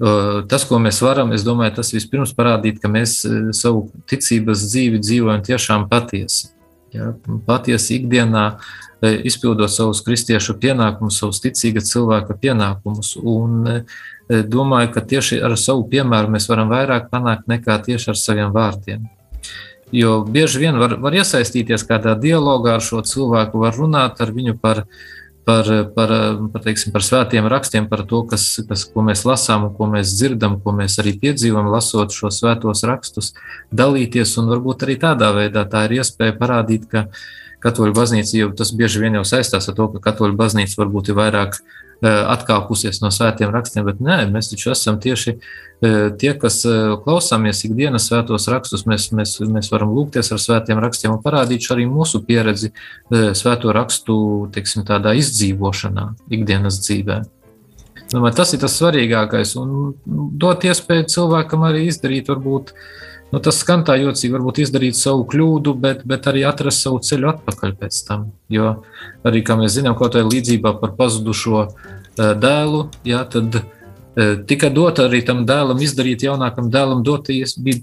uh, 0.00 0.38
tas, 0.48 0.64
ko 0.64 0.80
mēs 0.80 1.02
varam, 1.04 1.34
es 1.36 1.44
domāju, 1.44 1.74
tas 1.82 1.92
vispirms 1.92 2.32
parādīt, 2.38 2.80
ka 2.80 2.88
mēs 2.88 3.18
e, 3.28 3.42
savu 3.56 3.90
ticības 4.08 4.64
dzīvi 4.70 5.02
dzīvojam 5.04 5.44
tiešām 5.50 5.86
patiesi. 5.92 6.54
Ja, 6.96 7.12
patiesi 7.46 8.00
ikdienā 8.00 8.46
izpildot 9.28 9.70
savus 9.70 10.00
kristiešu 10.02 10.56
pienākumus, 10.60 11.20
savus 11.20 11.38
ticīga 11.44 11.84
cilvēka 11.86 12.34
pienākumus. 12.40 13.12
Un 13.20 13.84
domāju, 14.26 14.90
ka 14.96 15.04
tieši 15.12 15.38
ar 15.46 15.54
savu 15.60 15.86
piemēru 15.92 16.34
mēs 16.34 16.50
varam 16.50 16.72
vairāk 16.72 17.06
panākt 17.12 17.46
nekā 17.48 17.78
tieši 17.86 18.10
ar 18.10 18.18
saviem 18.18 18.52
vārdiem. 18.56 19.06
Jo 19.92 20.20
bieži 20.22 20.60
vien 20.62 20.78
var, 20.78 20.94
var 21.02 21.14
iesaistīties 21.18 21.82
kādā 21.88 22.14
dialogā 22.18 22.76
ar 22.78 22.84
šo 22.84 23.02
cilvēku, 23.06 23.58
var 23.62 23.74
runāt 23.74 24.20
ar 24.22 24.30
viņu 24.30 24.54
par, 24.62 24.84
par, 25.48 25.66
par, 25.96 26.12
par, 26.52 26.62
teiksim, 26.62 26.92
par 26.94 27.02
svētiem 27.02 27.48
rakstiem, 27.50 27.88
par 27.90 28.04
to, 28.06 28.22
kas, 28.30 28.46
kas, 28.68 28.84
ko 28.86 29.02
mēs 29.06 29.24
lasām 29.26 29.66
ko 29.74 29.90
mēs 29.90 30.14
dzirdam, 30.14 30.60
ko 30.62 30.74
mēs 30.76 31.00
arī 31.02 31.16
piedzīvojam, 31.18 31.72
lasot 31.74 32.14
šos 32.14 32.38
svētos 32.42 32.84
rakstus, 32.86 33.32
dalīties. 33.74 34.36
Un 34.38 34.54
varbūt 34.54 34.86
arī 34.86 34.98
tādā 35.02 35.32
veidā 35.34 35.66
tā 35.66 35.88
ir 35.88 35.98
iespēja 35.98 36.38
parādīt, 36.38 36.86
ka 36.90 37.08
katoļu 37.64 37.96
baznīca 37.96 38.38
jau 38.38 38.50
tas 38.56 38.70
bieži 38.76 39.02
vien 39.02 39.18
jau 39.18 39.26
saistās 39.26 39.68
ar 39.68 39.76
to, 39.76 39.90
ka 39.96 40.06
katoļu 40.10 40.38
baznīca 40.38 40.78
varbūt 40.84 41.10
ir 41.10 41.18
vairāk 41.18 41.58
atkāpusies 42.08 43.02
no 43.02 43.10
svētiem 43.12 43.50
rakstiem, 43.52 43.84
bet 43.84 44.00
nē, 44.00 44.22
mēs 44.32 44.50
taču 44.52 44.70
esam 44.72 45.00
tieši 45.02 45.34
eh, 45.36 46.06
tie, 46.20 46.32
kas 46.40 46.62
eh, 46.68 46.94
klausāmies 47.04 47.64
ikdienas 47.68 48.08
svētos 48.08 48.48
rakstus. 48.52 48.86
Mēs, 48.88 49.10
mēs, 49.16 49.36
mēs 49.44 49.68
varam 49.72 49.92
lūgties 49.96 50.32
ar 50.32 50.40
svētiem 50.40 50.80
rakstiem 50.80 51.16
un 51.16 51.20
parādīt 51.24 51.68
arī 51.74 51.84
mūsu 51.90 52.22
pieredzi 52.24 52.72
svēto 53.10 53.74
rakstu 53.76 54.16
teiksim, 54.54 54.86
izdzīvošanā, 55.20 56.06
ikdienas 56.32 56.80
dzīvē. 56.86 57.20
Domāju, 58.10 58.34
tas 58.40 58.54
ir 58.54 58.62
tas 58.62 58.74
svarīgākais. 58.80 59.54
Un 59.60 59.92
dot 60.40 60.64
iespēju 60.66 61.06
cilvēkam 61.12 61.62
arī 61.68 61.84
izdarīt, 61.90 62.30
varbūt 62.32 62.72
Nu, 63.30 63.38
tas 63.38 63.60
skan 63.62 63.84
tā 63.86 63.94
jocīgi, 64.00 64.32
varbūt 64.34 64.58
izdarīt 64.64 64.98
savu 64.98 65.22
kļūdu, 65.30 65.76
bet, 65.78 66.00
bet 66.08 66.24
arī 66.26 66.42
atrast 66.48 66.82
savu 66.82 66.98
ceļu 67.06 67.28
atpakaļ 67.30 67.74
pēc 67.78 67.98
tam. 68.08 68.30
Jo 68.50 68.80
arī, 69.22 69.44
kā 69.46 69.54
mēs 69.60 69.76
zinām, 69.76 69.94
kaut 69.98 70.16
kādā 70.16 70.26
līdzībā 70.26 70.72
par 70.80 70.96
pazudušo 70.98 71.68
dēlu, 72.18 72.88
jā, 73.06 73.20
tad 73.30 73.60
tika 74.50 74.68
dota 74.74 75.06
arī 75.06 75.20
tam 75.26 75.44
dēlam 75.46 75.78
izdarīt, 75.80 76.24
jaunākam 76.26 76.72
dēlam 76.74 77.04
dota, 77.06 77.32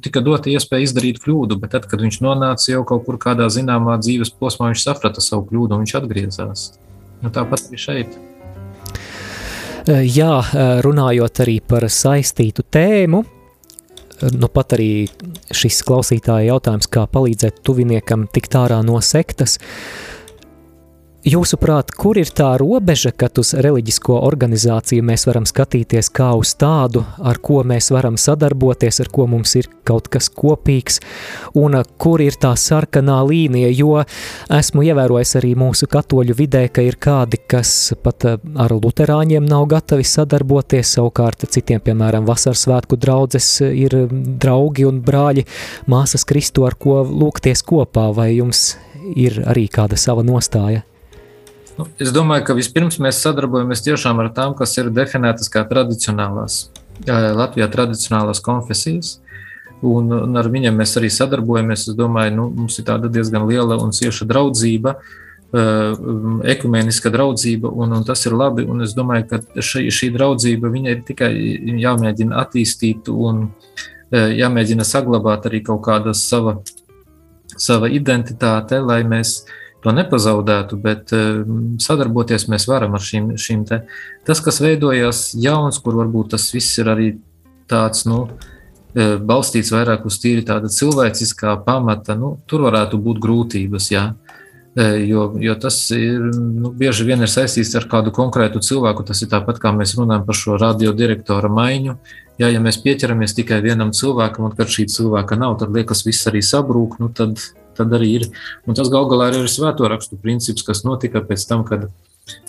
tika 0.04 0.20
dota 0.22 0.52
iespēja 0.52 0.90
izdarīt 0.90 1.22
kļūdu, 1.24 1.56
bet 1.62 1.72
tad, 1.78 1.88
kad 1.88 2.04
viņš 2.04 2.20
nonāca 2.26 2.68
jau 2.74 2.84
kaut 2.90 3.08
kur 3.08 3.16
kādā 3.22 3.48
zināmā 3.48 3.96
dzīves 4.04 4.34
posmā, 4.36 4.74
viņš 4.74 4.84
saprata 4.84 5.24
savu 5.24 5.48
kļūdu 5.48 5.78
un 5.78 5.86
viņš 5.86 5.96
atgriezās. 6.02 6.66
Nu, 7.24 7.32
tāpat 7.34 7.70
arī 7.70 7.80
šeit. 7.82 8.20
Jā, 9.88 10.34
runājot 10.84 11.44
arī 11.46 11.62
par 11.64 11.88
saistītu 11.88 12.68
tēmu, 12.68 13.24
nu 14.34 14.50
pat 14.52 14.76
arī 14.78 15.08
šis 15.54 15.82
klausītāja 15.88 16.52
jautājums, 16.52 16.90
kā 16.92 17.06
palīdzēt 17.12 17.62
tuviniekam 17.68 18.28
tikt 18.34 18.58
ārā 18.58 18.80
no 18.86 19.00
sektas. 19.06 19.58
Jūsuprāt, 21.28 21.90
kur 21.92 22.16
ir 22.16 22.30
tā 22.32 22.54
robeža, 22.56 23.10
kad 23.12 23.36
uz 23.42 23.50
reliģisko 23.60 24.16
organizāciju 24.24 25.04
mēs 25.04 25.26
varam 25.28 25.44
skatīties 25.50 26.08
kā 26.16 26.30
uz 26.40 26.54
tādu, 26.56 27.02
ar 27.20 27.42
ko 27.44 27.66
mēs 27.68 27.90
varam 27.92 28.16
sadarboties, 28.16 29.02
ar 29.04 29.10
ko 29.12 29.26
mums 29.28 29.58
ir 29.60 29.68
kaut 29.84 30.08
kas 30.14 30.30
kopīgs, 30.32 31.02
un 31.60 31.76
kur 32.00 32.24
ir 32.24 32.40
tā 32.40 32.54
sarkanā 32.56 33.18
līnija, 33.28 33.74
jo 33.76 34.06
esmu 34.56 34.88
ievērojis 34.88 35.36
arī 35.42 35.52
mūsu 35.60 35.92
katoļu 35.92 36.40
vidē, 36.40 36.64
ka 36.72 36.88
ir 36.88 36.96
kādi, 36.96 37.44
kas 37.44 37.76
pat 38.00 38.30
ar 38.32 38.80
luterāņiem 38.80 39.52
nav 39.52 39.68
gatavi 39.76 40.08
sadarboties, 40.08 40.96
savukārt 40.96 41.44
citiem, 41.52 41.84
piemēram, 41.84 42.24
vasaras 42.30 42.64
svētku 42.70 42.96
draudzes 42.96 43.58
ir 43.68 44.06
draugi 44.14 44.88
un 44.88 45.04
brāļi, 45.04 45.44
māsas 45.92 46.24
Kristu, 46.24 46.64
ar 46.70 46.80
ko 46.80 47.02
lūgties 47.04 47.68
kopā, 47.68 48.14
vai 48.16 48.38
jums 48.38 48.78
ir 49.12 49.44
arī 49.44 49.68
kāda 49.68 50.00
sava 50.00 50.24
nostāja? 50.24 50.88
Nu, 51.78 51.86
es 52.02 52.10
domāju, 52.10 52.42
ka 52.48 52.56
vispirms 52.58 52.98
mēs 53.04 53.20
sadarbojamies 53.22 53.84
tiešām 53.86 54.18
ar 54.24 54.32
tām, 54.34 54.56
kas 54.58 54.74
ir 54.80 54.90
definētas 54.90 55.52
kā 55.54 55.62
tradicionālās, 55.70 56.72
Latvijā 57.06 57.68
tradicionālās 57.70 58.42
konfesijas. 58.42 59.20
Un, 59.86 60.10
un 60.10 60.40
ar 60.42 60.50
viņiem 60.50 60.74
mēs 60.74 60.96
arī 60.98 61.12
sadarbojamies. 61.14 61.84
Es 61.92 61.98
domāju, 61.98 62.34
nu, 62.34 62.48
mums 62.64 62.80
ir 62.82 62.88
tāda 62.88 63.12
diezgan 63.14 63.46
liela 63.46 63.78
un 63.78 63.94
cieša 63.94 64.26
draudzība, 64.26 64.96
ekumēniska 65.54 67.12
draudzība, 67.14 67.70
un, 67.70 67.94
un 68.00 68.08
tas 68.08 68.26
ir 68.26 68.34
labi. 68.34 68.66
Un 68.66 68.82
es 68.82 68.98
domāju, 68.98 69.28
ka 69.30 69.42
šī, 69.62 69.86
šī 69.94 70.10
draudzība 70.18 70.74
ir 70.82 71.06
tikai 71.06 71.30
jāmēģina 71.84 72.42
attīstīt 72.42 73.14
un 73.14 73.52
jāmēģina 74.12 74.88
saglabāt 74.88 75.46
arī 75.46 75.62
kaut 75.70 75.86
kāda 75.86 76.16
sava, 76.18 76.58
sava 77.54 77.94
identitāte, 77.94 78.82
lai 78.82 79.04
mēs 79.06 79.44
to 79.84 79.94
nepazaudētu, 79.94 80.78
bet 80.82 81.14
ehm, 81.16 81.78
sadarboties 81.82 82.48
mēs 82.52 82.68
varam 82.70 82.98
ar 82.98 83.04
šīm, 83.04 83.34
šīm 83.40 83.66
te. 83.70 83.84
Tas, 84.28 84.42
kas 84.44 84.62
veidojās 84.64 85.32
jauns, 85.38 85.80
kur 85.84 86.00
varbūt 86.00 86.34
tas 86.36 86.50
viss 86.54 86.80
ir 86.82 86.92
arī 86.94 87.10
tāds, 87.70 88.06
nu, 88.10 88.26
e, 88.96 89.16
balstīts 89.18 89.74
vairāk 89.76 90.08
uz 90.10 90.18
tīri 90.24 90.46
tāda 90.48 90.72
cilvēciskā 90.74 91.60
pamata, 91.66 92.18
nu, 92.18 92.38
tur 92.50 92.66
varētu 92.68 93.00
būt 93.04 93.22
grūtības, 93.24 93.92
jā. 93.94 94.08
E, 94.78 94.86
jo, 95.10 95.32
jo 95.42 95.56
tas 95.58 95.80
ir, 95.96 96.26
nu, 96.38 96.70
bieži 96.78 97.06
vien 97.08 97.22
ir 97.26 97.32
saistīts 97.32 97.74
ar 97.78 97.88
kādu 97.90 98.14
konkrētu 98.14 98.62
cilvēku. 98.62 99.06
Tas 99.08 99.24
ir 99.26 99.32
tāpat 99.32 99.62
kā 99.62 99.72
mēs 99.74 99.96
runājam 99.98 100.26
par 100.28 100.38
šo 100.38 100.58
radiodirektora 100.62 101.50
maiņu. 101.50 101.96
Jā, 102.38 102.52
ja 102.54 102.62
mēs 102.62 102.78
pieķeramies 102.84 103.34
tikai 103.34 103.58
vienam 103.66 103.90
cilvēkam, 103.98 104.46
un 104.46 104.58
kad 104.58 104.70
šī 104.70 104.86
cilvēka 104.94 105.40
nav, 105.42 105.56
tad 105.62 105.74
liekas, 105.74 106.04
viss 106.06 106.30
arī 106.30 106.44
sabrūk. 106.46 107.00
Nu, 107.02 107.10
tad 107.10 107.42
tad 107.78 107.94
arī 107.96 108.12
ir. 108.20 108.28
Un 108.68 108.78
tas 108.78 108.92
gal 108.94 109.08
galā 109.12 109.32
ir 109.34 109.48
svēto 109.52 109.88
rakstu 109.90 110.20
princips, 110.22 110.66
kas 110.68 110.84
notika 110.88 111.22
pēc 111.26 111.46
tam, 111.50 111.64
kad, 111.68 111.88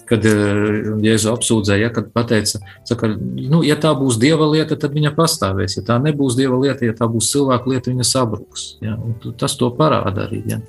kad 0.09 0.24
eh, 0.29 0.62
Jēzu 1.05 1.33
apsūdzēja, 1.35 1.89
ja, 1.89 1.91
kad 1.95 2.09
pateica, 2.14 2.62
saka, 2.89 3.12
nu, 3.14 3.61
ja 3.66 3.79
tā 3.81 3.93
būs 3.99 4.20
dieva 4.20 4.49
lieta, 4.51 4.79
tad 4.81 4.97
viņa 4.97 5.12
pastāvēs. 5.18 5.79
Ja 5.79 5.85
tā 5.93 5.99
nebūs 6.03 6.39
dieva 6.39 6.59
lieta, 6.61 6.89
ja 6.89 6.97
tā 6.97 7.11
būs 7.11 7.31
cilvēka 7.35 7.74
lieta, 7.74 7.93
viņa 7.93 8.09
sabruks. 8.09 8.70
Ja, 8.85 8.97
tas 9.41 9.59
to 9.61 9.70
parāda 9.76 10.26
arī. 10.29 10.43
Ja. 10.49 10.62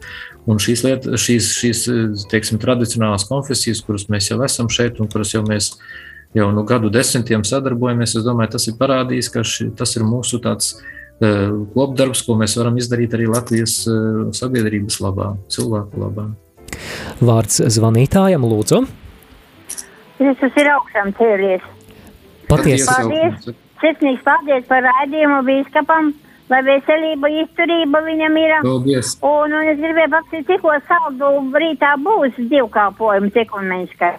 Un 0.49 0.61
šīs, 0.61 0.83
lieta, 0.85 1.17
šīs, 1.19 1.49
šīs 1.61 1.87
teiksim, 2.31 2.61
tradicionālās 2.61 3.27
konfesijas, 3.29 3.83
kuras 3.85 4.07
mēs 4.09 4.31
jau 4.31 4.39
esam 4.45 4.69
šeit 4.71 5.01
un 5.03 5.09
kuras 5.11 5.35
jau 5.35 5.43
mēs 5.45 5.73
jau 6.33 6.51
nu 6.53 6.63
gadu 6.63 6.89
desmitiem 6.93 7.43
sadarbojamies, 7.45 8.15
es 8.19 8.25
domāju, 8.25 8.53
tas 8.55 8.67
ir 8.69 8.77
parādījis, 8.79 9.29
ka 9.33 9.43
ši, 9.45 9.69
tas 9.77 9.95
ir 9.97 10.05
mūsu 10.05 10.41
tāds 10.43 10.75
kopdarbs, 11.19 12.21
ko 12.23 12.37
mēs 12.39 12.55
varam 12.59 12.77
izdarīt 12.79 13.15
arī 13.17 13.27
Latvijas 13.27 13.81
eh, 13.91 14.29
sabiedrības 14.35 14.99
labā, 15.03 15.33
cilvēku 15.51 15.99
labā. 15.99 16.29
Vārds 17.19 17.59
zvanītājam, 17.75 18.45
lūdzu. 18.47 18.85
Kristus 20.19 20.55
ir 20.59 20.69
augšām 20.75 21.11
cēlies. 21.17 21.67
Patiesi. 22.49 22.87
Paldies. 22.87 23.51
Sirsnīgs 23.79 24.23
paldies 24.25 24.65
par 24.67 24.83
raidījumu 24.83 25.41
bīskapam, 25.47 26.09
lai 26.51 26.59
veselība, 26.67 27.29
izturība 27.43 28.01
viņam 28.07 28.39
ir. 28.39 28.55
Paldies. 28.63 29.13
Un, 29.23 29.55
un 29.59 29.69
es 29.73 29.79
gribēju 29.79 30.15
paprasīt, 30.15 30.49
cik 30.49 30.65
saldu 30.87 31.35
rītā 31.63 31.93
būs 32.03 32.39
divkāpojumu 32.39 33.31
ekumeniskā. 33.43 34.15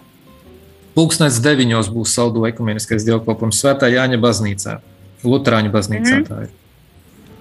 Pūkstens 0.97 1.37
deviņos 1.41 1.91
būs 1.93 2.13
saldu 2.17 2.45
ekumeniskais 2.49 3.05
dievkalpojums 3.07 3.61
Svētā 3.63 3.89
Jāņa 3.89 4.17
baznīcā, 4.21 4.81
Lutrāņu 5.23 5.71
baznīcā. 5.73 6.17
Mm 6.17 6.25
-hmm. 6.25 6.60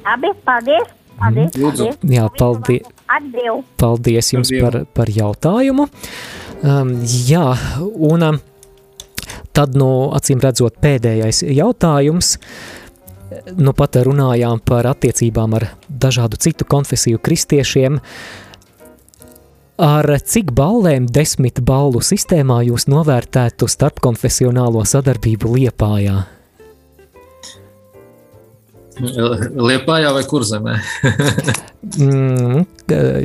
Labi, 0.04 0.32
paldies! 0.46 0.96
Paldies, 1.20 1.52
paldies. 1.52 1.96
Jā, 2.08 2.26
paldies. 2.38 2.86
Atbildu. 3.10 3.64
Paldies 3.80 4.32
jums 4.32 4.52
par, 4.62 4.78
par 4.96 5.10
jautājumu. 5.12 5.88
Um, 6.64 6.92
jā, 7.04 7.44
un 8.08 8.24
um, 8.24 8.38
tad, 9.56 9.76
nu, 9.76 9.90
acīm 10.16 10.40
redzot, 10.40 10.78
pēdējais 10.80 11.42
jautājums. 11.50 12.38
Nu, 13.56 13.74
pat 13.76 14.00
runājām 14.06 14.62
par 14.66 14.88
attiecībām 14.90 15.58
ar 15.60 15.68
dažādu 15.88 16.40
citu 16.40 16.66
konfesiju 16.68 17.20
kristiešiem. 17.22 18.00
Ar 19.80 20.08
cik 20.28 20.50
ballēm 20.56 21.06
desmit 21.08 21.62
ballu 21.64 22.02
sistēmā 22.04 22.60
jūs 22.68 22.88
novērtētu 22.90 23.68
starpkonfesionālo 23.70 24.82
sadarbību 24.88 25.56
Liepājā? 25.56 26.18
Liepājā 29.70 30.12
vai 30.14 30.22
kur 30.28 30.44
zemē? 30.46 30.76
mm, 32.04 32.62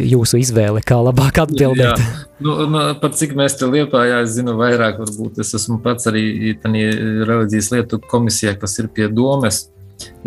jūsu 0.05 0.39
izvēle, 0.41 0.81
kā 0.85 0.97
labāk 1.03 1.43
atbildēt. 1.45 2.01
Jā. 2.01 2.25
Nu, 2.43 2.57
nu, 2.71 2.81
par 3.01 3.13
cik 3.15 3.35
mēs 3.37 3.57
te 3.59 3.69
liepājā, 3.69 4.23
es 4.25 4.35
zinu 4.35 4.57
vairāk, 4.59 4.99
varbūt 5.03 5.39
es 5.43 5.53
esmu 5.59 5.79
pats 5.83 6.09
arī 6.11 6.55
reliģijas 6.65 7.71
lietu 7.75 8.01
komisijā, 8.03 8.55
kas 8.59 8.77
ir 8.81 8.91
pie 8.91 9.09
domes. 9.11 9.65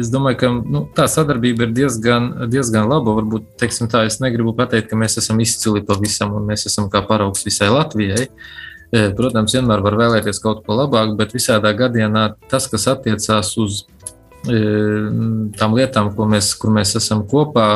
Es 0.00 0.08
domāju, 0.12 0.38
ka 0.40 0.48
nu, 0.56 0.82
tā 0.96 1.04
sadarbība 1.10 1.66
ir 1.66 1.74
diezgan, 1.76 2.30
diezgan 2.48 2.88
laba. 2.88 3.12
Varbūt 3.18 3.50
teiksim, 3.60 3.90
tā, 3.92 4.06
es 4.08 4.16
negribu 4.22 4.54
pateikt, 4.56 4.88
ka 4.90 4.96
mēs 4.96 5.18
esam 5.20 5.40
izcili 5.44 5.84
pavisam 5.84 6.32
un 6.38 6.48
mēs 6.48 6.64
esam 6.70 6.88
kā 6.92 7.02
paraugs 7.04 7.44
visai 7.44 7.68
Latvijai. 7.74 8.28
E, 8.88 9.02
protams, 9.16 9.52
vienmēr 9.52 9.82
var 9.84 9.98
vēlēties 10.00 10.40
kaut 10.40 10.62
ko 10.64 10.78
labāku, 10.78 11.18
bet 11.18 11.34
visādā 11.36 11.74
gadījumā 11.76 12.30
tas, 12.48 12.70
kas 12.72 12.88
attiecās 12.94 13.52
uz 13.60 13.82
tām 15.58 15.74
lietām, 15.76 16.10
mēs, 16.32 16.52
kur 16.58 16.72
mēs 16.74 16.94
esam 16.98 17.24
kopā 17.28 17.66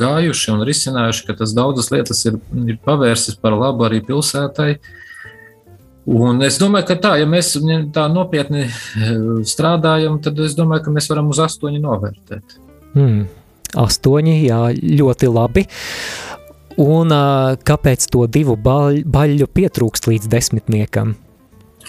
gājuši 0.00 0.52
un 0.54 0.62
risinājuši, 0.68 1.24
ka 1.28 1.36
tas 1.40 1.54
daudzas 1.56 1.90
lietas 1.94 2.22
ir, 2.28 2.38
ir 2.66 2.78
pavērsis 2.84 3.38
par 3.42 3.56
labu 3.58 3.88
arī 3.88 4.02
pilsētai. 4.06 4.76
Un 6.06 6.38
es 6.46 6.60
domāju, 6.62 6.86
ka 6.92 6.98
tā, 7.02 7.16
ja 7.18 7.26
mēs 7.26 7.56
tā 7.94 8.06
nopietni 8.12 8.68
strādājam, 9.48 10.20
tad 10.22 10.38
es 10.44 10.54
domāju, 10.58 10.86
ka 10.86 10.94
mēs 10.94 11.10
varam 11.10 11.32
uz 11.34 11.42
astoņu 11.42 11.82
novērtēt. 11.82 12.56
Hmm. 12.94 13.26
Astoņi, 13.76 14.36
jā, 14.46 14.60
ļoti 15.02 15.28
labi. 15.32 15.66
Un 16.80 17.12
kāpēc 17.66 18.06
to 18.12 18.26
divu 18.30 18.54
baļu 18.60 19.48
pietrūkst 19.48 20.10
līdz 20.12 20.30
desmitniekam? 20.30 21.14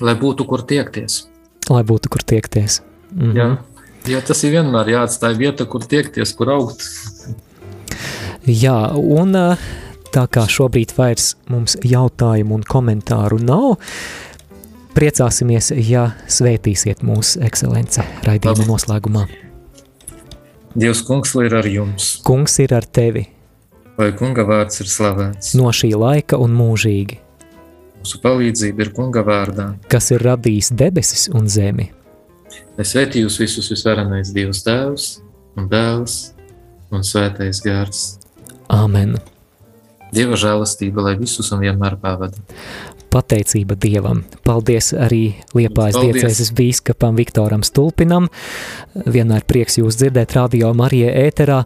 Lai 0.01 0.13
būtu 0.17 0.45
kur 0.47 0.63
tiekties. 0.67 1.25
Lai 1.69 1.83
būtu 1.85 2.09
kur 2.13 2.23
tiekties. 2.23 2.81
-hmm. 3.11 3.35
Jā. 3.37 3.49
Jo 4.07 4.21
tas 4.23 4.43
ir 4.47 4.53
vienmēr 4.55 4.87
jāatstāj 4.87 5.35
vieta, 5.35 5.65
kur 5.67 5.83
tiekties, 5.83 6.31
kur 6.37 6.53
augt. 6.53 6.83
Jā, 8.47 8.95
un 8.95 9.35
tā 10.15 10.23
kā 10.31 10.45
šobrīd 10.47 10.93
vairs 10.95 11.35
mums 11.51 11.75
jautājumu 11.83 12.55
un 12.55 12.63
komentāru 12.63 13.41
nav, 13.43 13.75
priecāsimies, 14.95 15.73
ja 15.89 16.13
svētīsiet 16.31 17.03
mūsu 17.03 17.43
ekscelence 17.43 18.05
raidījuma 18.23 18.69
noslēgumā. 18.69 19.25
Dievs 20.77 21.03
kungs 21.03 21.35
ir 21.41 21.57
ar 21.57 21.67
jums. 21.67 22.21
Kungs 22.23 22.59
ir 22.63 22.73
ar 22.77 22.85
tevi. 22.85 23.25
Lai 23.97 24.11
kunga 24.15 24.45
vārds 24.45 24.79
ir 24.79 24.87
slavēts. 24.87 25.55
No 25.57 25.73
šī 25.73 25.91
laika 25.97 26.37
un 26.39 26.53
mūžīgi. 26.55 27.19
Mūsu 27.97 28.21
palīdzība 28.23 28.85
ir 28.85 28.93
kunga 28.95 29.25
vārdā. 29.25 29.71
Kas 29.89 30.13
ir 30.13 30.23
radījis 30.23 30.71
debesis 30.77 31.27
un 31.33 31.49
zemi 31.49 31.89
Es 32.77 32.91
sveitīju 32.93 33.25
jūs 33.25 33.39
visus 33.41 33.71
visvarenais 33.73 34.29
Dievs 34.35 34.59
Tēvs 34.61 35.05
un 35.57 35.65
Dēls 35.71 36.17
un 36.93 37.01
svētais 37.01 37.57
gars. 37.65 38.03
Āmen! 38.69 39.15
Dieva 40.13 40.37
žēlastība, 40.39 41.01
lai 41.07 41.15
visus 41.17 41.49
un 41.55 41.63
vienmēr 41.65 41.97
pavada. 41.99 42.37
Pateicība 43.13 43.77
Dievam. 43.79 44.23
Paldies 44.47 44.91
arī 44.97 45.37
Liepājas 45.55 45.99
diecēzes 46.01 46.51
bīskapam 46.57 47.17
Viktoram 47.19 47.63
Stulpinam. 47.65 48.29
Vienmēr 48.93 49.45
prieks 49.47 49.79
jūs 49.79 49.99
dzirdēt 49.99 50.35
radio 50.37 50.73
Marija 50.77 51.13
ēterā. 51.25 51.63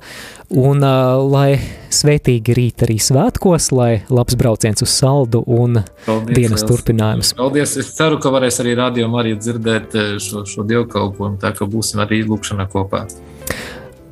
Un 0.51 0.83
uh, 0.83 1.17
lai 1.31 1.59
svētīgi 1.91 2.55
rīt 2.55 2.85
arī 2.85 2.97
svētkos, 3.01 3.69
lai 3.75 3.91
labs 4.11 4.35
brauciens 4.39 4.83
uz 4.83 4.91
saldu 4.91 5.43
un 5.47 5.81
Paldies, 6.05 6.35
dienas 6.35 6.65
turpinājums. 6.67 7.33
Paldies! 7.39 7.77
Es 7.79 7.93
ceru, 7.97 8.19
ka 8.21 8.31
varēs 8.33 8.61
arī 8.63 8.75
rādījumā 8.79 9.23
arī 9.23 9.35
dzirdēt 9.39 9.95
šo, 10.23 10.45
šo 10.47 10.67
dievkalpojumu, 10.67 11.39
tā 11.41 11.53
ka 11.57 11.67
būsim 11.71 12.03
arī 12.03 12.23
lūkšanā 12.27 12.67
kopā. 12.71 13.05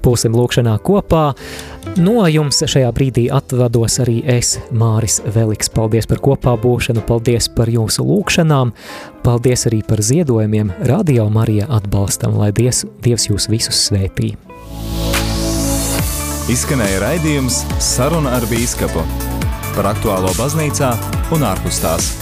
Būsim 0.04 0.36
lūkšanā 0.38 0.78
kopā. 0.86 1.34
No 2.00 2.24
jums 2.30 2.62
šajā 2.70 2.90
brīdī 2.96 3.26
atvados 3.34 4.00
arī 4.04 4.20
es, 4.38 4.56
Māris 4.72 5.20
Veliks. 5.36 5.72
Paldies 5.74 6.08
par 6.10 6.22
kopā 6.24 6.56
būšanu, 6.62 7.04
paldies 7.08 7.50
par 7.56 7.72
jūsu 7.72 8.06
lūkšanām, 8.08 8.74
paldies 9.26 9.68
arī 9.70 9.82
par 9.88 10.04
ziedojumiem 10.06 10.72
Radio 10.90 11.30
Marija 11.34 11.68
atbalstam, 11.80 12.38
lai 12.40 12.52
Dievs, 12.56 12.86
Dievs 13.04 13.30
jūs 13.32 13.50
visus 13.52 13.82
svētī. 13.90 14.36
Izskanēja 16.50 17.04
raidījums 17.04 17.62
Saruna 17.84 18.38
ar 18.40 18.48
Bīskapu 18.50 19.04
par 19.76 19.92
aktuālo 19.94 20.34
baznīcā 20.40 20.96
un 21.36 21.46
ārpus 21.46 21.84
tās. 21.84 22.14